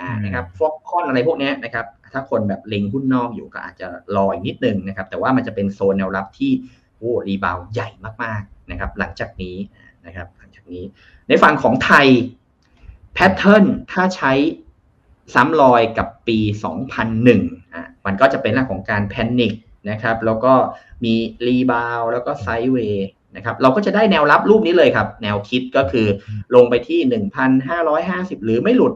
[0.00, 3.86] อ่านะครับ Foxconn อะไรพวกนี้นะครับถ้าคนแบบเล็งหุ้นนอกอยู่ก็อาจจะ
[4.16, 6.52] รออีกนิดนึงนะครับ แต่ว่ามันจะเป็นโซนแนวรับที่
[6.96, 7.88] โอ้ rebound ใหญ่
[8.22, 9.56] มากๆนะครับ หลังจากนี้
[10.06, 10.84] นะครับ หลังจากนี้
[11.28, 12.06] ในฝั่งของไทย
[13.14, 14.32] pattern ถ้าใช้
[15.34, 16.38] ซ้ำรอยกับปี
[17.06, 19.52] 2001อะมันก็จะเป็นเรื่องของการ panic
[19.90, 20.52] นะครับ แล้วก็
[21.04, 21.14] มี
[21.46, 26.06] รีบาวแล้วก็ไซด์เวย์นะครับ เราก็จะได้แนวรับรูปนี้เลยครับ แนวคิดก็คือ
[26.54, 27.00] ลงไปที่
[27.74, 28.92] 1,550 หรือไม่หลุด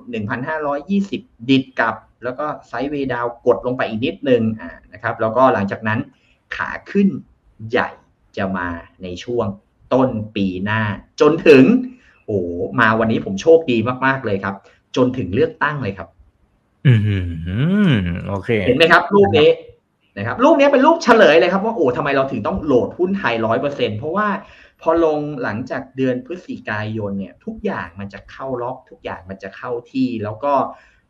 [0.72, 5.98] 1,520 ดิดกลับ แล้วก็ไซด์เวย์ดาวกดลงไปอีกนิดนึงอ่านะครับ แล้วก็หลังจากนั้น
[6.56, 7.08] ขาขึ้น
[7.70, 7.88] ใหญ่
[8.36, 8.68] จะมา
[9.02, 9.46] ในช่วง
[9.92, 10.82] ต้นปีหน้า
[11.20, 11.64] จนถึง
[12.26, 12.38] โอ้
[12.80, 13.76] มาวันนี้ผมโชคดี
[14.06, 14.54] มาก ๆ เลยครับ
[14.96, 16.08] จนถึงเลือกตั้งเลยครับ
[16.86, 16.94] อื
[17.90, 17.94] ม
[18.28, 19.50] โอเค เห็นไหมครับรูปนี้
[20.16, 24.28] นะครับรูปนี้เป็นรูปเฉลยเลยครับว่าโอ้ทำไมเราถึงต้องโหลดหุ้นไทยร้อยเปอร์เซ็นเพราะว่า
[24.80, 30.52] พอลงหลังจากเดือนพฤศจิกายนเนี่ย ทุกอย่างมันจะเข้าล็อก ทุกอย่างมันจะเข้าที่ แล้วก็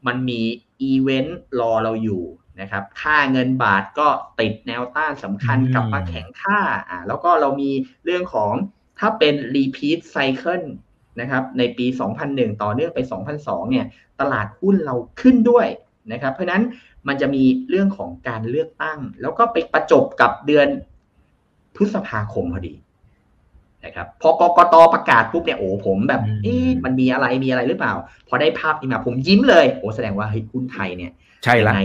[0.06, 0.40] มันมี
[0.82, 2.24] อีเวนต์รอเราอยู่
[2.60, 4.08] นะครับค่าเงินบาทก็
[4.40, 6.58] ติดแนวต้านสำคัญกลับมาแข็งค่า
[6.88, 7.70] อ่าแล้วก็เรามี
[8.04, 8.52] เรื่องของ
[8.98, 10.66] ถ้าเป็น repeat cycle
[11.20, 11.86] นะครับในปี
[12.24, 12.98] 2001 ต่อเนื่องไป
[13.34, 13.84] 2002 เนี่ย
[14.20, 15.66] ตลาดหุ้นเราขึ้นด้วย
[16.12, 16.62] นะครับเพราะนั้น
[17.08, 20.68] มันจะมีเรื่องของการเลือกตั้ง แล้วก็ไปประจบกับเดือน
[21.76, 22.74] พฤษภาคมพอดี
[23.84, 27.94] นะครับพอกกตประกาศปุ๊บเนี่ยโอ้ผมแบบเอ๊ะมันมีอะไรมีอะไรหรือเปล่า
[28.28, 31.12] พอได้ภาพนี้มาผมยิ้มเลยโอ้แสดงว่าเฮ้ยหุ้นไทยเนี่ย
[31.44, 31.82] ใช่ละยังไง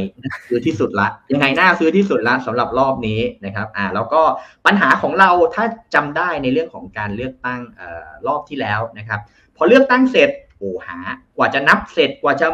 [0.50, 4.22] ซื้อที่สุดละยังไงน่าซื้อที่สุดละสำหรับรอบนี้นะครับอ่าแล้วก็
[4.66, 9.20] ปัญหาของเราถ้าจำได้ในเรื่องของการเลือกตั้งเอ่อรอบที่แล้วนะครับ
[9.56, 10.98] พอเลือกตั้งเสร็จโอ้หา
[11.38, 12.48] กว่าจะนับเสร็จกว่าจะ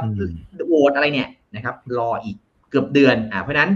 [0.67, 2.37] โหวตอะไรเนี่ยนะครับ รออีก
[2.69, 3.71] เกือบเดือนอ่าเพราะนั้น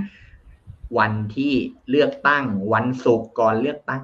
[1.00, 1.54] วันที่
[1.90, 2.44] เลือกตั้ง
[2.74, 4.02] วันศุกร์ก่อนเลือกตั้ง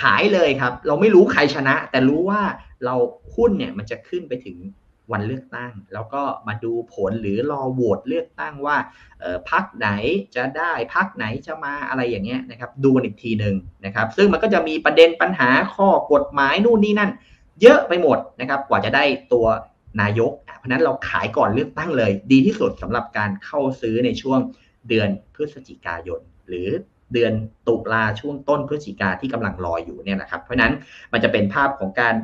[0.00, 2.42] ขายเลยครับ เราไม่รู้ใครชนะ แต่รู้ว่า
[2.84, 2.94] เรา
[3.34, 4.58] หุ้นเนี่ยมันจะขึ้นไปถึง
[5.12, 8.76] วันเลือกตั้ง แล้วก็มาดูผลหรือรอโหวตเลือกตั้งว่า
[9.50, 9.88] พักไหน
[10.36, 17.10] จะได้พักไหนจะมาอะไรอย่างเงี้ยนะครับ ดูกันอีกทีหนึ่งนะครับ ซึ่งมันก็จะมีประเด็นปัญหาข้อกฎหมายนู่นนี่นั่น
[17.62, 19.46] เยอะไปหมดนะครับ กว่าจะได้ตัว
[20.00, 24.40] นายก เพราะนั้นเราขายก่อนเลือกตั้งเลย ดีที่สุดสำหรับการเข้าซื้อในช่วง
[24.88, 26.68] เดือนพฤศจิกายน หรือ
[27.12, 27.32] เดือน
[27.68, 30.72] ตุลาช่วงต้นพฤศจิกาที่กำลังรออยู่เนี่ยนะครับ เพราะนั้น
[31.12, 32.14] มันจะเป็นภาพของการ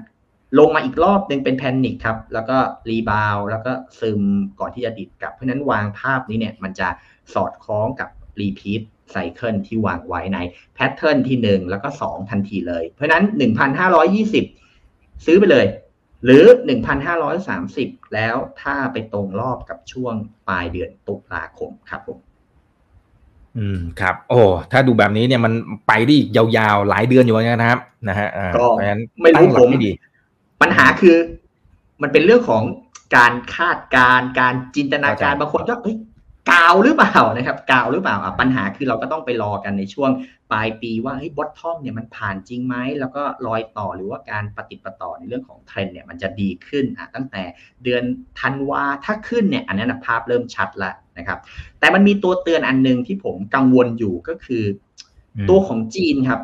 [0.58, 2.56] ลงมาอีกรอบหนึ่งเป็นแพนิคครับ แล้วก็
[2.88, 4.22] rebound แล้วก็ซึม
[4.60, 6.88] ก่อนที่จะดีดกลับ เพราะนั้นวางภาพนี้เนี่ยมันจะ
[7.34, 8.08] สอดคล้องกับ
[8.40, 10.38] repeat cycle ที่วางไว้ใน
[10.74, 13.24] pattern ที่ 1 แล้วก็ 2 ทันทีเลย เพราะนั้น
[14.44, 15.66] 1,520 ซื้อไปเลย
[16.24, 16.44] หรือ
[17.30, 20.14] 1,530 แล้วถ้าไปตรงรอบกับช่วง
[20.48, 22.18] ปลายเดือนตุลาคมครับผม
[23.58, 24.42] อืมครับ โอ้
[24.72, 25.52] ถ้าดูแบบนี้เนี่ยมัน
[25.88, 29.92] ไปได้อีกยาวๆหลายเดือนอยู่เหมือนกันนะครับ นะฮะอ่าก็เพราะฉะนั้นไม่รู้ตั้งหลัผกมให้ดี
[30.62, 31.16] ปัญหาคือ
[32.02, 32.62] มันเป็นเรื่องของ
[33.16, 35.96] การคาดการณ์การจินตนาการเข้าใจบางคนก็เอ้ย
[36.50, 40.10] กาวหรือเปล่านะครับกาวหรือเปล่าอะปัญหาคือเราก็ต้องไปรอกันในช่วง
[40.52, 47.42] ปลายปีว่าเฮ้ยบอททอมเนี่ยมันผ่านจริงไหมแล้วก็รอยต่อหรือว่าการปฏิดประต่อในเรื่องของเทรนด์เนี่ยมันจะดีขึ้นอะตั้งแต่
[47.84, 48.02] เดือน
[48.40, 51.38] ธันวาถ้าขึ้นเนี่ยอันนั้นนะภาพเริ่มชัดแล้ว นะครับ
[51.78, 54.64] แต่มันมีตัวเตือนอันหนึงที่ผมกังวลอยู่ก็คือ
[55.36, 56.40] อืมตัวของจีนครับ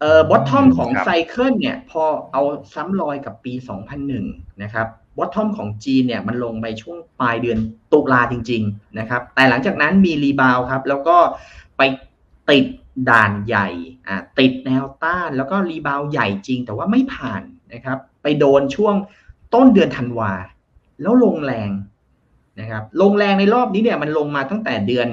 [0.00, 2.42] เอ่อ bottom ของครับ cycle เนี่ย พอเอา
[2.74, 3.52] ซ้ำรอยกับปี
[4.08, 4.86] 2001 นะครับ
[5.16, 7.58] bottom ของจีนเนี่ยมันลงไปช่วงปลายเดือน
[7.92, 11.16] ตุลาจริง ๆ นะครับ แต่หลังจากนั้นมี rebound ครับ แล้วก็
[11.76, 11.82] ไป
[12.50, 12.64] ติด
[13.10, 13.68] ด่านใหญ่
[14.06, 17.42] อ่าติดแนวต้านแล้วก็ rebound ใหญ่จริง แต่ว่าไม่ผ่าน
[17.72, 18.94] นะครับ ไปโดนช่วง
[19.54, 20.32] ต้นเดือนธันวา
[21.02, 21.70] แล้วลงแรง
[22.60, 25.08] นะครับลงแรงในรอบนี้เนี่ยมันลงมาตั้งแต่เดือน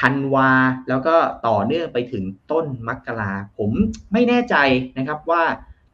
[0.00, 0.50] ธันวา
[0.88, 1.16] แล้วก็
[1.48, 3.70] ต่อเนื่องไปถึงต้นมกราผม
[4.12, 4.56] ไม่แน่ใจ
[4.98, 5.42] นะครับว่า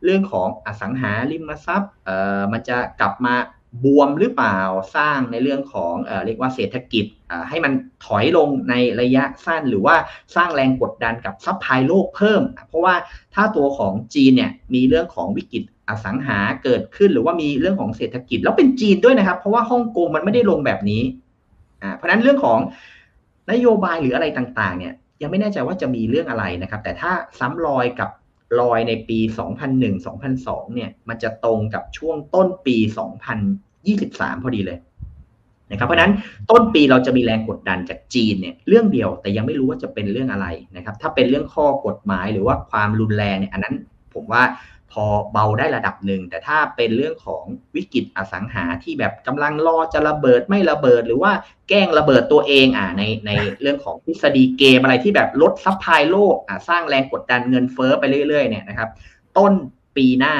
[0.05, 3.35] เรื่องของอสังหาริมทรัพย์เอ่อมันจะกลับมา
[3.85, 4.59] บวมหรือเปล่า
[4.97, 7.72] สร้างในเรื่องของเอ่อเรียกว่าเศรษฐกิจอ่าให้มัน
[8.05, 9.97] ถอยลงในระยะสั้นหรือว่า
[10.37, 12.95] สร้างแรงกดดันกับ supply โลกเพิ่ม เพราะว่า
[13.35, 21.03] ถ้าตัวของจีนเนี่ยมีเรื่องของวิกฤต อสังหาเกิดขึ้นหรือว่ามีเรื่องของเศรษฐกิจ แล้วเป็นจีนด้วยนะครับ เพราะว่าฮ่องกงมันไม่ได้ลงแบบนี้
[21.82, 22.59] อ่าเพราะนั้นเรื่องของ
[23.53, 28.11] นโยบายหรืออะไรต่างๆ เนี่ย ยังไม่แน่ใจว่าจะมีเรื่องอะไรนะครับ แต่ถ้าซ้ำรอยกับ
[28.61, 29.18] รอยในปี
[29.97, 32.76] 2001-2002 เนี่ย มันจะตรงกับช่วงต้นปี
[33.61, 34.78] 2023 พอดีเลย
[35.70, 36.12] นะครับเพราะนั้น
[36.51, 43.74] ต้นปีเราจะมีแรงกดดันจากจีนเนี่ยเรื่องเดียวแต่ยังไม่รู้ว่าจะเป็นเรื่องอะไรนะครับ ถ้าเป็นเรื่องข้อกฎหมายหรือว่าความรุนแรงเนี่ยอันนั้น
[44.14, 44.43] ผมว่า
[44.93, 47.45] พอเบาได้ระดับหนึ่ง แต่ถ้าเป็นเรื่องของ
[47.76, 51.32] วิกฤตอสังหาที่แบบกำลังรอจะระเบิดไม่ระเบิด หรือว่า
[51.68, 53.30] แกล้งระเบิดตัวเองอ่าในใน
[53.61, 58.89] เรื่องของทฤษฎีเกมอะไรที่แบบลด supply โลกอ่าสร้างแรงกดดันเงินเฟ้อไปเรื่อยๆเนี่ยนะครับ
[59.36, 59.53] ต้น
[59.97, 60.36] ปีหน้า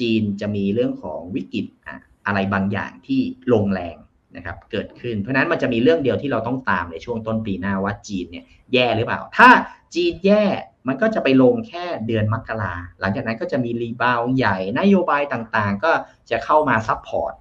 [0.00, 3.20] จีนจะมีเรื่องของวิกฤตอะอะไรบางอย่างที่
[3.52, 3.96] ลงแรง
[4.36, 9.48] นะครับเกิดขึ้น เพราะนั้นมันจะมีเรื่องเดียวที่เราต้องตามในช่วงต้นปีหน้าว่าจีนเนี่ยแย่หรือเปล่า ถ้า
[9.94, 10.44] จีนแย่
[10.86, 15.92] มันก็จะไปลงแค่เดือนมกราหลังจากนั้นก็จะมี rebound ใหญ่นโยบายต่างๆ ก็
[16.30, 17.32] จะเข้ามา support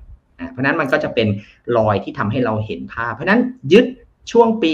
[0.52, 1.28] เพราะนั้นมันก็จะเป็น
[1.78, 3.42] รอยที่ทำให้เราเห็นภาพ เพราะนั้น
[3.74, 3.86] ยึด
[4.32, 4.72] ช่วงปี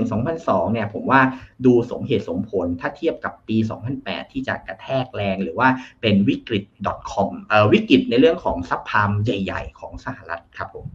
[0.00, 1.20] 2001-2002 เนี่ยผมว่า
[1.66, 3.56] ดูสมเหตุสมผลถ้าเทียบกับปี
[3.94, 5.68] 2008 ที่จะกระแทกแรงหรือว่า
[6.00, 6.64] เป็นวิกฤต
[7.12, 10.86] .com เอ่อวิกฤตในเรื่องของ subprime ใหญ่ ๆ ของสหรัฐครับผม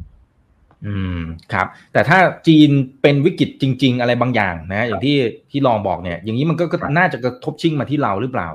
[0.87, 1.19] อืม
[1.53, 2.69] ครับ แต่ถ้าจีน
[3.01, 5.17] เป็นวิกฤตจริง ๆ อะไรบางอย่างนะ อย่างที่
[5.51, 6.65] ที่ลองบอกเนี่ย อย่างนี้มันก็
[6.97, 8.49] น่าจะกระทบชิงมาที่เราหรือเปล่า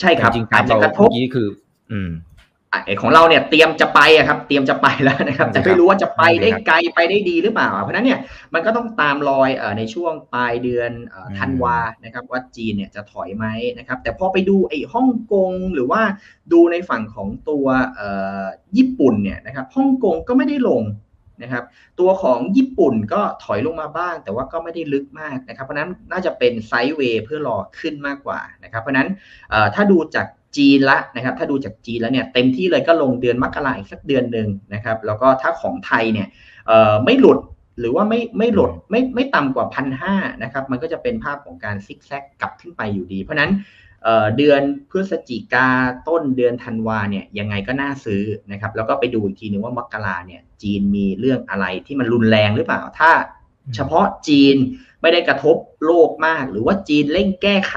[0.00, 1.48] ใช่ครับจริงๆอาจจะกระทบนี้คือ
[1.92, 2.10] อืม
[2.84, 8.20] ไอของเราเนี่ยเตรียมจะไปอะครับ เตรียมจะไปแล้วนะครับแต่ไม่รู้ว่าจะไปได้ไกลไปได้ดีหรือเปล่า เพราะนั้นเนี่ย
[8.54, 10.90] มันก็ต้องตามรอยในช่วงปลายเดือน
[11.38, 13.46] ธันวานะครับ ว่าจีนเนี่ยจะถอยไหม
[13.78, 16.02] นะครับ แต่พอไปดูไอ้ฮ่องกงหรือว่า
[16.52, 17.66] ดูในฝั่งของตัว
[18.76, 20.82] ญี่ปุ่นเนี่ยนะครับฮ่องกงก็ไม่ได้ลง
[21.42, 21.64] นะครับ
[22.00, 29.08] ตัวของญี่ปุ่นก็ถอยลงมาบ้าง แต่ว่าก็ไม่ได้ลึกมากนะครับ เพราะนั้นน่าจะเป็นไซด์เวย์เพื่อรอขึ้นมากกว่านะครับ เพราะนั้น
[29.74, 30.26] ถ้าดูจาก
[30.56, 36.28] จีนละนะครับ ถ้าดูจากจีนแล้วเนี่ยเต็มที่เลยก็ลงเดือนมกราอีกสักเดือนหนึ่งนะครับ แล้วก็ถ้าของไทยเนี่ย
[37.04, 37.38] ไม่หลุด
[37.80, 43.50] หรือว่าไม่ไม่หลุดไม่ไม่ต่ำกว่าพันห้านะครับ มันก็จะเป็นภาพของการซิกแซกกลับขึ้นไปอยู่ดี เพราะนั้น
[44.36, 45.68] เดือนพฤศจิกา
[46.08, 53.10] ต้นเดือนธันวาเนี่ยยังไงก็น่าซื้อนะครับ แล้วก็ไปดูอีกทีนึงว่ามกราเนี่ย จีนมีเรื่องอะไรที่มันรุนแรงหรือเปล่า ถ้า
[53.74, 54.56] เฉพาะจีน
[55.02, 57.76] ไม่ได้กระทบโลกมาก หรือว่าจีนเร่งแก้ไข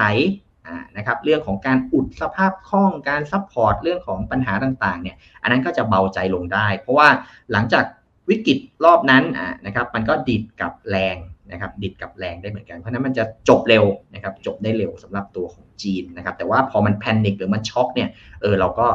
[0.96, 7.08] นะครับ เรื่องของการอัดสภาพคล่องการ support เรื่องของปัญหาต่างๆ เนี่ย อันนั้นก็จะเบาใจลงได้ เพราะว่า
[7.52, 7.84] หลังจาก
[8.28, 9.24] วิกฤตรอบนั้น
[9.66, 11.16] นะครับ มันก็ดีดกลับแรง
[11.52, 13.84] นะครับดีดกลับแรงได้เหมือนกัน เพราะนั้นมันจะจบเร็ว
[14.14, 18.08] นะครับจบได้เร็วสำหรับตัวของจีนนะครับแต่ว่าพอมัน panic หรือมันช็อกเนี่ย
[18.42, 18.86] เออเราก็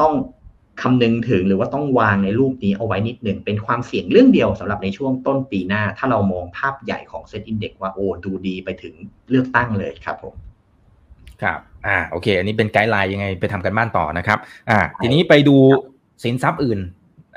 [0.00, 0.12] ต้อง
[0.82, 8.94] คำนึงถึงหรือว่าต้องวางในรูปนี้เอาไว้นิดหนึ่งเป็นความเสี่ยงเรื่องเดียวสำหรับในช่วงต้นปีหน้า ถ้าเรามองภาพใหญ่ของ SET index ว่าโอ้ดูดีไปถึง
[9.30, 10.34] เลือกตั้งเลยครับผม
[11.42, 14.38] ครับอ่าโอเค อันนี้เป็น guideline ยังไงไปทำการบ้านต่อนะครับ
[14.70, 15.56] อ่าทีนี้ไปดู
[16.24, 16.80] สินทรัพย์อื่น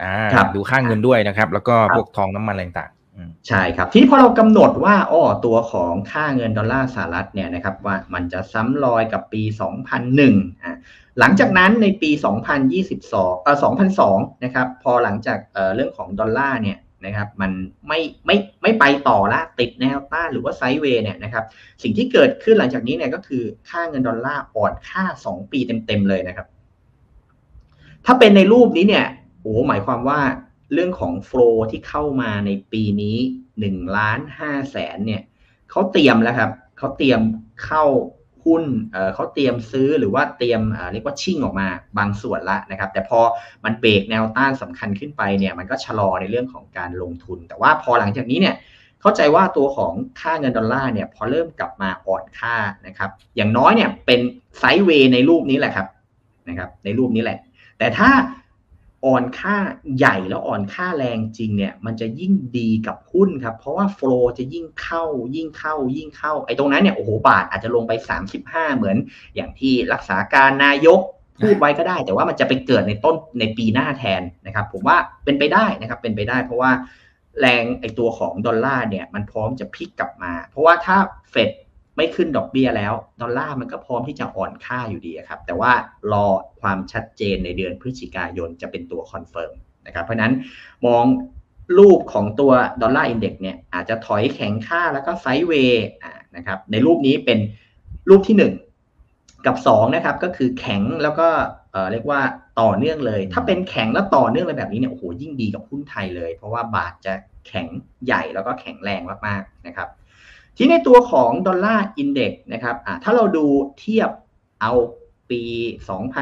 [0.03, 0.15] อ่า
[0.55, 2.91] ดูค่าเงินด้วยนะครับ แล้วก็พวกทองน้ำมันอะไรต่าง
[3.47, 9.43] ใช่ครับ ที่พอเรากำหนดว่าอ้อตัวของค่าเงินดอลลาร์สหรัฐเนี่ยนะครับว่ามันจะซ้ำรอยกับปี
[10.03, 10.75] 2001อ่า
[11.19, 12.11] หลังจากนั้นในปี
[12.77, 13.57] 2022เอ่อ
[13.99, 17.51] 2002นะครับพอหลังจากเอ่อเรื่องของดอลลาร์เนี่ยนะครับมัน
[17.87, 21.45] ไม่ไม่ไม่ไปต่อละติดแนวต้านหรือว่าไซด์เวย์เนี่ยนะครับ
[21.83, 26.47] สิ่งที่เกิดขึ้นหลังจากนี้เนี่ยก็คือค่าเงินดอลลาร์อ่อนค่า 2 ปีเต็มๆเลยนะครับ
[28.05, 29.05] ถ้าเป็นในรูปนี้เนี่ย
[29.41, 30.19] โอ้หมายความว่า
[30.73, 31.41] เรื่องของโฟล
[31.71, 33.17] ที่เข้ามาในปีนี้
[33.57, 35.21] 1ล้าน5แสนเนี่ย
[35.71, 37.21] เขาเตรียมแล้วครับเขาเตรียม
[37.65, 37.85] เข้า
[38.45, 38.63] หุ้น
[39.15, 40.61] เขาเตรียมซื้อหรือว่าเตรียม
[40.91, 43.19] เรียกว่าชิ่งออกมาบางส่วนละนะครับ แต่พอ
[43.63, 48.55] มันเบรกแนวต้านสำคัญขึ้นไปเนี่ยมันก็ชะลอในเรื่องของการลงทุน แต่ว่าพอหลังจากนี้เนี่ย
[49.01, 52.55] เข้าใจว่าตัวของค่าเงินดอลลาร์เนี่ยพอเริ่มกลับมาอ่อนค่า
[52.87, 54.19] นะครับ อย่างน้อยเนี่ยเป็น
[54.57, 55.87] ไซด์เวย์ในรูปนี้แหละครับ
[56.49, 57.37] นะครับ ในรูปนี้แหละ
[57.77, 58.09] แต่ถ้า
[59.05, 59.55] อ่อนค่า
[59.97, 65.03] ใหญ่แล้วอ่อนค่าแรงจริงเนี่ยมันจะยิ่งดีกับหุ้นครับ เพราะว่าโฟลจะยิ่งเข้า
[65.35, 67.91] ยิ่งเข้ายิ่งเข้าไอ้ตรงนั้นเนี่ยโอ้โหบาทอาจจะลงไป
[68.33, 68.97] 35 เหมือน
[69.35, 70.99] อย่างที่รักษาการนายก
[71.41, 76.71] พูดไว้ก็ได้ แต่ว่ามันจะไปเกิดในต้นในปีหน้าแทนนะครับ ผมว่าเป็นไปได้นะครับเป็นไปได้ เพราะว่า
[77.39, 80.97] แรงไอตัวของดอลลาร์เนี่ยมันพร้อมจะพลิกกลับมา เพราะว่าถ้า
[81.31, 81.49] เฟด
[81.95, 85.71] ไม่ขึ้นดอกเบี้ยแล้วดอลลาร์มันก็พร้อมที่จะอ่อนค่าอยู่ดีครับ แต่ว่า
[86.13, 86.25] รอ
[86.61, 89.53] ความชัดเจนในเดือนพฤศจิกายนจะเป็นตัว confirm
[89.85, 90.33] นะครับเพราะนั้น
[90.85, 91.05] มอง
[91.77, 92.51] รูปของตัว
[92.81, 95.87] dollar index เนี่ยอาจจะถอยแข็งค่าแล้วก็ sideway
[96.35, 97.39] นะครับในรูปนี้เป็น
[98.09, 98.51] รูปที่
[98.91, 101.27] 1 กับ2นะครับก็คือแข็งแล้วก็
[101.91, 102.21] เรียกว่า
[102.61, 107.13] ต่อเนื่องเลย ถ้าเป็นแข็งแล้วต่อเนื่องเลยแบบนี้เนี่ยโอ้โหยิ่งดีกับหุ้นไทยเลย เพราะว่าบาทจะ
[107.47, 107.67] แข็ง
[108.05, 109.87] ใหญ่แล้วก็แข็งแรงมากๆนะครับ
[110.57, 113.45] ที่ในตัวของ dollar index นะครับถ้าเราดู
[113.79, 114.09] เทียบ
[114.61, 114.73] เอา
[115.29, 115.41] ปี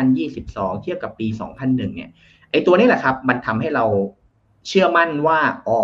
[0.01, 1.27] 2022 เทียบกับปี
[1.57, 2.09] 2001 เนี่ย
[2.51, 3.85] ไอตัวนี้แหละครับ มันทำให้เรา
[4.67, 5.79] เชื่อมั่นว่าอ๋อ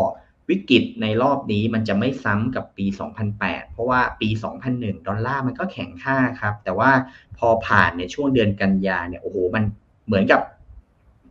[0.50, 2.86] วิกฤตในรอบนี้มันจะไม่ซ้ำกับปี
[3.30, 4.30] 2008 เพราะว่าปี
[4.68, 6.92] 2001 ดอลลาร์มันก็แข็งค่าครับ แต่ว่า
[7.38, 9.64] พอผ่านในช่วงเดือนกันยาเนี่ย โอ้โห มัน
[10.06, 10.42] เหมือนกับ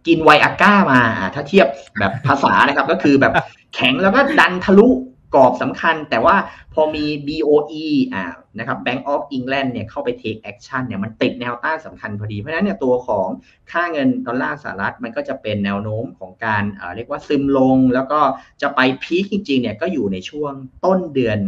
[0.06, 1.00] กินไวอาก้ามา
[1.34, 1.66] ถ้าเทียบ
[2.00, 3.32] แบบภาษานะครับ ก็คือแบบ
[3.74, 4.88] แข็งแล้วก็ดันทะลุ
[5.34, 6.36] กรอบสำคัญ แต่ว่า
[6.74, 8.24] พอมี BOE อ่า
[8.58, 13.28] นะครับ Bank of England เนี่ยเข้าไป take action เนี่ยมันติดแนวต้านสำคัญพอดี เพราะฉะนั้นเนี่ยตัวของ
[13.70, 18.20] ค่าเงินดอลลาร์สหรัฐมันก็จะเป็นแนวโน้มของการเเรียกว่าซึมลง แล้วก็
[18.62, 20.52] จะไปพีคจริงๆเนี่ยก็อยู่ในช่วง
[20.84, 21.38] ต้นเดือน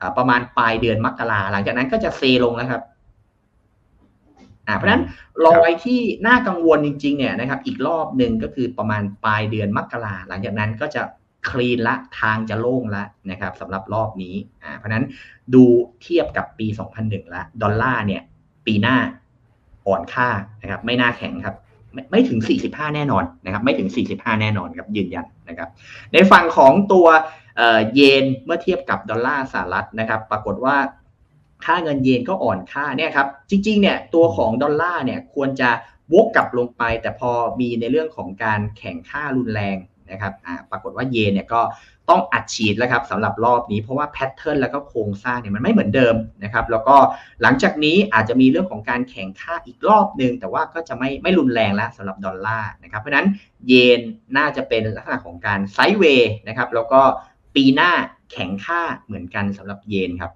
[0.00, 5.02] อประมาณปลายเดือนมกราหลังจากนั้นก็จะเซลงแล้วครับ่าเพราะฉะนั้น
[5.46, 11.02] รอยที่น่ากังวลจริงๆเนี่ยนะครับอีกรอบหนึ่งก็คือประมาณปลายเดือนมกราหลังจากนั้นก็จะ
[11.48, 15.04] คลีนละทางจะโล่งละนะครับสำหรับรอบนี้อ่าเพราะนั้น
[15.54, 15.64] ดู
[16.02, 16.66] เทียบกับปี
[17.00, 18.22] 2001 ละดอลลาร์เนี่ย
[18.66, 18.96] ปีหน้า
[19.86, 20.28] อ่อนค่า
[20.62, 21.56] นะครับ ไม่น่าแข็งครับ
[21.92, 25.68] ไม่ไม่ถึง 45 แน่นอนนะครับ ไม่ถึง 45 แน่นอนครับยืนยันนะครับ
[26.12, 27.06] ในฝั่งของตัว
[27.94, 30.76] เยนเมื่อเทียบกับดอลลาร์สหรัฐนะครับ ปรากฏว่า
[31.64, 35.70] ค่าเงินเยนก็อ่อนค่าเนี่ยครับ จริงๆ เนี่ยตัวของดอลลาร์เนี่ยควรจะ
[36.12, 37.30] วกกลับลงไป แต่พอ
[37.60, 39.76] มีในเรื่องของการแข่งค่ารุนแรง
[40.10, 40.32] นะครับ
[40.70, 41.60] ปรากฏว่าเยนเนี่ยก็
[42.10, 46.96] ต้องอัดฉีดแล้วครับสำหรับรอบนี้เพราะว่าแพทเทิร์นแล้วก็โครงสร้างเนี่ยมันไม่เหมือนเดิมนะครับแล้วก็
[47.42, 53.26] หลังจากนี้อาจจะมีเรื่องของการแข่งค่าอีกรอบหนึ่งแต่ว่าก็จะไม่ไม่รุนแรงแล้วสำหรับดอลลาร์นะครับเพราะนั้น
[53.68, 54.00] เยน
[54.36, 57.00] น่าจะเป็นลักษณะของการไซด์เวย์นะครับแล้วก็
[57.54, 57.92] ปีหน้า
[58.32, 60.32] แข็งค่าเหมือนกันสำหรับเยนครับ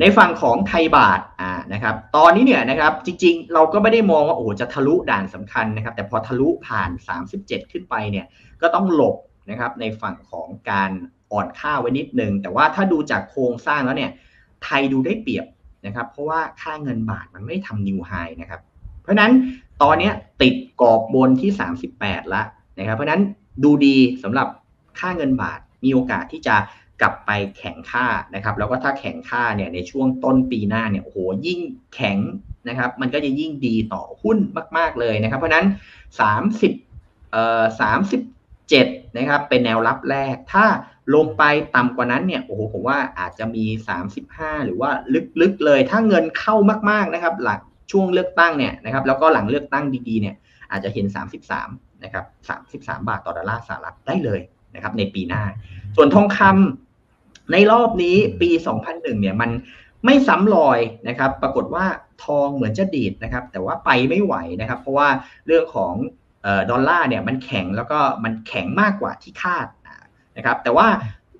[0.00, 6.90] ในฝั่งของไทยบาทอ่านะครับตอนนี้เนี่ยนะครับจริงๆ เราก็ไม่ได้มองว่าโอ้จะทะลุด่านสำคัญนะครับ แต่พอทะลุผ่าน
[7.30, 8.26] 37 ขึ้นไปเนี่ย
[8.62, 9.16] ก็ต้องหลบ
[9.50, 10.90] นะครับในฝั่งของการ
[11.32, 14.10] อ่อนค่าไว้นิดนึง แต่ว่าถ้าดูจากโครงสร้างแล้วเนี่ย
[14.64, 15.46] ไทยดูได้เปรียบ
[15.86, 18.60] นะครับ เพราะว่าค่าเงินบาทมันไม่ทำนิวไฮนะครับ
[19.02, 19.32] เพราะนั้น
[19.82, 20.10] ตอนนี้
[20.42, 21.50] ติดกรอบบนที่
[21.92, 22.42] 38 ละ
[22.78, 23.22] นะครับ เพราะนั้น
[23.64, 24.48] ดูดีสำหรับ
[25.00, 26.56] ค่าเงินบาทมีโอกาสที่จะ
[27.02, 31.60] กลับไปแข่งค่านะครับ แล้วก็ถ้าแข่งค่าเนี่ยในช่วงต้นปีหน้าเนี่ยโอ้โหยิ่ง
[31.94, 32.18] แข็ง
[32.68, 34.38] นะครับ มันก็จะยิ่งดีต่อหุ้น
[34.76, 35.66] มาก ๆเลยนะครับ เพราะนั้น
[36.48, 37.64] 30เอ่อ
[38.40, 40.64] 37นะครับ เป็นแนวรับแรก ถ้า
[41.14, 41.42] ลงไป
[41.76, 43.64] ต่ำกว่านั้นเนี่ยโอ้โหผมว่าอาจจะมี
[44.18, 44.90] 35 หรือว่า
[45.40, 46.56] ลึกๆเลย ถ้าเงินเข้า
[46.90, 47.60] มากๆนะครับ หลัง
[47.92, 50.34] ช่วงเลือกตั้งเนี่ยนะครับ แล้วก็หลังเลือกตั้งดีๆเนี่ย
[50.70, 51.06] อาจจะเห็น
[51.54, 52.24] 33นะครับ
[52.66, 54.40] 33 บาทต่อดอลลาร์สหรัฐได้เลย
[54.74, 55.42] นะครับในปีหน้า
[55.96, 56.91] ส่วนทองคำ
[57.52, 58.50] ในรอบนี้ปี
[58.84, 59.50] 2001 เนี่ยมัน
[60.04, 60.78] ไม่ซ้ำรอย
[61.08, 61.84] นะครับ ปรากฏว่า
[62.24, 65.08] ทองเหมือนจะดีดนะครับ แต่ว่าไปไม่ไหวนะครับ เพราะว่า
[65.46, 65.92] เรื่องของ
[66.70, 69.66] ดอลลาร์เนี่ยมันแข็งแล้วก็มันแข็งมากกว่าที่คาด
[70.36, 70.86] นะครับ แต่ว่า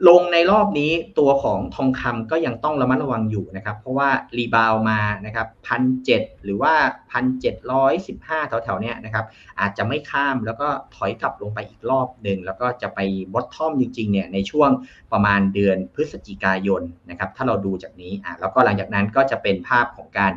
[0.09, 6.75] ลงในรอบนี้ตัวของทองคำก็ยังต้องระมัดระวังอยู่นะครับ เพราะว่ารีบาวมานะครับพันเหรือว่า
[7.11, 9.25] พันเจ็ดร้อยสิบห้าแถวๆเนี้ยนะครับ
[9.61, 13.01] อาจจะไม่ข้ามแล้วก็ถอยกลับลงไปอีกรอบหนึ่งแล้วก็จะไป
[13.33, 14.71] บอททอมจริงๆเนี่ยในช่วง
[15.13, 20.33] ประมาณเดือนพฤศจิกายนนะครับ ถ้าเราดูจากนี้อะแล้วก็หลังจากนั้นก็จะเป็นภาพของการ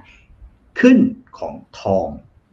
[0.79, 0.97] ขึ้น
[1.39, 2.07] ของทอง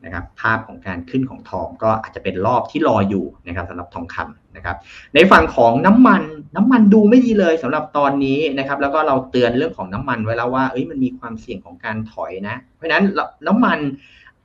[0.05, 4.77] นะครับภาพของการขึ้นของทองก็อาจจะเป็นรอบที่รออยู่นะครับสำหรับทองคำนะครับ
[5.15, 6.23] ในฝั่งของน้ำมัน
[6.57, 13.05] น้ำมันดูไม่ดีเลยสำหรับตอนนี้นะครับแล้วก็เราเตือนเรื่องของน้ำมันไว้แล้วว่าเอ้ยมันมีความเสี่ยงของการถอยนะ เพราะฉะนั้น
[13.47, 13.79] น้ำมัน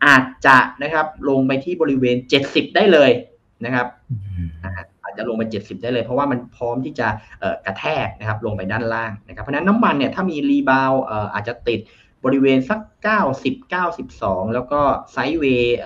[0.06, 3.12] อาจจะนะครับลงไปที่บริเวณ 70 ได้เลย
[3.66, 3.88] นะครับ
[5.04, 7.08] อาจจะลงไป 70 ได้เลย เพราะว่ามันพร้อมที่จะ
[7.66, 10.92] กระแทกนะครับลงไปด้านล่างนะครับเพราะฉะนั้นน้ำมันเนี่ยถ้ามีรีบาว
[11.34, 11.80] อาจจะติด
[12.28, 12.80] บริเวณสัก
[13.26, 13.74] 90
[14.04, 15.80] 92 แล้วก็ไซด์เวย์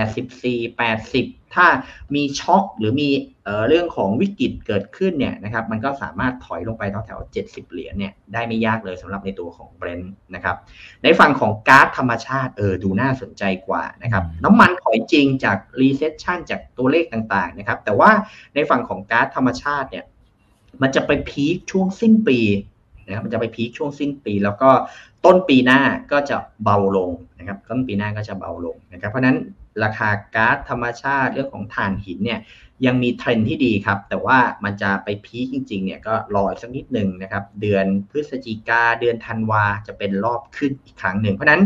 [0.00, 1.66] 84 80 ถ้า
[2.14, 3.10] มีช็อคหรือมี
[3.68, 10.56] เรื่องของวิกฤตเกิดขึ้นเนี่ยนะครับ มันก็สามารถถอยลงไปแถวๆ70 เหรียญเนี่ยได้ไม่ยากเลยสำหรับในตัวของเบรนท์นะครับ
[11.02, 18.10] ในฝั่งของก๊าซธรรมชาติเออดูน่าสนใจกว่านะครับ น้ำมันถอยจริงจาก recession จากตัวเลขต่างๆนะครับ แต่ว่า
[18.54, 20.04] ในฝั่งของก๊าซธรรมชาติเนี่ย
[20.82, 22.38] มันจะไป peak ช่วงสิ้นปี
[23.06, 24.70] นะครับมันจะไป peak ช่วงสิ้นปี แล้วก็
[25.24, 25.80] ต้นปีหน้า
[26.12, 29.36] ก็จะเบาลงนะครับต้นปีหน้าก็จะเบาลงนะครับเพราะนั้น
[29.84, 32.40] ราคาก๊าซธรรมชาติเรื่องของถ่านหินเนี่ย
[32.86, 41.62] ยังมีเทรนที่ดีครับ แต่ว่ามันจะไป peak จริงๆเนี่ยก็รออีกสักนิดหนึ่งนะครับ เดือนพฤศจิกาเดือนธันวาจะเป็นรอบขึ้นอีกครั้งหนึ่ง เพราะนั้น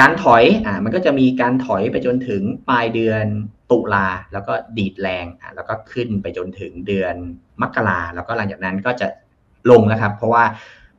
[0.00, 3.24] การถอยอ่ามันก็จะมีการถอยไปจนถึงปลายเดือน
[3.70, 7.14] ตุลาแล้วก็ดีดแรงอ่าแล้วก็ขึ้นไปจนถึงเดือน
[7.62, 9.06] มกราแล้วก็หลังจากนั้นก็จะ
[9.70, 10.44] ลงนะครับ เพราะว่า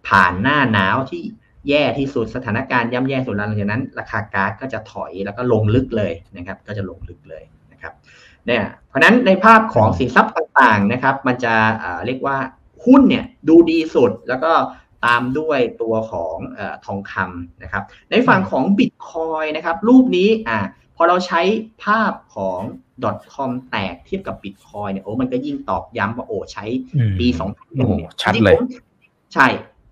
[0.08, 1.24] ผ่านหน้าหนาวที่
[1.70, 7.94] แย่ที่สุดสถานการณ์ย่ำแย่สุดหลังจากนั้น ราคาก๊าซก็จะถอยแล้วก็ลงลึกเลยนะครับ ก็จะลงลึกเลยนะครับ
[8.46, 11.56] เนี่ยเพราะนั้นในภาพของสินทรัพย์ต่างๆนะครับ มันจะ
[12.06, 12.38] เรียกว่า
[12.86, 14.52] หุ้นเนี่ยดูดีสุดแล้วก็
[15.06, 20.60] ตามด้วยตัวของอทองคำนะครับ ในฝั่งของบิตคอยนะครับ รูปนี้อ่า
[20.96, 21.42] พอเราใช้
[21.84, 22.60] ภาพของ
[23.36, 26.66] .com แตกเทียบกับบิตคอยเนี่ยโอ้มันก็ยิ่งตอกย้ำว่าโอ้ใช้
[27.20, 27.48] ปี2 0
[27.80, 28.58] 0 1ชัดเลย
[29.34, 29.48] ใช่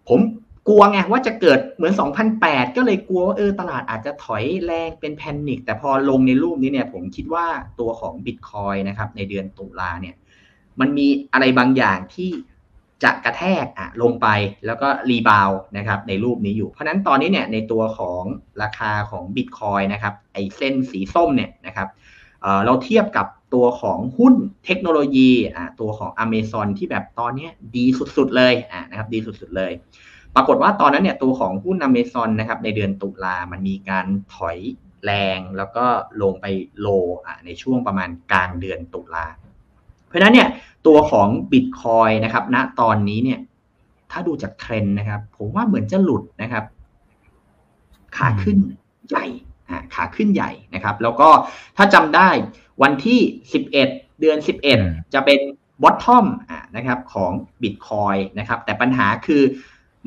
[0.10, 0.20] ผม
[0.68, 1.94] กลัวไงว่าจะเกิดเหมือน
[2.36, 7.46] 2008 ก็เลยกลัวว่าเออตลาดอาจจะถอยแรงเป็น panic แต่พอลงในรูปนี้เนี่ย ผมคิดว่า
[7.80, 10.16] ตัวของบิตคอยนะครับ ในเดือนตุลาเนี่ย
[10.80, 12.30] มันมีอะไรบางอย่างที่
[13.04, 14.28] จะกระแทกอะลงไป
[14.66, 18.24] แล้วก็รีบาวนะครับ ในรูปนี้อยู่ เพราะนั้นตอนนี้เนี่ยในตัวของ
[18.62, 21.88] ราคาของบิตคอยนะครับ ไอเส้นสีส้มเนี่ยนะครับ
[22.66, 24.36] เราเทียบกับตัวของหุ้น
[24.66, 25.32] เทคโนโลยี
[25.80, 27.86] ตัวของ a เม z o n ที่แบบตอนนี้ดี
[28.18, 28.54] สุดๆเลย
[28.90, 29.72] นะครับดีสุดๆเลย
[30.36, 34.58] ปรากฏว่าตอนนั้นเนี่ยตัวของหุ้น a เม z o n นะครับในเดือนตุลามันมีการถอย
[35.04, 35.86] แรงแล้วก็
[36.22, 36.46] ลงไป
[36.80, 36.88] low
[37.46, 39.26] ในช่วงประมาณกลางเดือนตุลา
[40.08, 40.50] เพราะนั้นเนี่ย
[40.88, 43.40] ตัวของบิตคอยนะครับณตอนนี้เนี่ย
[44.12, 46.64] ถ้าดูจากเทรนด์นะครับ ผมว่าเหมือนจะหลุดนะครับ
[48.18, 48.58] ขาขึ้น
[49.10, 49.26] ใหญ่
[49.94, 51.30] ขาขึ้นใหญ่นะครับ แล้วก็
[51.78, 52.30] ถ้าจำได้
[52.82, 53.20] วันที่
[53.50, 54.38] 11 เดือน
[54.76, 55.40] 11 จะเป็น
[55.84, 56.26] bottom
[56.76, 59.44] นะครับของบิตคอยนะครับ แต่ปัญหาคือ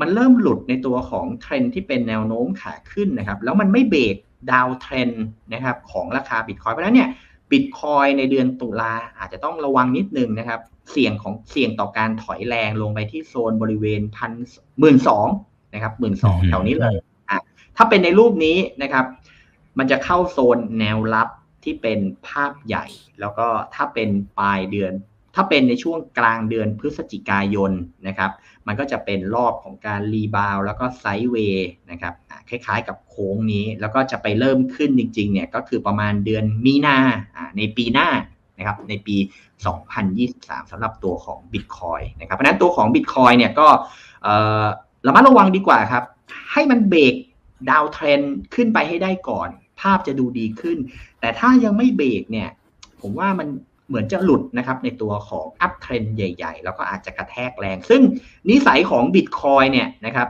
[0.01, 4.17] มันเริ่มหลุดในตัวของเทรนที่เป็นแนวโน้มขาขึ้นนะครับ แล้วมันไม่เบรก
[4.53, 5.11] downtrend
[5.53, 7.11] นะครับของราคาบิตคอยเพราะนั้นเนี่ย
[7.51, 10.61] บิตคอยในเดือนตุลาอาจจะต้องระวังนิดนึงนะครับ
[10.93, 14.33] เสี่ยงของเสี่ยงต่อการถอยแรงลงไปที่โซนบริเวณพัน
[14.79, 15.27] หมื่นสอง
[15.75, 16.95] นะครับหมื่นสองแถวนี้เลย
[17.31, 17.39] อะ
[17.77, 19.05] ถ้าเป็นในรูปนี้นะครับ
[19.79, 21.29] มันจะเข้าโซนแนวรับ
[21.65, 21.99] ที่เป็น
[22.29, 22.87] ภาพใหญ่
[23.21, 24.09] แล้วก็ถ้าเป็น
[24.39, 24.93] ปลายเดือน
[25.35, 27.73] ถ้าเป็นในช่วงกลางเดือนพฤศจิกายน
[28.09, 28.31] นะครับ
[28.67, 32.15] มันก็จะเป็นรอบของการ rebound แล้วก็ sideway นะครับ
[32.49, 36.99] คล้ายๆกับโค้งนี้ แล้วก็จะไปเริ่มขึ้นจริงๆเนี่ยก็คือประมาณเดือนมีนา
[37.57, 38.09] ในปีหน้า
[38.59, 39.17] นะครับในปี
[39.95, 43.67] 2023สำหรับตัวของ Bitcoin นะครับเพราะนั้นตัวของ Bitcoin เนี่ยก็
[45.07, 46.05] ระมัดระวังดีกว่าครับ
[46.53, 47.15] ให้มัน break
[47.71, 48.21] downtrend
[48.55, 49.49] ขึ้นไปให้ได้ก่อน
[49.81, 50.79] ภาพจะดูดีขึ้น
[51.21, 52.49] แต่ถ้ายังไม่เบรกเนี่ย
[53.01, 53.49] ผมว่ามัน
[53.89, 58.03] เหมือนจะหลุดนะครับในตัวของ uptrend ใหญ่ ๆ แล้วก็อาจจะกระแทกแรง ซึ่ง
[58.51, 60.29] นิสัยของ Bitcoin เนี่ยนะครับ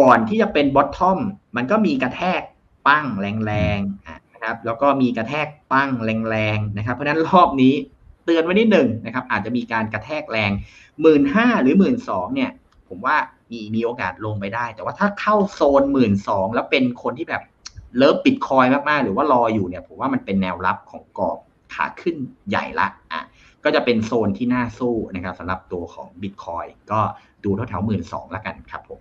[0.00, 1.18] ก่อนที่จะเป็นบอททอม
[1.56, 2.42] มันก็มีกระแทก
[2.86, 3.06] ปั้ง
[3.46, 5.90] แรงๆนะครับ แล้วก็มีกระแทกปั้ง
[6.30, 7.74] แรงๆนะครับ เพราะนั้นรอบนี้
[8.24, 10.50] เตือนไว้นิดหนึ่งนะครับ อาจจะมีการกระแทกแรง
[11.00, 12.50] หมื่นห้าหรือหมื่นสองเนี่ย
[12.88, 13.16] ผมว่า
[13.50, 17.42] มีมีโอกาสลงไปได้ แต่ว่าถ้าเข้าโซนหมื่นสองแล้วเป็นคนที่แบบ
[17.96, 21.38] เลิฟบิตคอยมากๆ หรือว่ารออยู่เนี่ยผมว่ามันเป็นแนวรับของกรอบ
[21.74, 22.16] ขาขึ้น
[22.48, 23.22] ใหญ่ละอะ
[23.64, 27.00] ก็จะเป็นโซนที่น่าสู้นะครับสำหรับตัวของบิตคอยก็
[27.44, 29.00] ดูแถวๆหมื่นสองแล้วกันครับผม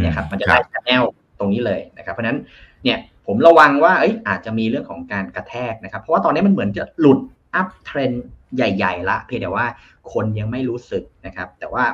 [0.00, 1.02] เนี่ยครับมันจะได้แนว
[1.38, 2.38] ตรงนี้เลยนะครับ เพราะนั้น
[2.84, 7.18] เนี่ยผมระวังว่าเอ้ยอาจจะมีเรื่องของการกระแทกนะครับ เพราะว่าตอนนี้มันเหมือนจะหลุด
[7.54, 8.10] อัพเทรน
[8.56, 9.66] ใหญ่ ๆ ละ เพียงแต่ว่า
[10.12, 11.84] คนยังไม่รู้สึกนะครับ แต่ว่า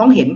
[0.00, 0.28] ต้องเห็น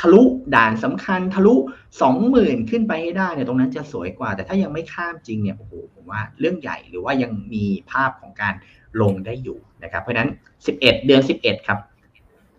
[0.00, 0.22] ทะลุ
[0.54, 1.54] ด่านสำคัญทะลุ
[2.02, 8.54] สองหมื่นขึ้นไปให้ได้เนี่ยตรงนั้นจะสวยกว่า แต่ถ้ายังไม่ข้ามจริงเนี่ยโอ้โหผมว่าเรื่องใหญ่หรือว่ายังมีภาพของการ
[9.00, 10.30] ลงได้อยู่นะครับ เพราะนั้น
[10.66, 11.78] สิบเอ็ดเดือนสิบเอ็ดครับ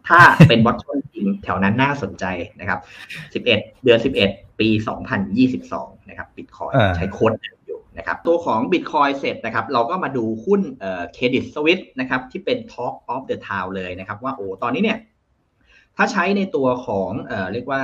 [0.08, 2.26] ถ้าเป็นบอทชอนจริงแถวนั้นน่าสนใจ
[2.60, 2.80] นะครับ
[3.34, 4.30] สิบเอ็ดเดือนสิบเอ็ด
[4.60, 7.32] ปีสองพันยี่สิบสองนะครับบิตคอยใช้โค้ด
[7.68, 10.62] อยู่นะครับตัวของบิตคอยเสร็จนะครับ เราก็มาดูหุ้น
[11.14, 14.98] เครดิตสวิตนะครับที่เป็น Talk of the Town เลยนะครับ ว่าโอ้ตอนนี้เนี่ย
[15.98, 17.84] ถ้าใช้ในตัวของเอ่อเรียกว่า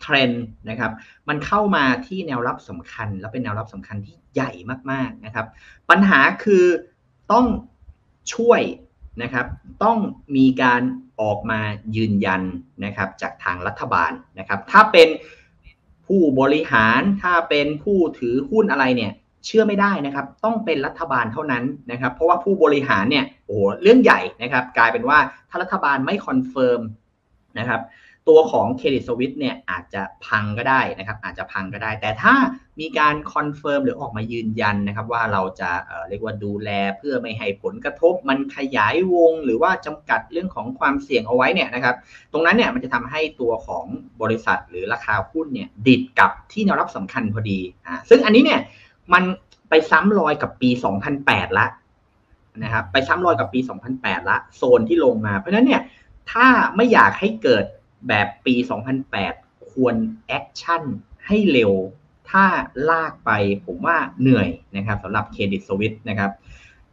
[0.00, 0.92] เทรนด์นะครับ
[1.28, 4.50] มันเข้ามาที่แนวรับสำคัญ แล้วเป็นแนวรับสำคัญที่ใหญ่
[4.90, 5.46] มากๆนะครับ
[5.90, 6.64] ปัญหาคือ
[7.32, 7.46] ต้อง
[8.34, 8.60] ช่วย
[9.22, 9.46] นะครับ
[9.84, 9.98] ต้อง
[10.36, 10.82] มีการ
[11.20, 11.60] ออกมา
[11.96, 12.42] ยืนยัน
[12.84, 15.08] นะครับจากทางรัฐบาลนะครับ ถ้าเป็น
[16.06, 19.12] ผู้บริหารถ้าเป็นผู้ถือหุ้นอะไรเนี่ย
[19.46, 25.18] เชื่อไม่ได้นะครับ ต้องเป็นรัฐบาลเท่านั้นนะครับ เพราะว่าผู้บริหารเนี่ยโอ้เรื่องใหญ่นะครับ กลายเป็นว่า
[25.50, 26.80] ถ้ารัฐบาลไม่ confirm
[27.58, 27.82] นะครับ
[28.28, 32.34] ตัวของ Credit Suisse เนี่ยอาจจะพังก็ได้นะครับ อาจจะพังก็ได้ แต่ถ้า
[32.80, 41.94] มีการ confirm หรือออกมายืนยันนะครับ ว่าเราจะเรียกว่าดูแลเพื่อไม่ให้ผลกระทบ มันขยายวง หรือว่าจำกัดเรื่องของความเสี่ยงเอาไว้เนี่ยนะครับ
[42.32, 43.84] ตรงนั้นเนี่ยมันจะทำให้ตัวของ
[44.22, 48.60] บริษัทหรือราคาหุ้นเนี่ยดีดกลับที่แนวรับสำคัญพอดีอ่าซึ่งอันนี้เนี่ย
[49.12, 49.24] มัน
[49.68, 50.70] ไปซ้ำรอยกับปี
[51.14, 51.66] 2008 ละ
[52.64, 53.60] นะครับ ไปซ้ำรอยกับปี
[53.94, 55.82] 2008 ละ โซนที่ลงมา เพราะนั้นเนี่ย
[56.32, 56.46] ถ้า
[56.76, 57.64] ไม่อยากให้เกิด
[58.08, 58.54] แบบปี
[59.12, 59.94] 2008 ควร
[60.26, 60.82] action
[61.26, 61.72] ให้เร็ว
[62.30, 62.44] ถ้า
[62.90, 63.30] ลากไป
[63.66, 66.30] ผมว่าเหนื่อยนะครับสำหรับ Credit Suisse นะครับ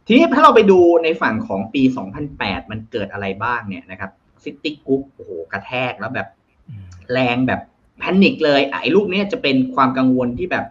[0.06, 1.82] ทีนี้ถ้าเราไปดูในฝั่งของปี
[2.26, 4.10] 2008 มันเกิดอะไรบ้างเนี่ยนะครับ
[4.44, 6.28] Citigroup โอ้โหกระแทกแล้วแบบ
[7.12, 7.60] แรงแบบ
[7.98, 10.64] panic เลยไอ้ลูกนี้จะเป็นความกังวลที่แบบ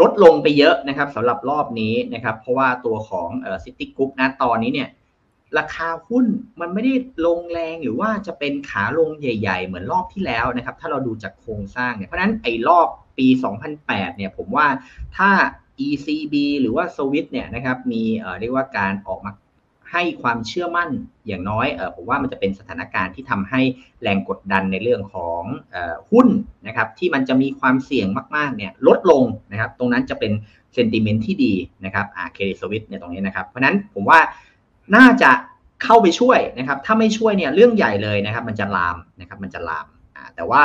[0.00, 3.28] ลดลงไปเยอะนะครับสำหรับรอบนี้นะครับ เพราะว่าตัวของ
[3.64, 4.88] Citigroup นะตอนนี้เนี่ย
[5.58, 6.26] ราคาหุ้น
[6.60, 6.94] มันไม่ได้
[7.26, 12.88] ลงแรงหรือว่าจะเป็นขาลงใหญ่ ๆ เหมือนรอบที่แล้วนะครับ ถ้าเราดูจากโครงสร้างเนี่ยเพราะนั้นไอ้รอบ
[13.18, 13.26] ปี
[13.72, 14.66] 2008 เนี่ยผมว่า
[15.16, 15.30] ถ้า
[15.86, 18.02] ECB หรือว่าสวิตเนี่ยนะครับมี
[18.40, 19.32] เรียกว่าการออกมา
[19.92, 20.90] ให้ความเชื่อมั่น
[21.26, 23.60] อย่างน้อยอผมว่ามันจะเป็นสถานการณ์ที่ทำให้
[24.02, 25.42] แรงกดดันในเรื่องของ
[25.74, 25.76] อ
[26.10, 26.28] หุ้น
[26.66, 30.32] นะครับที่มันจะมีความเสี่ยงมากๆเนี่ยลดลงนะครับ ตรงนั้นจะเป็น
[30.74, 34.20] sentiment ที่ดีนะครับอา Credit Suisse เนี่ยตรงนี้นะครับ เพราะนั้นผมว่า
[34.96, 35.30] น่าจะ
[35.82, 39.86] เข้าไปช่วยนะครับ ถ้าไม่ช่วยเนี่ยเรื่องใหญ่เลยนะครับ มันจะลามนะครับ มันจะลาม
[40.36, 40.62] แต่ว่า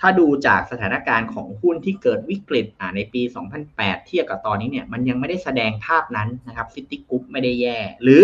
[0.00, 3.22] ถ้าดูจากสถานการณ์ของหุ้นที่เกิดวิกฤตในปี
[3.64, 8.22] 2008 เทียบกับตอนนี้เนี่ยมันยังไม่ได้แสดงภาพนั้นนะครับ Citigroup ไม่ได้แย่ หรือ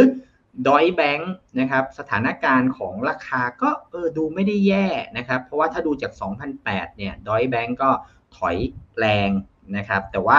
[0.69, 6.13] Deutsche Bank นะครับสถานการณ์ของราคาก็เออดูไม่ได้แย่นะครับ เพราะว่าถ้าดูจาก
[6.55, 7.91] 2008 เนี่ย Deutsche Bank ก็
[8.37, 8.57] ถอย
[8.99, 9.31] แรง
[9.77, 10.39] นะครับ แต่ว่า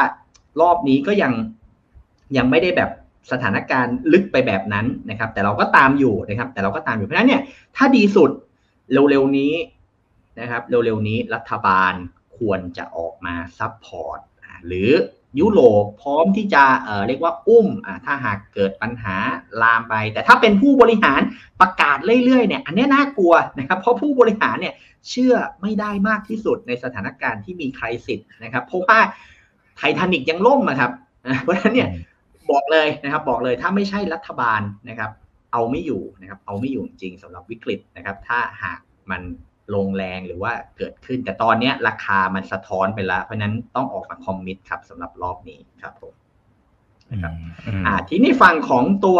[0.61, 1.33] รอบนี้ก็ยัง
[2.37, 2.91] ยังไม่ได้แบบ
[3.31, 7.41] สถานการณ์ลึกไปแบบนั้นนะครับ แต่เราก็ตามอยู่นะครับ แต่เราก็ตามอยู่เพราะฉะนั้นเนี่ย
[7.75, 8.31] ถ้าดีสุด
[8.91, 9.53] เร็วๆนี้
[10.39, 11.93] นะครับเร็วๆนี้รัฐบาล
[12.37, 14.19] ควรจะออกมาซับพอร์ต
[14.67, 14.89] หรือ
[15.39, 17.67] ยุโรปพร้อมที่จะเเรียกว่าอุ้ม
[18.05, 19.15] ถ้าหากเกิดปัญหา
[19.61, 21.21] ลามไป แต่ถ้าเป็นผู้บริหาร
[21.61, 24.73] ประกาศเรื่อยๆเนี่ยอันนี้น่ากลัวนะครับเพราะผู้บริหารเนี่ย
[25.09, 28.99] เชื่อไม่ได้มากที่สุดในสถานการณ์ที่มีใครสิทธิ์นะครับเพราะว่า
[29.77, 30.91] ไททานิกยังล่มนะครับ
[31.43, 31.89] เพราะฉะนั้นเนี่ย
[32.51, 35.11] บอกเลยนะครับ บอกเลยถ้าไม่ใช่รัฐบาลนะครับ
[35.53, 38.79] เอาไม่อยู่นะครับ เอาไม่อยู่จริงสำหรับวิกฤตนะครับ ถ้าหาก
[39.11, 39.21] มัน
[39.75, 46.13] ลงแรงหรือว่าเกิดขึ้น แต่ตอนนี้ราคามันสะท้อนไปแล้ว เพราะนั้นต้องออกมาคอมมิตครับสำหรับรอบนี้ครับผม
[47.11, 47.33] นะครับ
[47.85, 49.19] อ่าทีนี้ฝั่งของตัว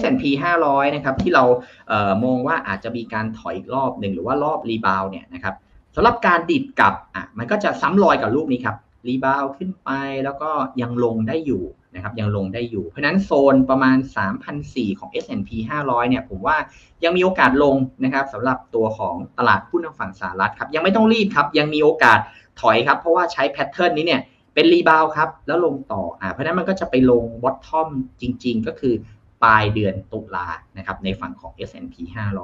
[0.00, 0.24] S&P
[0.62, 1.44] 500 นะครับ ที่เรา
[1.88, 5.54] เอ่อมองว่าอาจจะมีการถอยอีกรอบหนึ่งหรือว่ารอบ rebound เนี่ยนะครับ
[5.96, 8.76] สำหรับการดิดกลับอะมันก็จะซ้ำรอยกับรูปนี้ครับ
[9.08, 9.90] rebound ขึ้นไป
[10.24, 10.50] แล้วก็
[10.80, 11.62] ยังลงได้อยู่
[11.94, 13.98] นะครับยังลงได้อยู่ เพราะนั้นโซนประมาณ
[14.48, 15.50] 3,004 ของ S&P
[15.84, 16.56] 500 เนี่ยผมว่า
[17.04, 22.18] ยังมีโอกาสลงนะครับสำหรับตัวของตลาดหุ้นทางฝั่งสหรัฐครับยังไม่ต้องรีบครับ ยังมีโอกาส
[22.60, 24.22] ถอยครับ เพราะว่าใช้ pattern นี้เนี่ย
[24.54, 27.88] เป็น rebound ครับ แล้วลงต่ออ่าเพราะนั้นมันก็จะไปลง bottom
[28.20, 28.94] จริง ๆ ก็คือ
[29.42, 31.94] ปลายเดือนตุลานะครับในฝั่งของ S&P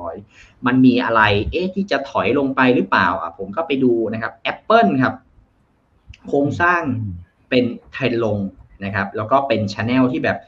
[0.09, 5.15] 500 มันมีอะไรเอ๊ะที่จะถอยลงไปหรือเปล่าอะผมก็ไปดูนะครับ Apple ครับ
[6.29, 6.83] โครงสร้าง
[7.49, 8.39] เป็นเทรนลง
[8.85, 10.39] นะครับ แล้วก็เป็น channel ที่แบบ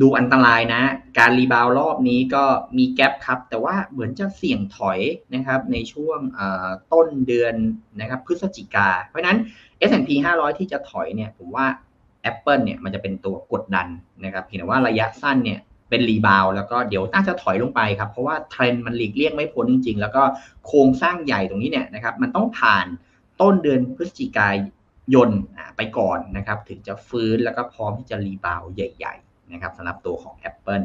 [0.00, 0.82] ดูอันตรายนะ
[1.18, 2.44] การ rebound รอบนี้ก็
[2.78, 4.98] มี gap ครับ แต่ว่าเหมือนจะเสี่ยงถอย
[5.34, 6.18] นะครับ ในช่วง
[6.92, 7.54] ต้นเดือน
[8.00, 9.38] นะครับ พฤศจิกา เพราะนั้น
[9.88, 11.66] S&P 500 ที่จะถอยเนี่ย ผมว่า
[12.30, 13.88] Apple เนี่ยมันจะเป็นตัวกดดัน
[14.24, 15.60] นะครับเพียงแต่ว่าระยะสั้นเนี่ย
[15.90, 20.22] เป็น rebound แล้วก็เดี๋ยวน่าจะถอยลงไปครับ เพราะว่าเทรนด์มันหลีกเลี่ยงไม่พ้นจริงๆ แล้วก็
[20.66, 22.86] โครงสร้างใหญ่ตรงนี้เนี่ยนะครับ มันต้องผ่าน
[23.40, 24.48] ต้นเดือนพฤศจิกา
[25.14, 25.30] ยน
[25.76, 30.84] ไปก่อนนะครับถึงจะฟื้นแล้วก็พร้อมที่จะ rebound ใหญ่ๆนะครับสำหรับตัวของ Apple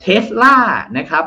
[0.00, 0.56] เทสลา
[0.98, 1.24] นะครับ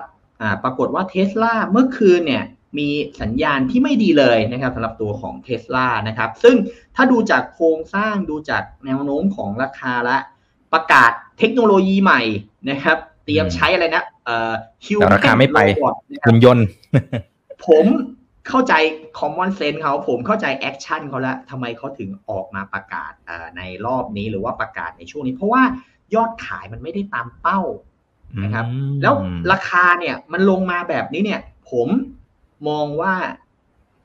[0.64, 2.44] ปรากฏว่าเทสลาเมื่อคืนเนี่ย
[2.78, 2.90] มี
[3.22, 6.56] สัญญาณที่ไม่ดีเลยนะครับสำหรับตัวของเทสลานะครับซึ่ง
[6.96, 10.18] ถ้าดูจากโครงสร้างดูจากแนวโน้มของราคาและ
[10.74, 12.22] ประกาศเทคโนโลยีใหม่
[12.70, 14.54] นะครับ เตรียมใช้อะไรนะเอ่อ
[14.86, 15.60] ฮิวราคาไม่ไป
[16.26, 16.66] หุ่นยนต์
[17.66, 17.86] ผม
[18.48, 18.74] เข้าใจ
[19.20, 23.12] common sense เขาผมเข้าใจ action เขาแล้วทำไมเขาถึงออกมาประกาศ
[23.58, 25.64] ในรอบนี้หรือว่าประกาศในช่วงนี้ เพราะว่า
[26.16, 27.62] ยอดขายมันไม่ได้ตามเป้า
[28.44, 28.66] นะครับ
[29.02, 29.16] แล้ว
[29.52, 31.88] ราคาเนี่ยมันลงมาแบบนี้เนี่ย ผม
[32.68, 33.14] มองว่า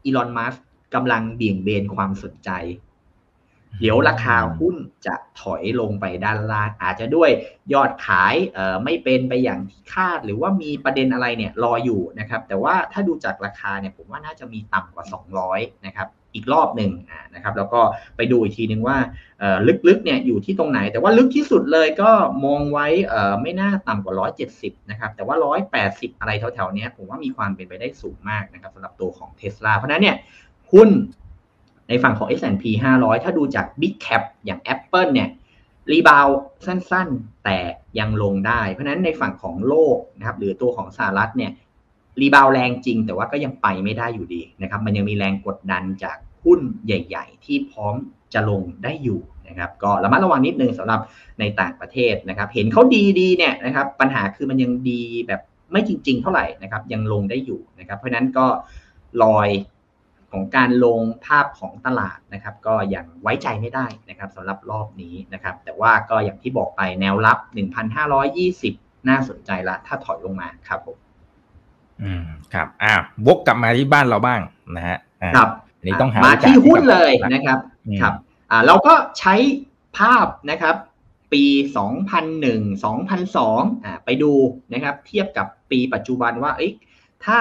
[0.04, 0.54] อีลอนมัส
[0.94, 2.50] กำลังเบี่ยงเบนความสนใจ
[3.80, 7.30] เดี๋ยวราคาหุ้นจะถอยลงไปด้านล่างอาจจะด้วย
[7.72, 8.34] ยอดขาย
[8.84, 15.04] ไม่เป็นไปอย่างที่คาด หรือว่ามีประเด็นอะไรเนี่ยรออยู่นะครับ แต่ว่าถ้าดูจากราคาเนี่ยผมว่าน่าจะมีต่ำกว่า
[15.44, 16.92] 200 นะครับ อีกรอบหนึ่ง
[17.34, 17.80] นะครับ แล้วก็
[18.16, 18.98] ไปดูอีกทีนึงว่า
[19.88, 22.10] ลึกๆเนี่ยอยู่ที่ตรงไหน แต่ว่าลึกที่สุดเลยก็
[22.44, 22.86] มองไว้
[23.42, 24.14] ไม่น่าต่ำกว่า
[24.52, 25.36] 170 นะครับ แต่ว่า
[25.78, 30.16] 180 อะไรแถวๆนี้ผมว่ามีความเป็นไปได้สูงมากนะครับสำหรับตัวของเท s l a เพราะนั้นเนี่ย
[30.72, 30.90] หุ้น
[31.88, 32.64] ในฝั่งของ S&P
[32.96, 35.28] 500 ถ้าดูจาก Big Cap อย่าง Apple เนี่ย
[35.92, 36.28] รีบาว
[36.66, 37.58] สั้นๆ แต่
[37.98, 41.52] ยังลงได้ เพราะนั้นในฝั่งของโลกนะครับหรือตัวของสหรัฐเนี่ย
[42.20, 47.94] รีบาวแรงจริง แต่ว่าก็ยังไปไม่ได้อยู่ดีนะครับมันยังมีแรงกดดันจากหุ้นใหญ่ ๆ ที่พร้อม
[48.34, 51.00] จะลงได้อยู่นะครับก็ระมัดระวังนิดนึงสำหรับ
[51.40, 52.82] ในต่างประเทศนะครับเห็นเขา
[53.18, 55.40] ดีๆเนี่ยนะครับปัญหาคือมันยังดีแบบ
[55.72, 58.46] ไม่จริง ๆ เท่าไหร่นะครับยังลงได้อยู่นะครับเพราะนั้นก็
[59.22, 59.48] ลอย
[60.36, 67.38] ของการลงภาพของตลาดนะครับ ก็ยังไว้ใจไม่ได้นะครับสำหรับรอบนี้นะครับ แต่ว่าก็อย่างที่บอกไปแนวรับ
[68.22, 70.96] 1,520 น่าสนใจละ ถ้าถอยลงมาครับผม
[72.02, 72.24] อืม
[72.54, 72.94] ครับอ่า
[73.26, 74.40] วกกลับมาที่บ้านเราบ้าง
[74.76, 74.98] นะฮะ
[75.36, 75.48] ครับ
[75.84, 77.58] นี่ต้องหามาที่หุ้นเลยนะครับ
[78.00, 78.14] ครับ
[78.50, 79.34] อ่าเราก็ใช้
[79.98, 80.76] ภาพนะครับ
[81.32, 81.44] ปี
[82.24, 84.32] 2001 2002อ่าไปดู
[84.72, 86.72] นะครับ เทียบกับปีปัจจุบันว่าเอ้ย
[87.24, 87.38] ถ้า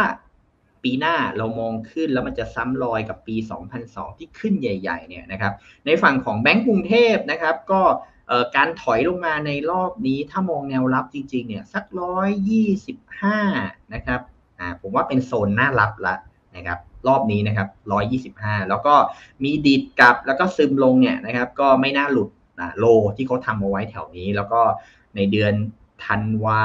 [0.85, 3.35] ปีหน้าเรามองขึ้นแล้วมันจะซ้ำรอยกับปี
[3.77, 5.53] 2002 ที่ขึ้นใหญ่ๆเนี่ยนะครับ
[5.85, 7.81] ในฝั่งของแบงก์กรุงเทพนะครับก็
[8.55, 13.39] การถอยลงมาในรอบนี้ถ้ามองแนวรับจริงๆเนี่ยสักร้อยยี่สิบห้า
[13.93, 14.21] นะครับ
[14.59, 16.15] อ่าผมว่าเป็นโซนหน้ารับละ
[16.55, 17.67] นะครับรอบนี้นะครับ
[18.59, 18.95] 125แล้วก็
[19.43, 22.29] มีดิดกลับแล้วก็ซึมลงเนี่ยนะครับก็ไม่น่าหลุด
[22.77, 22.85] โล
[23.17, 24.61] ที่เขาทำเอาไว้แถวนี้ แล้วก็
[25.15, 25.53] ในเดือน
[26.05, 26.63] ธันวา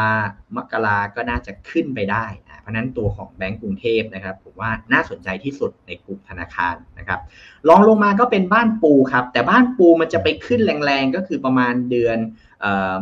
[0.57, 2.25] มกราก็น่าจะขึ้นไปได้
[2.61, 7.21] เพราะนั้นตัวของแบงก์กรุงเทพนะครับผมว่าน่าสนใจที่สุดในกลุ่มธนาคารนะครับ
[7.69, 12.19] ลองลงมาก็เป็นบ้านปูครับ แต่บ้านปูมันจะไปขึ้นแรงๆ ก็คือประมาณเดือน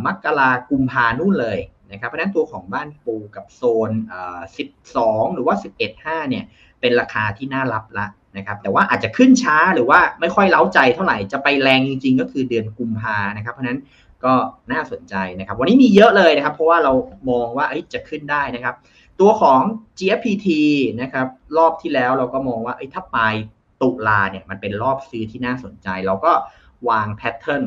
[0.07, 1.59] มกรากุมภานู่นเลย
[1.93, 3.91] นะครับเพราะนั้นตัวของบ้านปูกับโซน
[4.63, 5.55] 12 หรือว่า
[5.93, 6.45] 11.5 เนี่ย
[6.81, 8.07] เป็นราคาที่น่ารับละ
[8.37, 13.81] นะครับแต่ว่าอาจจะขึ้นช้าหรือว่าไม่ค่อยเล้าใจเท่าไหร่จะไปแรงจริง ๆ ก็คือเดือนกุมภานะครับ เพราะนั้น
[14.25, 14.35] ก็
[14.73, 16.93] น่าสนใจนะครับ วันนี้มีเยอะเลยนะครับ เพราะว่าเรา
[17.31, 18.75] มองว่าจะขึ้นได้นะครับ
[19.21, 19.61] ตัวของ
[19.99, 20.49] GFPT
[21.03, 23.35] นะครับรอบที่แล้วเราก็มองว่าถ้าปลาย
[23.83, 26.33] ตุลาเนี่ยมันเป็นรอบซื้อที่น่าสนใจ เราก็
[26.89, 27.65] วางแพทเทิร์น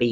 [0.00, 0.10] ปี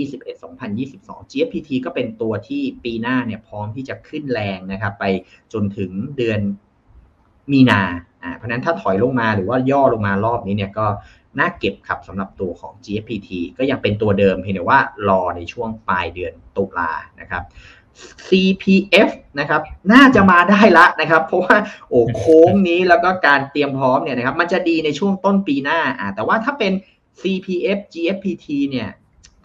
[0.00, 5.04] 2021-2022 GFPT ก็เป็นตัวที่ปีหน้าเนี่ยพร้อมที่จะขึ้นแรงนะครับ ไป
[5.52, 6.40] จนถึงเดือน
[7.52, 7.82] มีนา
[8.22, 10.86] อ่าเพราะนั้นถ้าถอยลงมาหรือว่าย่อลงมารอบนี้เนี่ยก็
[11.38, 16.90] น่าเก็บครับสำหรับตัวของ GFPT ก็ยังเป็นตัวเดิมเพียงแต่ว่ารอในช่วงปลายเดือนตุลา
[17.20, 17.42] นะครับ
[18.28, 21.56] CPF นะครับน่าจะมาได้ละนะครับ เพราะว่า
[21.90, 26.72] โอ้โค้งนี้แล้วก็การเตรียมพร้อมเนี่ยนะครับมันจะดีในช่วงต้นปีหน้าอ่าแต่ว่าถ้าเป็น
[27.20, 28.88] CPF GFPT เนี่ย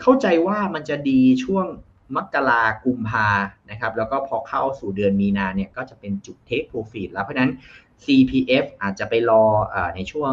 [0.01, 1.65] เข้าใจว่ามันจะดีช่วง
[2.15, 3.29] มกรากุมภา
[3.71, 7.51] นะครับ แล้วก็พอเข้าสู่เดือนมีนาเนี่ยก็จะเป็นจุดเทคโปรฟิตแล้วเพราะนั้น
[8.03, 9.43] CPF อาจจะไปรอ
[9.73, 10.31] อในช่วง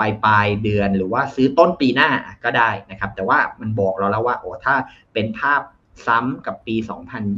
[0.00, 2.10] ปลายปลายเดือนหรือว่าซื้อต้นปีหน้า
[2.44, 4.74] ก็ได้นะครับ แต่ว่ามันบอกเราแล้วว่าโอ้ถ้า
[5.12, 5.60] เป็นภาพ
[6.06, 6.76] ซ้ำกับปี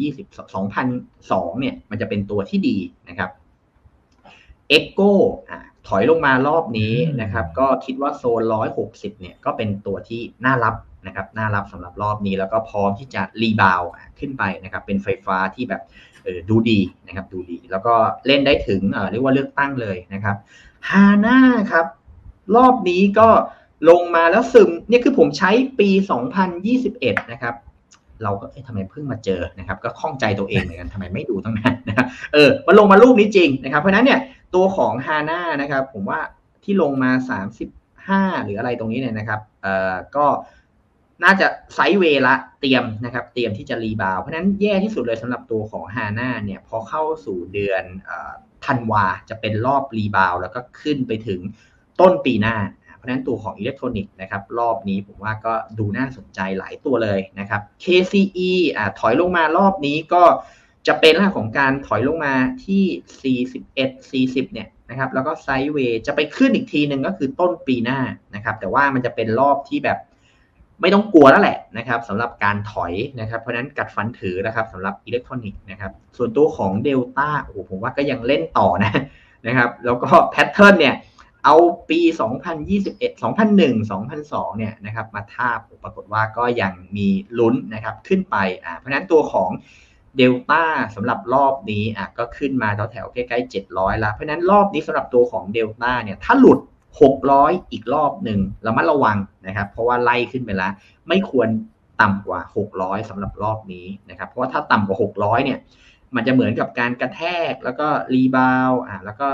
[0.08, 2.76] 2020 2002 เนี่ย มันจะเป็นตัวที่ดี
[3.08, 3.30] นะครับ
[4.76, 5.10] e c o
[5.88, 8.52] ถอยลงมารอบนี้นะครับ ก็คิดว่าโซน
[8.82, 10.74] 160 เนี่ย ก็เป็นตัวที่น่ารับ
[11.06, 13.82] นะครับ น่ารับสำหรับรอบนี้แล้วก็พร้อมที่จะรีบาว
[14.18, 15.82] ขึ้นไปนะครับ เป็นไฟฟ้าที่แบบ
[16.48, 17.94] ดูดีนะครับ ดูดี แล้วก็
[18.26, 20.36] เล่นได้ถึงเรียกว่าเลือกตั้งเลยนะครับ
[20.88, 21.38] ฮาน่า
[21.72, 21.86] ครับ
[22.56, 23.28] รอบนี้ก็
[23.90, 25.88] ลงมาแล้วซึมเนี่ยคือผมใช้ปี
[26.60, 27.54] 2021 นะครับ
[28.22, 34.20] เราก็เอ๊ะทำไมเพิ่งมาเจอนะครับ ก็ข้องใจตัวเองเหมือนกันทำไมไม่ดูตั้งนานนะครับเออมันลงมารูปนี้จริงนะครับ เพราะนั้นเนี่ย
[34.54, 36.20] ตัวของ HANA นะครับ ผมว่า
[36.64, 37.10] ที่ลงมา
[37.84, 40.26] 35 หรืออะไรตรงนี้เนี่ยนะครับเอ่อก็
[41.24, 47.84] น่าจะ sideway ละเตรียมนะครับ เตรียมที่จะ rebound เพราะนั้นแย่ที่สุดเลยสำหรับตัวของ HANA เนี่ยพอเข้าสู่เดือน
[48.66, 51.40] ธันวาจะเป็นรอบ rebound แล้วก็ขึ้นไปถึง
[52.00, 52.56] ต้นปีหน้า
[52.98, 60.22] เพราะนั้นตัวของอิเล็กทรอนิกส์นะครับรอบนี้ผมว่าก็ดูน่าสนใจหลายตัวเลยนะครับ KCE อ่าถอยลงมารอบนี้ก็
[60.86, 62.34] จะเป็นลักษณะของการถอยลงมา
[62.64, 63.36] ที่
[64.12, 68.00] 41 40 เนี่ยนะครับแล้วก็ sideway จะไปขึ้นอีกทีหนึ่งก็คือต้นปีหน้า
[68.34, 69.98] นะครับแต่ว่ามันจะเป็นรอบที่แบบ
[70.80, 78.92] ไม่ต้องกลัวแล้วแหละนะครับสำหรับการถอยนะครับเพราะนั้นกัดฟันถือนะครับสำหรับอิเล็กทรอนิกส์นะครับส่วนตัวของเดลต้าโอ้โหผมว่าก็ยังเล่นต่อนะ
[79.46, 80.94] นะครับแล้วก็ pattern เนี่ย
[81.48, 82.00] เอาปี
[82.60, 89.50] 2021 2001 2002 เนี่ยนะครับมาทาบปรากฏว่าก็ยังมีลุ้นนะครับขึ้นไปอ่าเพราะนั้นตัวของ
[90.16, 96.58] เดลต้าสำหรับรอบนี้อะก็ขึ้นมาแถวๆใกล้ๆ 700 แล้ว เพราะนั้นรอบนี้สำหรับตัวของเดลต้าเนี่ยถ้าหลุด
[97.14, 100.72] 600 อีกรอบหนึ่งระมัดระวังนะครับ เพราะว่าไล่ขึ้นไปแล้ว
[101.08, 101.48] ไม่ควร
[102.02, 102.40] ต่ำกว่า
[102.74, 105.58] 600สำหรับรอบนี้นะครับ เพราะว่าถ้าต่ำกว่า 600 เนี่ย
[106.14, 109.28] มันจะเหมือนกับการกระแทกแล้วก็ rebound อ่าแล้วก็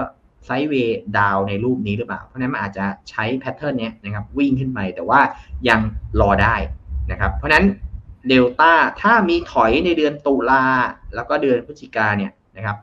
[0.44, 5.20] sideway down ในรูปนี้หรือเปล่า เพราะนั้นมันอาจจะใช้ pattern นี้นะครับวิ่งขึ้นไปแต่ว่า
[5.68, 5.80] ยัง
[6.20, 6.55] รอได้
[7.11, 7.64] นะครับ เพราะนั้น
[8.28, 8.72] เดลต้า
[9.03, 10.64] ถ้ามีถอยในเดือนตุลา
[11.14, 12.76] แล้วก็เดือนพฤศจิกาเนี่ยนะครับ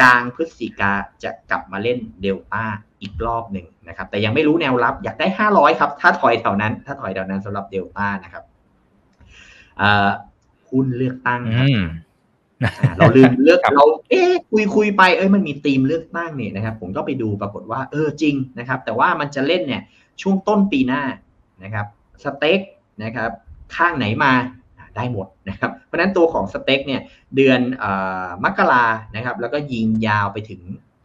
[0.00, 0.92] กลางพฤศจิกา
[1.22, 2.64] จะกลับมาเล่นเดลต้า
[3.02, 8.44] อีกรอบหนึ่งนะครับ แต่ยังไม่รู้แนวรับอยากได้ห้าร้อยครับ ถ้าถอยแถวนั้น ถ้าถอยแถวนั้นสำหรับเดลต้านะครับ
[10.70, 11.68] หุ้นเลือกตั้งครับ
[12.98, 19.82] เราลืมเลือกเราเอ๊คุยคุยไปเอ้ยมันมีธีมเลือกตั้งเนี่ยนะครับ ผมก็ไปดูปรากฏว่า เออจริงนะครับ แต่ว่ามันจะเล่นเนี่ย
[20.22, 21.02] ช่วงต้นปีหน้า
[21.64, 21.86] นะครับ
[22.24, 22.60] สเต็ก
[23.04, 23.30] นะครับ
[23.74, 24.32] ข้างไหนมา
[24.96, 27.02] ได้หมดนะครับ เพราะนั้นตัวของสเต็กเนี่ย
[27.36, 27.60] เดือน
[28.44, 28.86] มกรา
[29.16, 30.60] นะครับ แล้วก็ยิงยาวไปถึง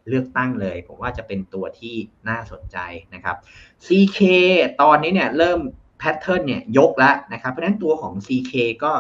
[0.10, 1.96] เลือกตั้งเลย ผมว่าจะเป็นตัวที่
[2.30, 2.78] น่าสนใจ
[3.14, 3.36] นะครับ
[3.86, 4.20] CK
[4.82, 5.60] ตอนนี้เนี่ยเริ่ม
[6.00, 8.92] แพทเทิร์นเนี่ยยกแล้วนะครับ เพราะนั้นตัวของ CK ก็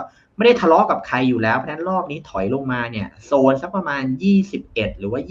[0.41, 4.03] ไม่ได้ทะเลาะกับใครอยู่แล้วเพราะนั้นรอบนี้ถอยลงมาเนี่ยโซนสักประมาณ
[4.51, 5.21] 21 หรือว่า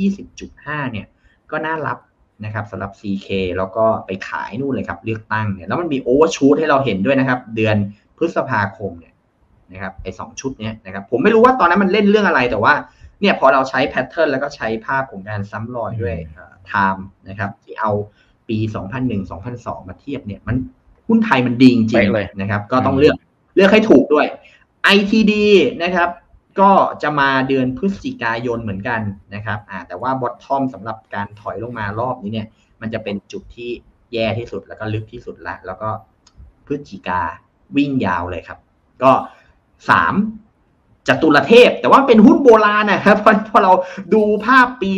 [0.40, 1.06] 20.5 เนี่ย
[1.50, 1.98] ก็น่ารับ
[2.44, 7.76] นะครับสำหรับ CK แล้วก็ไปขายนู่นเลยครับเลือกตั้งเนี่ยแล้วมันมี overshoot ให้เราเห็นด้วยนะครับ เดือน
[8.16, 9.14] พฤษภาคมเนี่ย
[9.72, 12.74] นะครับไอ้ชุดเนี้ยนะครับผมไม่รู้ว่าตอนนั้นมันเล่นเรื่องอะไรแต่ว่า
[13.20, 16.16] เนี่ยพอเราใช้ pattern แล้วก็ใช้ภาพของการซ้ำรอยด้วย
[16.68, 17.90] time นะครับที่เอา
[18.48, 18.58] ปี
[18.98, 20.56] 2001 2002 มาเทียบเนี่ยมัน
[21.08, 23.16] หุ้นไทยมันดีจริงเลยนะครับ ก็ต้องเลือก
[23.56, 24.26] เลือกให้ถูกด้วย
[24.97, 25.33] ITD
[25.83, 26.11] นะครับ
[26.61, 26.70] ก็
[27.03, 29.01] จะมาเดือนพฤศจิกายนเหมือนกัน
[29.35, 29.59] นะครับ
[29.89, 32.47] แต่ว่าบอททอมสำหรับการถอยลงมารอบนี้เนี่ย
[32.81, 33.70] มันจะเป็นจุดที่
[34.12, 35.89] แย่ที่สุดแล้วก็ลึกที่สุดละ แล้วก็
[36.66, 37.20] พฤศจิกา
[37.76, 38.59] วิ่งยาวเลยครับ
[39.03, 39.12] ก็
[39.91, 40.14] สาม
[41.09, 43.72] จตุรเทพ แต่ว่าเป็นหุ้นโบราณนะครับพอพอเรา
[44.14, 44.91] ดูภาพปี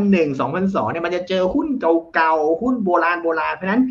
[0.00, 1.68] 2001 2002เนี่ยมันจะเจอหุ้น
[2.14, 3.82] เก่าๆ หุ้นโบราณโบราณเพราะนั้น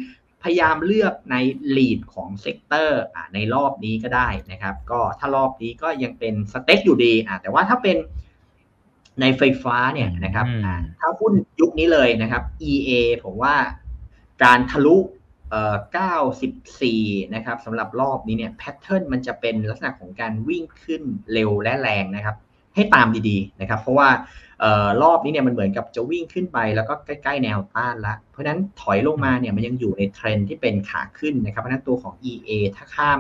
[0.43, 1.35] พยายามเลือกใน
[1.77, 3.01] lead ของ sector
[3.33, 7.97] ในรอบนี้ก็ได้นะครับ ก็ถ้ารอบนี้ก็ยังเป็น STEC อยู่ดีอ่าแต่ว่าถ้าเป็น
[9.21, 10.45] ในไฟฟ้าเนี่ยนะครับ
[10.99, 12.91] ถ้าหุ้นยุคนี้เลยนะครับ EA
[13.23, 13.55] ผมว่า
[14.43, 14.97] การทะลุ
[16.55, 21.01] 94 นะครับสำหรับรอบนี้เนี่ย pattern มันจะเป็นลักษณะของการวิ่งขึ้น
[21.33, 22.35] เร็วและแรงนะครับ
[22.75, 24.48] ให้ตามดีๆนะครับ เพราะว่าออ
[25.01, 33.19] รอบนี้เนี่ยมันเหมือนกับจะวิ่งขึ้นไปแล้วก็ใกล้ๆแนวต้านละ เพราะฉะนั้นถอยลงมาเนี่ยมันยังอยู่ในเทรนที่เป็นขาขึ้นนะครับ เพราะนั้นตัวของ EA ถ้าข้าม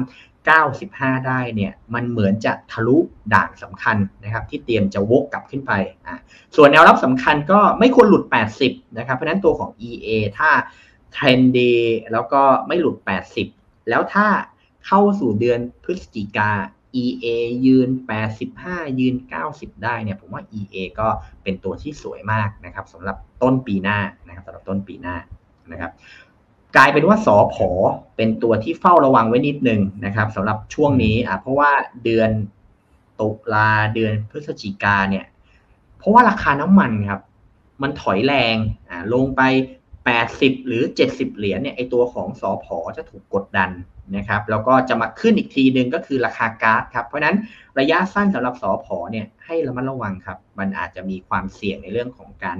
[0.63, 2.97] 95 ได้เนี่ยมันเหมือนจะทะลุ
[3.33, 5.71] ด่านสำคัญนะครับที่เตรียมจะวกกลับขึ้นไป
[6.05, 6.15] อ่า
[6.55, 8.23] ส่วนแนวรับสำคัญก็ไม่ควรหลุด
[8.61, 10.49] 80 นะครับ เพราะนั้นตัวของ EA ถ้า
[11.13, 11.73] เทรนดี
[12.11, 12.97] แล้วก็ไม่หลุด
[13.43, 14.27] 80 แล้วถ้า
[14.87, 16.51] เข้าสู่เดือนพฤศจิกา
[17.03, 17.25] EA
[17.65, 17.89] ยืน
[18.45, 19.15] 85 ยืน
[19.49, 21.07] 90 ได้เนี่ยผมว่า EA ก็
[21.43, 25.15] เป็นตัวที่สวยมากนะครับสำหรับต้นปีหน้านะครับสำหรับต้นปีหน้า
[25.71, 25.91] นะครับ
[26.75, 27.69] กลายเป็นว่าสอผอ
[28.15, 31.71] เป็นตัวที่เฝ้าระวังไว้นิดนึงนะครับสำหรับช่วงนี้อะเพราะว่า
[32.03, 32.29] เดือน
[33.19, 35.25] ตุลาเดือนพฤศจิกาเนี่ย
[35.97, 37.21] เพราะว่าราคาน้ำมันครับ
[37.81, 38.55] มันถอยแรง
[38.89, 39.41] อ่าลงไป
[40.05, 43.69] 80 หรือ 70 เหรียญเนี่ยไอตัวของสอผอจะถูกกดดัน
[44.17, 47.35] นะครับแล้วก็จะมาขึ้นอีกทีหนึ่งก็คือราคาก๊าซครับเพราะนั้น
[47.79, 52.59] ระยะสั้นสำหรับสอพอเนี่ยให้ระมัดระวังครับ มันอาจจะมีความเสี่ยงในเรื่องของการ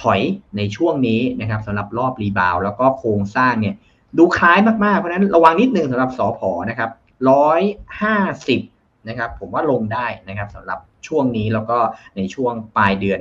[0.00, 0.20] ถอย
[0.56, 3.74] ในช่วงนี้นะครับสำหรับรอบรีบาวแล้วก็โครงสร้างเนี่ย
[4.18, 6.90] ดูคล้ายมากๆ เพราะนั้นระวังนิดนึงสำหรับสอพอนะครับ
[7.30, 7.60] ร้อย
[8.00, 8.16] ห้า
[8.48, 8.60] สิบ
[9.08, 11.78] นะครับผมว่าลงได้นะครับสำหรับช่วงนี้แล้วก็
[12.16, 13.20] ในช่วงปลายเดือน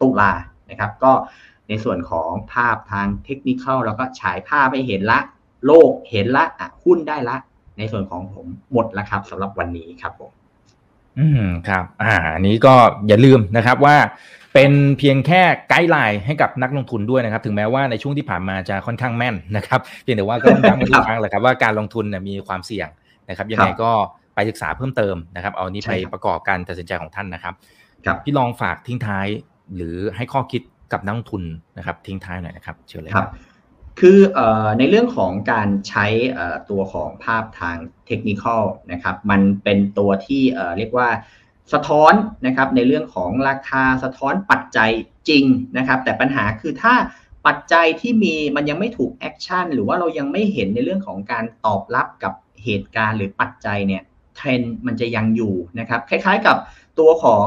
[0.00, 0.32] ตุลา
[0.70, 1.12] นะครับ ก็
[1.68, 5.20] ในส่วนของภาพทางเทคนิคแล้วก็ฉายภาพให้เห็นละ
[5.66, 7.36] โลกเห็นละอะหุ้นได้ละ
[7.78, 10.30] ในส่วนของผมหมดแล้วครับสำหรับวันนี้ครับผม
[11.18, 12.74] อืมครับ อ่าอันนี้ก็
[13.08, 13.96] อย่าลืมนะครับว่า
[14.54, 22.88] เป็นเพียงแค่ไกด์ไลน์ให้กับนักลงทุนด้วยนะครับ ถึงแม้ว่าในช่วงที่ผ่านมาจะค่อนข้างแม่นนะครับเพียงแต่ว่าก็ต้องย้ำกันทุกครั้งแหละครับว่าการลงทุนเนี่ยมีความเสี่ยง
[23.28, 23.90] นะครับ ยังไงก็
[24.34, 27.54] ไปศึกษาเพิ่มเติมนะครับ เอานี้ไปประกอบการตัดสินใจของท่านนะครับ
[28.06, 29.26] ครับพี่ลองฝากทิ้งท้าย
[29.76, 31.42] หรือให้ข้อคิดกับนักลงทุน
[31.78, 33.30] นะครับ ทิ้งท้ายหน่อยนะครับ เชิญเลยครับ
[33.98, 34.18] คือ
[34.78, 36.06] ในเรื่องของการใช้
[36.70, 37.76] ตัวของภาพทาง
[38.06, 38.44] เทคนิค
[38.92, 40.42] นะครับ มันเป็นตัวที่
[40.78, 41.08] เรียกว่า
[41.72, 42.12] สะท้อน
[42.46, 44.90] นะครับในเรื่องของราคาสะท้อนปัจจัย
[45.28, 45.44] จริง
[45.76, 46.94] นะครับ แต่ปัญหาคือถ้า
[47.46, 52.32] ปัจจัยที่มีมันยังไม่ถูก action หรือว่าเรายังไม่เห็นในเรื่องของการตอบรับกับ
[52.64, 54.02] เหตุการณ์หรือปัจจัยเนี่ย
[54.36, 56.56] เทรนมันจะยังอยู่นะครับ คล้ายๆกับ
[56.98, 57.44] ตัวของ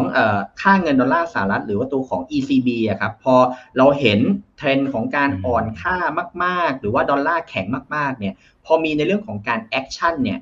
[0.61, 3.35] ค่าเงินดอลลาร์สหรัฐหรือว่าตัวของ ECB อะครับพอ
[3.77, 4.19] เราเห็น
[4.57, 5.97] เทรนด์ของการอ่อนค่า
[6.43, 8.33] มาก ๆ หรือว่าดอลลาร์แข็งมาก ๆ เนี่ย
[8.65, 10.39] พอมีในเรื่องของการ action เนี่ย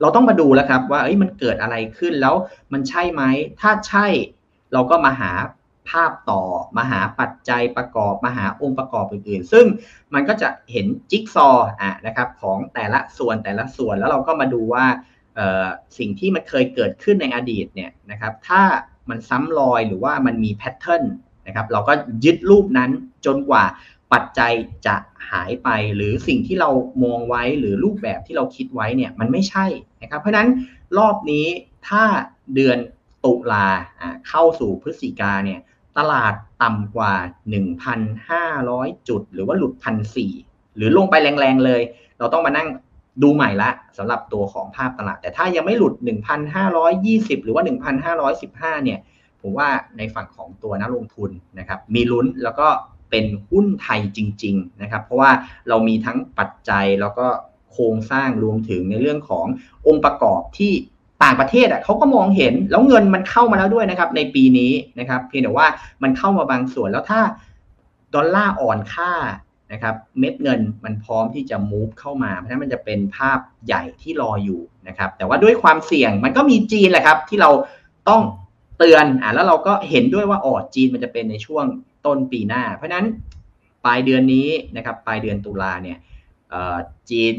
[0.00, 2.34] เราต้องมาดูแล้วครับว่ามันเกิดอะไรขึ้นแล้ว
[2.72, 3.22] มันใช่ไหม
[3.60, 4.06] ถ้าใช่
[4.72, 5.32] เราก็มาหา
[5.90, 6.42] ภาพต่อ
[6.76, 9.66] มาหาปัจจัยประกอบมาหาองค์ประกอบอื่นๆ ซึ่ง
[10.14, 11.48] มันก็จะเห็นจิ๊กซอ
[11.80, 14.84] อะนะครับของแต่ละส่วนแต่ละส่วนแล้วเราก็มาดูว่า
[15.98, 18.62] สิ่งที่มันเคยเกิดขึ้นในอดีตเนี่ยนะครับถ้า
[19.10, 21.04] มันซ้ำรอยหรือว่ามันมีแพทเทิร์น
[21.46, 21.92] นะครับเราก็
[22.24, 22.90] ยึดรูปนั้น
[23.26, 23.64] จนกว่า
[24.12, 24.52] ปัจจัย
[24.86, 24.96] จะ
[25.30, 26.70] หายไปหรือสิ่งที่เรา
[27.04, 29.66] มองไว้หรือรูปแบบที่เราคิดไว้เนี่ยมันไม่ใช่
[30.02, 30.48] นะครับเพราะนั้น
[30.98, 31.46] รอบนี้
[31.88, 32.04] ถ้า
[32.54, 32.78] เดือน
[33.24, 33.66] ตุลา
[34.28, 35.60] เข้าสู่พฤศจิกาเนี่ย
[35.98, 37.14] ตลาดต่ำกว่า
[38.30, 40.32] 1,500 จุด หรือว่าหลุดพันสี่
[40.76, 41.82] หรือลงไปแรงๆเลย
[42.18, 42.68] เราต้องมานั่ง
[43.22, 45.94] ดูใหม่ละสำหรับตัวของภาพตลาด แต่ถ้ายังไม่หลุด
[46.68, 47.62] 1,520 หรือว่า
[48.24, 48.98] 1,515 เนี่ย
[49.40, 52.68] ผมว่าในฝั่งของตัวนักลงทุนนะครับ มีลุ้นแล้วก็
[53.10, 55.30] เป็นหุ้นไทยจริง ๆ นะครับ เพราะว่า
[55.68, 57.26] เรามีทั้งปัจจัยแล้วก็
[57.72, 59.46] โครงสร้างรวมถึงในเรื่องของ
[59.86, 60.72] องค์ประกอบที่
[61.24, 65.68] ต่างประเทศอะเขาก็มองเห็นแล้วเงินมันเข้ามาแล้วด้วยนะครับ ในปีนี้นะครับ เพียงแต่ว่า
[66.02, 67.20] มันเข้ามาบางส่วนแล้วถ้า
[68.14, 69.12] ดอลลาร์อ่อนค่า
[69.72, 77.50] นะครับเม็ดเงินมันพร้อมที่จะ move เข้ามา เพราะฉะนั้นมันจะเป็นภาพใหญ่ที่รออยู่นะครับแต่ว่าด้วยความเสี่ยงมันก็มีจีนแหละครับ ที่เรา
[78.08, 78.22] ต้อง
[78.78, 81.64] เตือนอ่าแล้วเราก็เห็นด้วยว่าอ๋อจีนมันจะเป็นในช่วง
[82.06, 83.06] ต้นปีหน้า เพราะฉะนั้น
[83.84, 85.98] ปลายเดือนนี้นะครับปลายเดือนตุลาเนี่ย
[87.10, 87.34] จีน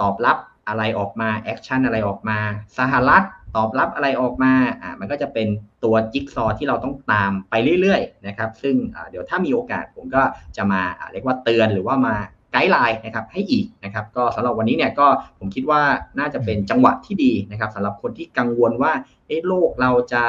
[0.00, 0.36] ตอบรับ
[0.68, 2.38] อะไรออกมา action อะไรออกมา
[2.78, 3.22] สหรัฐ
[3.56, 4.52] ตอบรับอะไรออกมา
[4.82, 5.48] อ่ามันก็จะเป็น
[5.84, 8.76] ตัวจิ๊กซอที่เราต้องตามไปเรื่อยๆนะครับ ซึ่ง
[9.10, 10.22] เดี๋ยวถ้ามีโอกาสผมก็
[10.56, 12.16] จะมาเรียกว่าเตือนหรือว่ามา
[12.52, 15.06] ไกด์ไลน์นะครับให้อีกนะครับก็สำหรับวันนี้เนี่ยก็
[15.38, 15.82] ผมคิดว่า
[16.18, 18.92] น่าจะเป็นจังหวะที่ดีนะครับสำหรับคนที่กังวลว่า
[19.26, 20.22] เอ๊ะโลกเราจะ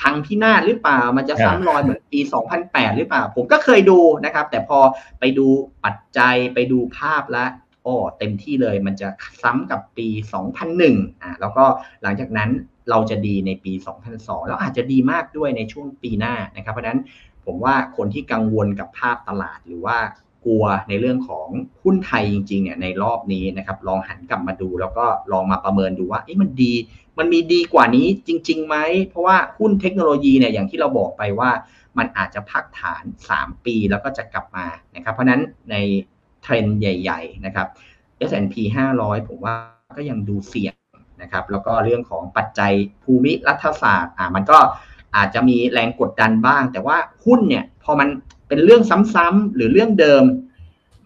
[0.00, 2.20] พังพินาศหรือเปล่า มันจะซ้ำรอยเหมือนปี
[2.58, 4.78] 2008 หรือเปล่า ผมก็เคยดูนะครับ แต่พอ
[5.20, 5.46] ไปดู
[5.84, 7.48] ปัจจัยไปดูภาพแล้ว
[7.88, 9.08] อ้เต็มที่เลยมันจะ
[9.42, 10.08] ซ้ำกับปี
[10.64, 11.64] 2001อ่าแล้วก็
[12.02, 12.50] หลังจากนั้น
[12.90, 13.72] เราจะดีในปี
[14.10, 17.00] 2002 แล้วอาจจะดีมากด้วยในช่วงปีหน้านะครับ เพราะนั้น
[17.44, 19.98] ผมว่าคนที่กังวลกับภาพตลาดหรือว่า
[20.46, 21.48] กลัวในเรื่องของ
[21.82, 26.72] หุ้นไทยจริงๆเนี่ยในรอบนี้นะครับลองหันกลับมาดูแล้วก็ลองมาประเมินดูว่าเอ๊ะมันดี
[27.18, 28.76] มันมีดีกว่านี้จริงๆไหม
[29.08, 31.50] เพราะว่าหุ้นเทคโนโลยีเนี่ยอย่างที่เราบอกไปว่า
[31.98, 33.04] มันอาจจะพักฐาน
[33.34, 34.66] 3 ปีแล้วก็จะกลับมา
[34.96, 35.76] นะครับเพราะนั้นใน
[36.42, 37.68] เทรนใหญ่ ๆ นะครับ
[38.28, 38.54] S&P
[38.96, 39.54] 500 ผมว่า
[39.96, 40.74] ก็ยังดูเสี่ยง
[41.22, 44.58] นะครับ แล้วก็เรื่องของปัจจัยภูมิรัฐศาสตร์อ่ามันก็
[45.16, 48.08] อาจจะมีแรงกดดันบ้าง แต่ว่าหุ้นเนี่ยพอมัน
[48.48, 48.82] เป็นเรื่อง
[49.14, 50.24] ซ้ำๆหรือเรื่องเดิม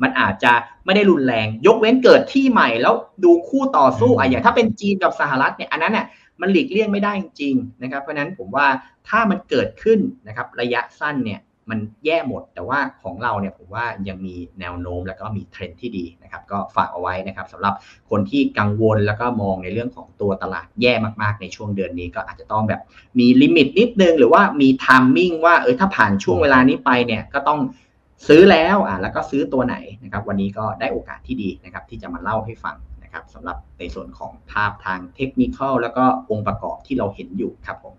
[0.03, 0.53] มันอาจจะ
[0.85, 2.95] ไม่ได้รุนแรง ยกเว้นเกิดที่ใหม่แล้ว
[3.25, 6.07] ดูคู่ต่อสู้อะอย่างถ้าเป็นจีนกับสหรัฐเนี่ยอันนั้นเนี่ย
[6.41, 8.67] มันหลีกเลี่ยงไม่ได้จริงๆนะครับ เพราะนั้นผมว่า
[9.09, 11.41] ถ้ามันเกิดขึ้นนะครับระยะสั้นเนี่ย
[11.71, 17.75] มันแย่หมด แต่ว่าของเราเนี่ยผมว่ายังมีแนวโน้มแล้วก็มีเทรนที่ดีนะครับก็ฝากเอาไว้นะครับสำหรับ
[18.11, 22.81] คนที่กังวลแล้วก็มองในเรื่องของตัวตลาดแย่มากๆในช่วงเดือนนี้ก็อาจจะต้องแบบ
[23.19, 27.61] มี limit นิดนึง หรือว่ามี timing ว่าเออถ้าผ่านช่วงเวลานี้ไปเนี่ยก็ต้อง
[28.29, 37.95] ซื้อแล้วอ่าแล้วก็ซื้อตัวไหนนะครับวันนี้ก็ได้โอกาสที่ดีนะครับที่จะมาเล่าให้ฟังนะครับสำหรับในส่วนของภาพทางเทคนิคแล้วก็องค์ประกอบที่เราเห็นอยู่ครับผม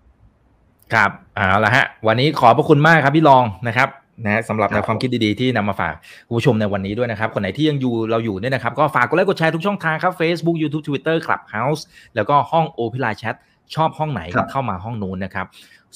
[0.92, 3.88] ครับเอาละฮะ วันนี้ขอบพระคุณมากครับพี่รองนะครับ
[4.24, 5.94] นะสำหรับแนวความคิดดีๆที่นำมาฝาก
[6.26, 11.82] คุณผู้ชมในวันนี้ด้วยนะครับ คนไหนที่ยังอยู่เราอยู่เนี่ยนะครับ ก็ฝากกดไลค์กดแชร์ทุกช่องทางครับ Facebook YouTube Twitter Clubhouse
[12.14, 13.34] แล้วก็ห้อง o p e n Line Chat
[13.74, 15.46] ชอบห้องไหนครับเข้ามาห้องนู้นนะครับ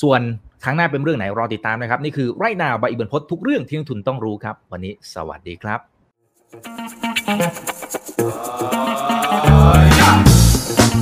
[0.02, 0.20] ส่วน
[0.64, 5.80] ครั้งหน้าเป็นเรื่องไหนรอติดตามนะครับ นี่คือไรนาใบอิบันพศทุกเรื่องที่นักทุนต้องรู้ครับ วันนี้สวัสดีครับ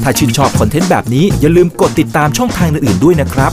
[0.02, 3.52] ถ้าชื่นชอบคอนเทนต์แบบนี้อย่าลืมกดติดตามช่องทางอื่นๆด้วยนะครับ